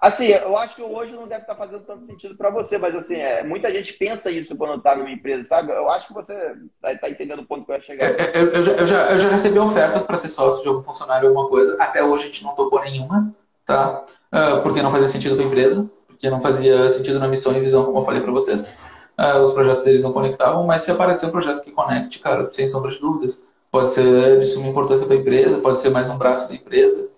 Assim, 0.02 0.26
eu 0.26 0.56
acho 0.56 0.76
que 0.76 0.82
hoje 0.82 1.12
não 1.12 1.26
deve 1.26 1.42
estar 1.42 1.54
fazendo 1.54 1.80
tanto 1.80 2.04
sentido 2.04 2.34
para 2.36 2.50
você, 2.50 2.76
mas 2.76 2.94
assim, 2.94 3.16
é, 3.16 3.42
muita 3.42 3.72
gente 3.72 3.94
pensa 3.94 4.30
isso 4.30 4.54
quando 4.54 4.76
está 4.76 4.94
numa 4.94 5.10
empresa, 5.10 5.44
sabe? 5.44 5.72
Eu 5.72 5.90
acho 5.90 6.08
que 6.08 6.14
você 6.14 6.34
está 6.76 6.94
tá 6.98 7.10
entendendo 7.10 7.40
o 7.40 7.46
ponto 7.46 7.64
que 7.64 7.72
eu 7.72 7.76
ia 7.76 7.82
chegar. 7.82 8.04
É, 8.04 8.22
é, 8.22 8.40
eu, 8.40 8.48
eu, 8.48 8.62
já, 8.62 8.72
eu, 8.72 8.86
já, 8.86 9.10
eu 9.12 9.18
já 9.18 9.28
recebi 9.30 9.58
ofertas 9.58 10.02
para 10.02 10.18
ser 10.18 10.28
sócio 10.28 10.62
de 10.62 10.68
algum 10.68 10.82
funcionário, 10.82 11.28
alguma 11.28 11.48
coisa. 11.48 11.74
Até 11.82 12.02
hoje 12.02 12.24
a 12.24 12.26
gente 12.26 12.44
não 12.44 12.54
tocou 12.54 12.80
nenhuma, 12.80 13.34
tá? 13.64 14.04
Uh, 14.32 14.62
porque 14.62 14.82
não 14.82 14.90
fazia 14.90 15.08
sentido 15.08 15.36
para 15.36 15.44
a 15.44 15.46
empresa, 15.46 15.90
porque 16.06 16.28
não 16.28 16.40
fazia 16.40 16.90
sentido 16.90 17.18
na 17.18 17.28
missão 17.28 17.56
e 17.56 17.60
visão, 17.60 17.84
como 17.86 17.98
eu 17.98 18.04
falei 18.04 18.20
para 18.20 18.32
vocês 18.32 18.78
uh, 19.18 19.42
os 19.42 19.52
projetos 19.52 19.84
deles 19.84 20.02
não 20.02 20.12
conectavam, 20.12 20.64
mas 20.64 20.82
se 20.82 20.90
aparecer 20.90 21.26
um 21.26 21.30
projeto 21.30 21.62
que 21.62 21.70
conecte, 21.70 22.20
cara, 22.20 22.48
sem 22.52 22.68
sombra 22.68 22.90
de 22.90 22.98
dúvidas, 22.98 23.46
pode 23.70 23.92
ser 23.92 24.38
de 24.40 24.46
suma 24.46 24.68
importância 24.68 25.06
para 25.06 25.16
a 25.16 25.18
empresa, 25.18 25.58
pode 25.58 25.78
ser 25.78 25.90
mais 25.90 26.08
um 26.08 26.18
braço 26.18 26.48
da 26.48 26.54
empresa, 26.54 27.10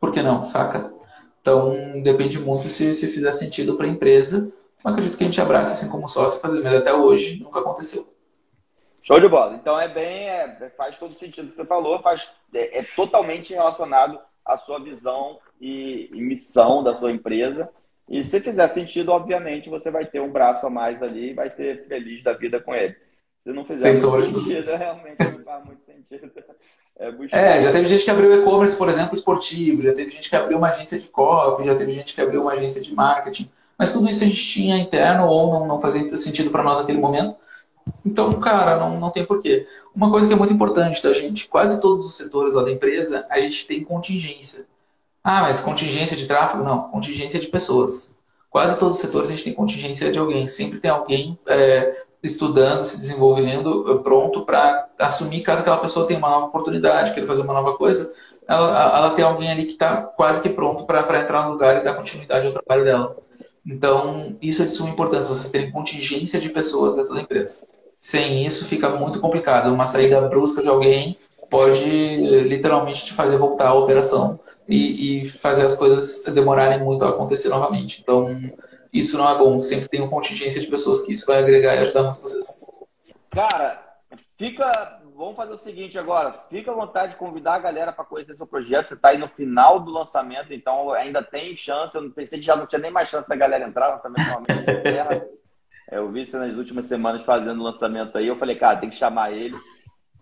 por 0.00 0.12
que 0.12 0.22
não, 0.22 0.44
saca? 0.44 0.92
Então, 1.40 2.02
depende 2.02 2.38
muito 2.38 2.68
se, 2.68 2.92
se 2.94 3.08
fizer 3.08 3.32
sentido 3.32 3.76
para 3.76 3.86
a 3.86 3.88
empresa. 3.88 4.52
Não 4.84 4.92
acredito 4.92 5.16
que 5.16 5.24
a 5.24 5.26
gente 5.26 5.40
abrace 5.40 5.72
assim 5.72 5.90
como 5.90 6.08
sócio 6.08 6.40
fazer, 6.40 6.62
mas 6.62 6.74
até 6.74 6.92
hoje 6.92 7.42
nunca 7.42 7.60
aconteceu. 7.60 8.06
Show 9.02 9.18
de 9.18 9.28
bola. 9.28 9.54
Então 9.54 9.80
é 9.80 9.88
bem, 9.88 10.28
é, 10.28 10.70
faz 10.76 10.98
todo 10.98 11.18
sentido 11.18 11.50
que 11.50 11.56
você 11.56 11.64
falou, 11.64 12.00
faz, 12.00 12.28
é, 12.52 12.80
é 12.80 12.82
totalmente 12.94 13.54
relacionado 13.54 14.20
à 14.44 14.58
sua 14.58 14.78
visão 14.78 15.38
e, 15.60 16.10
e, 16.12 16.20
missão 16.20 16.82
da 16.82 16.94
sua 16.96 17.10
empresa. 17.10 17.70
E 18.08 18.24
se 18.24 18.40
fizer 18.40 18.68
sentido, 18.68 19.12
obviamente, 19.12 19.68
você 19.68 19.90
vai 19.90 20.06
ter 20.06 20.20
um 20.20 20.30
braço 20.30 20.66
a 20.66 20.70
mais 20.70 21.02
ali 21.02 21.30
e 21.30 21.34
vai 21.34 21.50
ser 21.50 21.86
feliz 21.86 22.22
da 22.22 22.32
vida 22.32 22.58
com 22.60 22.74
ele. 22.74 22.96
Se 23.42 23.52
não 23.52 23.64
fizer 23.64 23.98
muito 24.00 24.40
sentido, 24.40 24.70
realmente 24.76 25.24
não 25.24 25.44
faz 25.44 25.64
muito 25.64 25.84
sentido. 25.84 26.30
É, 26.98 27.58
é, 27.58 27.62
já 27.62 27.70
teve 27.70 27.86
gente 27.86 28.04
que 28.04 28.10
abriu 28.10 28.42
e-commerce, 28.42 28.76
por 28.76 28.88
exemplo, 28.88 29.14
esportivo, 29.14 29.82
já 29.82 29.92
teve 29.92 30.10
gente 30.10 30.28
que 30.28 30.34
abriu 30.34 30.58
uma 30.58 30.70
agência 30.70 30.98
de 30.98 31.06
copy, 31.06 31.64
já 31.64 31.76
teve 31.76 31.92
gente 31.92 32.14
que 32.14 32.20
abriu 32.20 32.42
uma 32.42 32.54
agência 32.54 32.80
de 32.80 32.92
marketing. 32.92 33.48
Mas 33.78 33.92
tudo 33.92 34.10
isso 34.10 34.24
a 34.24 34.26
gente 34.26 34.44
tinha 34.44 34.76
interno 34.76 35.26
ou 35.28 35.60
não, 35.60 35.66
não 35.66 35.80
fazia 35.80 36.16
sentido 36.16 36.50
para 36.50 36.64
nós 36.64 36.78
naquele 36.78 36.98
momento. 36.98 37.38
Então, 38.04 38.32
cara, 38.32 38.78
não, 38.78 38.98
não 38.98 39.10
tem 39.10 39.24
porquê. 39.24 39.66
Uma 39.94 40.10
coisa 40.10 40.26
que 40.26 40.34
é 40.34 40.36
muito 40.36 40.52
importante 40.52 41.02
da 41.02 41.12
gente, 41.12 41.46
quase 41.46 41.80
todos 41.80 42.04
os 42.04 42.16
setores 42.16 42.54
lá 42.54 42.64
da 42.64 42.72
empresa, 42.72 43.24
a 43.30 43.40
gente 43.40 43.66
tem 43.66 43.84
contingência. 43.84 44.66
Ah, 45.30 45.42
mas 45.42 45.60
contingência 45.60 46.16
de 46.16 46.26
tráfego? 46.26 46.64
Não, 46.64 46.88
contingência 46.88 47.38
de 47.38 47.48
pessoas. 47.48 48.16
Quase 48.48 48.78
todos 48.78 48.96
os 48.96 49.02
setores 49.02 49.28
a 49.28 49.32
gente 49.32 49.44
tem 49.44 49.52
contingência 49.52 50.10
de 50.10 50.18
alguém. 50.18 50.48
Sempre 50.48 50.80
tem 50.80 50.90
alguém 50.90 51.38
é, 51.46 52.02
estudando, 52.22 52.82
se 52.84 52.96
desenvolvendo, 52.96 53.92
é, 53.92 54.02
pronto 54.02 54.46
para 54.46 54.88
assumir 54.98 55.42
caso 55.42 55.60
aquela 55.60 55.76
pessoa 55.82 56.06
tenha 56.06 56.18
uma 56.18 56.30
nova 56.30 56.46
oportunidade, 56.46 57.12
queira 57.12 57.26
fazer 57.26 57.42
uma 57.42 57.52
nova 57.52 57.76
coisa. 57.76 58.10
Ela, 58.48 58.96
ela 58.96 59.10
tem 59.10 59.22
alguém 59.22 59.50
ali 59.50 59.66
que 59.66 59.72
está 59.72 60.00
quase 60.00 60.40
que 60.40 60.48
pronto 60.48 60.86
para 60.86 61.20
entrar 61.20 61.44
no 61.44 61.52
lugar 61.52 61.76
e 61.76 61.84
dar 61.84 61.92
continuidade 61.92 62.46
ao 62.46 62.52
trabalho 62.54 62.84
dela. 62.84 63.16
Então, 63.66 64.34
isso 64.40 64.62
é 64.62 64.64
de 64.64 64.72
suma 64.72 64.88
importância, 64.88 65.28
vocês 65.28 65.50
terem 65.50 65.70
contingência 65.70 66.40
de 66.40 66.48
pessoas 66.48 66.96
dentro 66.96 67.12
da 67.12 67.20
empresa. 67.20 67.58
Sem 68.00 68.46
isso, 68.46 68.64
fica 68.64 68.88
muito 68.88 69.20
complicado. 69.20 69.74
Uma 69.74 69.84
saída 69.84 70.22
brusca 70.22 70.62
de 70.62 70.68
alguém 70.68 71.18
pode 71.50 71.84
literalmente 72.48 73.06
te 73.06 73.14
fazer 73.14 73.36
voltar 73.36 73.68
à 73.68 73.74
operação 73.74 74.38
e, 74.66 75.24
e, 75.24 75.30
fazer 75.30 75.64
as 75.64 75.74
coisas 75.74 76.22
demorarem 76.24 76.84
muito 76.84 77.04
a 77.04 77.08
acontecer 77.08 77.48
novamente. 77.48 78.00
Então, 78.02 78.28
isso 78.92 79.16
não 79.16 79.28
é 79.28 79.38
bom. 79.38 79.58
Sempre 79.60 79.88
tem 79.88 80.00
uma 80.00 80.10
contingência 80.10 80.60
de 80.60 80.66
pessoas 80.66 81.00
que 81.02 81.12
isso 81.12 81.26
vai 81.26 81.38
agregar 81.38 81.74
e 81.74 81.78
ajudar 81.78 82.02
muito 82.02 82.22
vocês. 82.22 82.62
Cara, 83.32 83.82
fica. 84.38 84.98
Vamos 85.16 85.36
fazer 85.36 85.52
o 85.52 85.58
seguinte 85.58 85.98
agora. 85.98 86.44
Fica 86.48 86.70
à 86.70 86.74
vontade 86.74 87.12
de 87.12 87.18
convidar 87.18 87.54
a 87.54 87.58
galera 87.58 87.92
para 87.92 88.04
conhecer 88.04 88.36
seu 88.36 88.46
projeto. 88.46 88.88
Você 88.88 88.94
está 88.94 89.08
aí 89.08 89.18
no 89.18 89.26
final 89.28 89.80
do 89.80 89.90
lançamento, 89.90 90.52
então 90.52 90.92
ainda 90.92 91.22
tem 91.22 91.56
chance. 91.56 91.96
Eu 91.96 92.08
pensei 92.12 92.38
que 92.38 92.44
já 92.44 92.54
não 92.54 92.66
tinha 92.66 92.78
nem 92.78 92.90
mais 92.90 93.08
chance 93.08 93.28
da 93.28 93.34
galera 93.34 93.66
entrar. 93.66 93.88
Lançamento 93.88 94.26
normalmente 94.28 94.70
encerra. 94.70 95.26
Eu 95.90 96.12
vi 96.12 96.26
você 96.26 96.36
nas 96.36 96.54
últimas 96.54 96.84
semanas 96.84 97.24
fazendo 97.24 97.60
o 97.60 97.64
lançamento 97.64 98.16
aí. 98.18 98.28
Eu 98.28 98.38
falei, 98.38 98.56
cara, 98.56 98.78
tem 98.78 98.90
que 98.90 98.98
chamar 98.98 99.32
ele. 99.32 99.56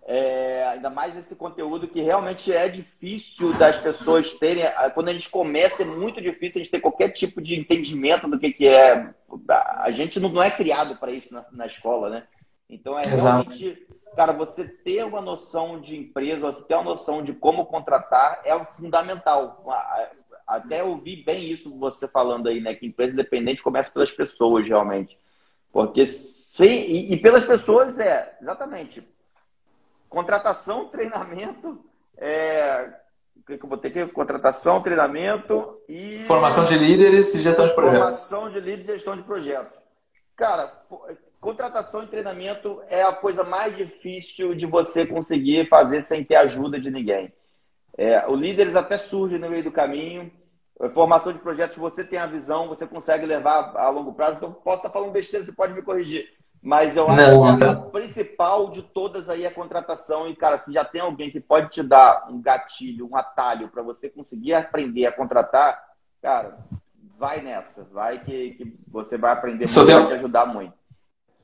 É, 0.09 0.65
ainda 0.69 0.89
mais 0.89 1.13
nesse 1.17 1.35
conteúdo 1.35 1.89
que 1.89 2.01
realmente 2.01 2.53
é 2.53 2.69
difícil 2.69 3.53
das 3.59 3.77
pessoas 3.79 4.33
terem. 4.33 4.63
Quando 4.95 5.09
a 5.09 5.13
gente 5.13 5.29
começa, 5.29 5.83
é 5.83 5.87
muito 5.87 6.21
difícil 6.21 6.61
a 6.61 6.63
gente 6.63 6.71
ter 6.71 6.81
qualquer 6.81 7.09
tipo 7.09 7.43
de 7.43 7.59
entendimento 7.59 8.29
do 8.29 8.39
que, 8.39 8.53
que 8.53 8.69
é. 8.69 9.13
A 9.51 9.91
gente 9.91 10.21
não, 10.21 10.29
não 10.29 10.43
é 10.43 10.51
criado 10.51 10.97
para 10.97 11.11
isso 11.11 11.35
na, 11.35 11.45
na, 11.51 11.67
escola, 11.67 12.09
né? 12.09 12.23
Então 12.71 12.97
é 12.97 13.03
realmente, 13.05 13.67
Exato. 13.67 14.15
cara, 14.15 14.33
você 14.33 14.65
ter 14.65 15.05
uma 15.05 15.21
noção 15.21 15.81
de 15.81 15.97
empresa, 15.97 16.53
você 16.53 16.63
ter 16.63 16.75
uma 16.75 16.85
noção 16.85 17.21
de 17.25 17.33
como 17.33 17.67
contratar 17.67 18.43
é 18.45 18.57
fundamental. 18.77 19.65
Até 20.47 20.85
ouvi 20.85 21.17
bem 21.25 21.51
isso 21.51 21.77
você 21.77 22.07
falando 22.07 22.49
aí, 22.49 22.61
né? 22.61 22.77
Que 22.77 22.87
empresa 22.87 23.15
independente 23.15 23.61
começa 23.61 23.91
pelas 23.91 24.13
pessoas, 24.13 24.65
realmente. 24.69 25.19
Porque 25.73 26.07
sem. 26.07 26.89
E, 26.89 27.15
e 27.15 27.17
pelas 27.17 27.45
pessoas 27.45 27.99
é, 27.99 28.39
exatamente 28.41 29.03
Contratação, 30.17 30.89
treinamento, 30.89 31.79
é, 32.17 32.91
o 33.37 33.43
que 33.45 33.63
eu 33.63 33.69
botei 33.69 33.91
aqui? 33.91 34.13
Contratação, 34.15 34.81
treinamento 34.81 35.79
e. 35.87 36.25
Formação 36.27 36.65
de 36.65 36.75
líderes 36.75 37.35
e 37.35 37.43
gestão 37.43 37.69
de 37.69 37.75
projetos. 37.75 37.99
Formação 37.99 38.51
de 38.51 38.59
líderes 38.59 38.89
e 38.89 38.93
gestão 38.93 39.15
de 39.15 39.23
projetos. 39.25 39.79
Cara, 40.35 40.73
contratação 41.39 42.03
e 42.03 42.07
treinamento 42.07 42.83
é 42.89 43.03
a 43.03 43.13
coisa 43.13 43.45
mais 43.45 43.77
difícil 43.77 44.55
de 44.55 44.65
você 44.65 45.05
conseguir 45.05 45.69
fazer 45.69 46.01
sem 46.01 46.25
ter 46.25 46.37
ajuda 46.37 46.81
de 46.81 46.91
ninguém. 46.91 47.31
É, 47.99 48.27
o 48.27 48.35
líderes 48.35 48.75
até 48.75 48.97
surge 48.97 49.37
no 49.37 49.51
meio 49.51 49.65
do 49.65 49.71
caminho. 49.71 50.33
Formação 50.95 51.31
de 51.31 51.41
projetos, 51.41 51.77
você 51.77 52.03
tem 52.03 52.19
a 52.19 52.27
visão, 52.27 52.69
você 52.69 52.87
consegue 52.87 53.27
levar 53.27 53.77
a 53.77 53.91
longo 53.91 54.15
prazo. 54.15 54.37
Então, 54.37 54.55
posso 54.55 54.79
estar 54.79 54.89
falando 54.89 55.13
besteira, 55.13 55.45
você 55.45 55.53
pode 55.53 55.75
me 55.75 55.83
corrigir. 55.83 56.27
Mas 56.63 56.97
eu 56.97 57.09
acho 57.09 57.17
não, 57.17 57.59
que 57.59 57.65
a 57.65 57.75
principal 57.75 58.71
de 58.71 58.83
todas 58.83 59.29
aí 59.29 59.45
é 59.45 59.47
a 59.49 59.55
contratação. 59.55 60.29
E, 60.29 60.35
cara, 60.35 60.59
se 60.59 60.73
já 60.73 60.85
tem 60.85 61.01
alguém 61.01 61.31
que 61.31 61.41
pode 61.41 61.71
te 61.71 61.83
dar 61.83 62.27
um 62.29 62.41
gatilho, 62.41 63.09
um 63.11 63.17
atalho 63.17 63.69
para 63.69 63.83
você 63.83 64.09
conseguir 64.09 64.55
aprender 64.55 65.07
a 65.07 65.13
contratar, 65.13 65.81
cara, 66.21 66.59
vai 67.19 67.41
nessa. 67.41 67.87
Vai 67.93 68.19
que, 68.19 68.51
que 68.53 68.75
você 68.91 69.17
vai 69.17 69.33
aprender 69.33 69.67
muito, 69.67 69.87
vai 69.87 70.07
te 70.07 70.15
ajudar 70.15 70.47
muito. 70.47 70.75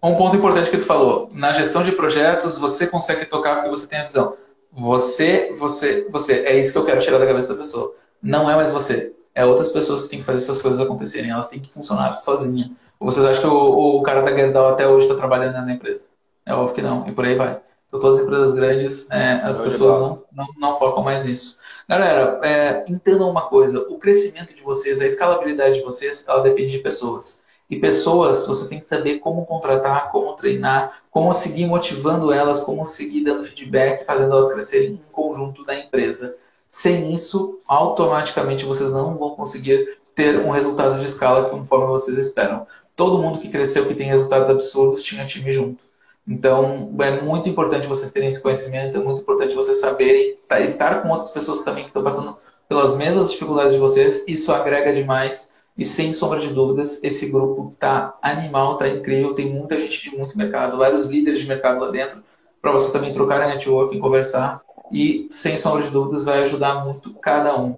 Um 0.03 0.17
ponto 0.17 0.35
importante 0.35 0.69
que 0.69 0.79
tu 0.79 0.87
falou, 0.87 1.29
na 1.33 1.53
gestão 1.53 1.85
de 1.85 1.93
projetos, 1.93 2.59
você 2.59 2.89
consegue 2.89 3.25
tocar 3.27 3.57
porque 3.57 3.71
você 3.71 3.87
tem 3.87 4.01
a 4.01 4.05
visão. 4.05 4.37
Você, 4.73 5.55
você, 5.57 6.09
você, 6.11 6.45
é 6.45 6.59
isso 6.59 6.73
que 6.73 6.79
eu 6.79 6.85
quero 6.85 7.01
tirar 7.01 7.19
da 7.19 7.27
cabeça 7.27 7.53
da 7.53 7.61
pessoa. 7.61 7.95
Não 8.21 8.51
é 8.51 8.57
mais 8.57 8.71
você. 8.71 9.15
É 9.35 9.45
outras 9.45 9.69
pessoas 9.69 10.03
que 10.03 10.09
têm 10.09 10.19
que 10.19 10.25
fazer 10.25 10.43
essas 10.43 10.61
coisas 10.61 10.81
acontecerem. 10.81 11.31
Elas 11.31 11.49
têm 11.49 11.61
que 11.61 11.73
funcionar 11.73 12.15
sozinha. 12.15 12.73
Ou 13.03 13.11
vocês 13.11 13.27
acham 13.27 13.43
que 13.43 13.49
o, 13.49 13.99
o 13.99 14.03
cara 14.05 14.23
da 14.23 14.33
Gerdau 14.33 14.69
até 14.69 14.87
hoje 14.87 15.07
está 15.07 15.17
trabalhando 15.17 15.55
na 15.55 15.73
empresa? 15.73 16.09
É 16.47 16.55
óbvio 16.55 16.77
que 16.77 16.83
não, 16.83 17.09
e 17.09 17.13
por 17.13 17.25
aí 17.25 17.35
vai. 17.35 17.61
Então, 17.89 17.99
todas 17.99 18.19
as 18.19 18.23
empresas 18.23 18.53
grandes, 18.53 19.11
é, 19.11 19.41
as 19.43 19.59
pessoas 19.59 20.01
não, 20.01 20.23
não, 20.33 20.47
não, 20.57 20.79
focam 20.79 21.03
mais 21.03 21.25
nisso. 21.25 21.59
Galera, 21.89 22.39
é, 22.45 22.85
entendam 22.89 23.29
uma 23.29 23.49
coisa: 23.49 23.81
o 23.91 23.99
crescimento 23.99 24.55
de 24.55 24.63
vocês, 24.63 25.01
a 25.01 25.07
escalabilidade 25.07 25.79
de 25.79 25.83
vocês, 25.83 26.25
ela 26.29 26.45
depende 26.45 26.71
de 26.71 26.79
pessoas. 26.79 27.43
E 27.69 27.77
pessoas, 27.77 28.47
você 28.47 28.69
tem 28.69 28.79
que 28.79 28.87
saber 28.87 29.19
como 29.19 29.47
contratar, 29.47 30.13
como 30.13 30.35
treinar, 30.35 31.03
como 31.11 31.35
seguir 31.35 31.67
motivando 31.67 32.33
elas, 32.33 32.61
como 32.61 32.85
seguir 32.85 33.25
dando 33.25 33.45
feedback, 33.47 34.07
fazendo 34.07 34.31
elas 34.31 34.53
crescerem 34.53 34.93
em 34.93 35.03
conjunto 35.11 35.65
da 35.65 35.75
empresa. 35.75 36.37
Sem 36.69 37.13
isso, 37.13 37.61
automaticamente 37.67 38.65
vocês 38.65 38.93
não 38.93 39.17
vão 39.17 39.31
conseguir 39.31 39.99
ter 40.15 40.39
um 40.39 40.51
resultado 40.51 41.01
de 41.01 41.07
escala 41.07 41.49
conforme 41.49 41.87
vocês 41.87 42.17
esperam 42.17 42.67
todo 42.97 43.21
mundo 43.21 43.41
que 43.41 43.49
cresceu, 43.49 43.87
que 43.87 43.95
tem 43.95 44.07
resultados 44.07 44.49
absurdos, 44.51 45.03
tinha 45.03 45.27
time 45.27 45.51
junto. 45.53 45.83
Então, 46.27 46.95
é 47.01 47.21
muito 47.21 47.49
importante 47.49 47.87
vocês 47.87 48.13
terem 48.13 48.29
esse 48.29 48.41
conhecimento, 48.41 48.97
é 48.97 49.01
muito 49.01 49.23
importante 49.23 49.55
vocês 49.55 49.79
saberem 49.81 50.39
tá, 50.49 50.61
estar 50.61 51.03
com 51.03 51.09
outras 51.09 51.31
pessoas 51.31 51.61
também 51.61 51.85
que 51.85 51.91
estão 51.91 52.05
passando 52.05 52.37
pelas 52.69 52.97
mesmas 52.97 53.33
dificuldades 53.33 53.73
de 53.73 53.79
vocês. 53.79 54.25
Isso 54.29 54.53
agrega 54.53 54.95
demais 54.95 55.53
e, 55.77 55.85
sem 55.85 56.13
sombra 56.13 56.39
de 56.39 56.53
dúvidas, 56.53 57.03
esse 57.03 57.27
grupo 57.27 57.75
tá 57.79 58.17
animal, 58.23 58.77
tá 58.77 58.89
incrível. 58.89 59.35
Tem 59.35 59.53
muita 59.53 59.79
gente 59.79 60.11
de 60.11 60.17
muito 60.17 60.37
mercado, 60.37 60.79
vários 60.79 61.07
líderes 61.07 61.41
de 61.41 61.49
mercado 61.49 61.81
lá 61.81 61.91
dentro, 61.91 62.23
para 62.61 62.73
vocês 62.73 62.93
também 62.93 63.13
trocarem 63.13 63.49
networking, 63.49 63.99
conversar. 63.99 64.61
E, 64.93 65.27
sem 65.31 65.57
sombra 65.57 65.83
de 65.83 65.91
dúvidas, 65.91 66.25
vai 66.25 66.43
ajudar 66.43 66.85
muito 66.85 67.15
cada 67.15 67.59
um. 67.59 67.77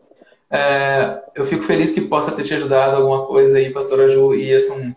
É, 0.50 1.22
eu 1.34 1.46
fico 1.46 1.62
feliz 1.62 1.92
que 1.92 2.00
possa 2.00 2.32
ter 2.32 2.44
te 2.44 2.54
ajudado 2.54 2.96
alguma 2.96 3.26
coisa 3.26 3.58
aí, 3.58 3.72
pastora 3.72 4.08
Ju, 4.08 4.34
e 4.34 4.52
assim, 4.54 4.94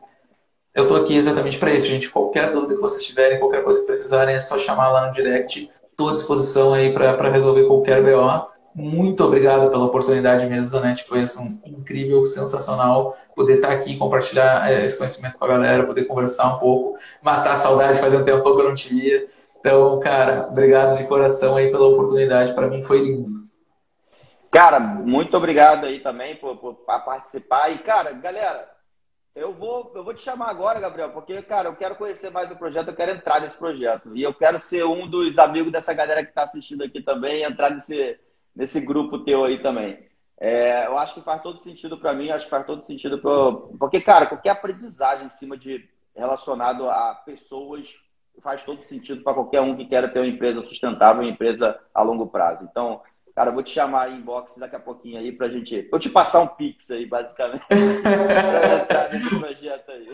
eu 0.78 0.84
estou 0.84 0.98
aqui 0.98 1.16
exatamente 1.16 1.58
para 1.58 1.72
isso, 1.72 1.88
gente. 1.88 2.08
Qualquer 2.08 2.54
dúvida 2.54 2.76
que 2.76 2.82
vocês 2.82 3.04
tiverem, 3.04 3.40
qualquer 3.40 3.64
coisa 3.64 3.80
que 3.80 3.88
precisarem, 3.88 4.36
é 4.36 4.40
só 4.40 4.60
chamar 4.60 4.92
lá 4.92 5.08
no 5.08 5.14
direct. 5.14 5.72
Estou 5.90 6.10
à 6.10 6.14
disposição 6.14 6.72
aí 6.72 6.94
para 6.94 7.32
resolver 7.32 7.66
qualquer 7.66 8.04
BO. 8.04 8.48
Muito 8.76 9.24
obrigado 9.24 9.72
pela 9.72 9.86
oportunidade 9.86 10.46
mesmo, 10.46 10.66
Zanetti. 10.66 11.04
Foi 11.06 11.22
assim, 11.22 11.60
incrível, 11.66 12.24
sensacional 12.26 13.18
poder 13.36 13.56
estar 13.56 13.70
tá 13.70 13.74
aqui 13.74 13.98
compartilhar 13.98 14.72
é, 14.72 14.86
esse 14.86 14.96
conhecimento 14.96 15.40
com 15.40 15.46
a 15.46 15.48
galera, 15.48 15.84
poder 15.84 16.06
conversar 16.06 16.56
um 16.56 16.60
pouco, 16.60 17.00
matar 17.24 17.54
a 17.54 17.56
saudade, 17.56 18.00
fazer 18.00 18.18
um 18.18 18.24
tempo 18.24 18.44
que 18.44 18.62
eu 18.62 18.70
não 18.70 18.76
te 18.76 18.90
via. 18.90 19.28
Então, 19.60 20.00
cara, 20.00 20.48
obrigado 20.52 21.00
de 21.00 21.08
coração 21.08 21.58
aí 21.58 21.72
pela 21.72 21.88
oportunidade. 21.88 22.54
Para 22.54 22.68
mim 22.68 22.84
foi 22.84 23.00
lindo. 23.00 23.48
Cara, 24.52 24.80
muito 24.80 25.36
obrigado 25.36 25.86
aí 25.88 26.00
também 26.02 26.36
por, 26.36 26.56
por 26.58 26.76
participar. 26.86 27.72
E, 27.72 27.80
cara, 27.80 28.12
galera, 28.12 28.77
eu 29.38 29.54
vou, 29.54 29.92
eu 29.94 30.04
vou 30.04 30.14
te 30.14 30.22
chamar 30.22 30.50
agora, 30.50 30.80
Gabriel, 30.80 31.12
porque, 31.12 31.42
cara, 31.44 31.70
eu 31.70 31.76
quero 31.76 31.96
conhecer 31.96 32.32
mais 32.32 32.50
o 32.52 32.56
projeto, 32.56 32.88
eu 32.88 32.96
quero 32.96 33.12
entrar 33.12 33.40
nesse 33.40 33.56
projeto. 33.56 34.16
E 34.16 34.24
eu 34.24 34.34
quero 34.34 34.60
ser 34.60 34.84
um 34.84 35.08
dos 35.08 35.38
amigos 35.38 35.72
dessa 35.72 35.94
galera 35.94 36.24
que 36.24 36.30
está 36.30 36.44
assistindo 36.44 36.84
aqui 36.84 37.02
também, 37.02 37.44
entrar 37.44 37.70
nesse, 37.70 38.20
nesse 38.56 38.82
grupo 38.82 39.20
teu 39.20 39.46
aí 39.46 39.62
também. 39.62 40.06
É, 40.40 40.88
eu 40.88 40.98
acho 40.98 41.14
que 41.14 41.22
faz 41.22 41.42
todo 41.42 41.60
sentido 41.60 41.98
para 41.98 42.14
mim, 42.14 42.32
acho 42.32 42.46
que 42.46 42.52
faz 42.52 42.66
todo 42.66 42.84
sentido 42.84 43.20
pro... 43.20 43.76
porque, 43.80 44.02
cara, 44.02 44.26
qualquer 44.26 44.50
aprendizagem 44.52 45.28
em 45.28 45.30
cima 45.30 45.56
de 45.56 45.88
relacionado 46.16 46.90
a 46.90 47.14
pessoas 47.26 47.88
faz 48.42 48.64
todo 48.64 48.84
sentido 48.84 49.24
para 49.24 49.34
qualquer 49.34 49.62
um 49.62 49.76
que 49.76 49.86
queira 49.86 50.10
ter 50.10 50.20
uma 50.20 50.28
empresa 50.28 50.62
sustentável, 50.64 51.22
uma 51.22 51.32
empresa 51.32 51.80
a 51.94 52.02
longo 52.02 52.28
prazo. 52.28 52.68
Então, 52.70 53.02
Cara, 53.38 53.52
eu 53.52 53.54
vou 53.54 53.62
te 53.62 53.70
chamar 53.70 54.10
em 54.10 54.16
inbox 54.16 54.56
daqui 54.58 54.76
a 54.76 54.80
pouquinho 54.80 55.20
aí 55.20 55.32
pra 55.32 55.48
gente. 55.48 55.88
Vou 55.92 56.00
te 56.00 56.10
passar 56.10 56.42
um 56.42 56.48
pix 56.48 56.90
aí, 56.90 57.06
basicamente. 57.06 57.64
pra 57.70 58.82
entrar 58.82 59.14
nesse 59.14 59.30
projeto 59.30 59.92
aí. 59.92 60.12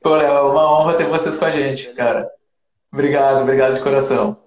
Pô, 0.00 0.14
é 0.14 0.40
uma 0.40 0.72
honra 0.72 0.96
ter 0.96 1.08
vocês 1.08 1.36
com 1.36 1.46
a 1.46 1.50
gente, 1.50 1.92
cara. 1.94 2.30
Obrigado, 2.92 3.42
obrigado 3.42 3.74
de 3.74 3.82
coração. 3.82 4.43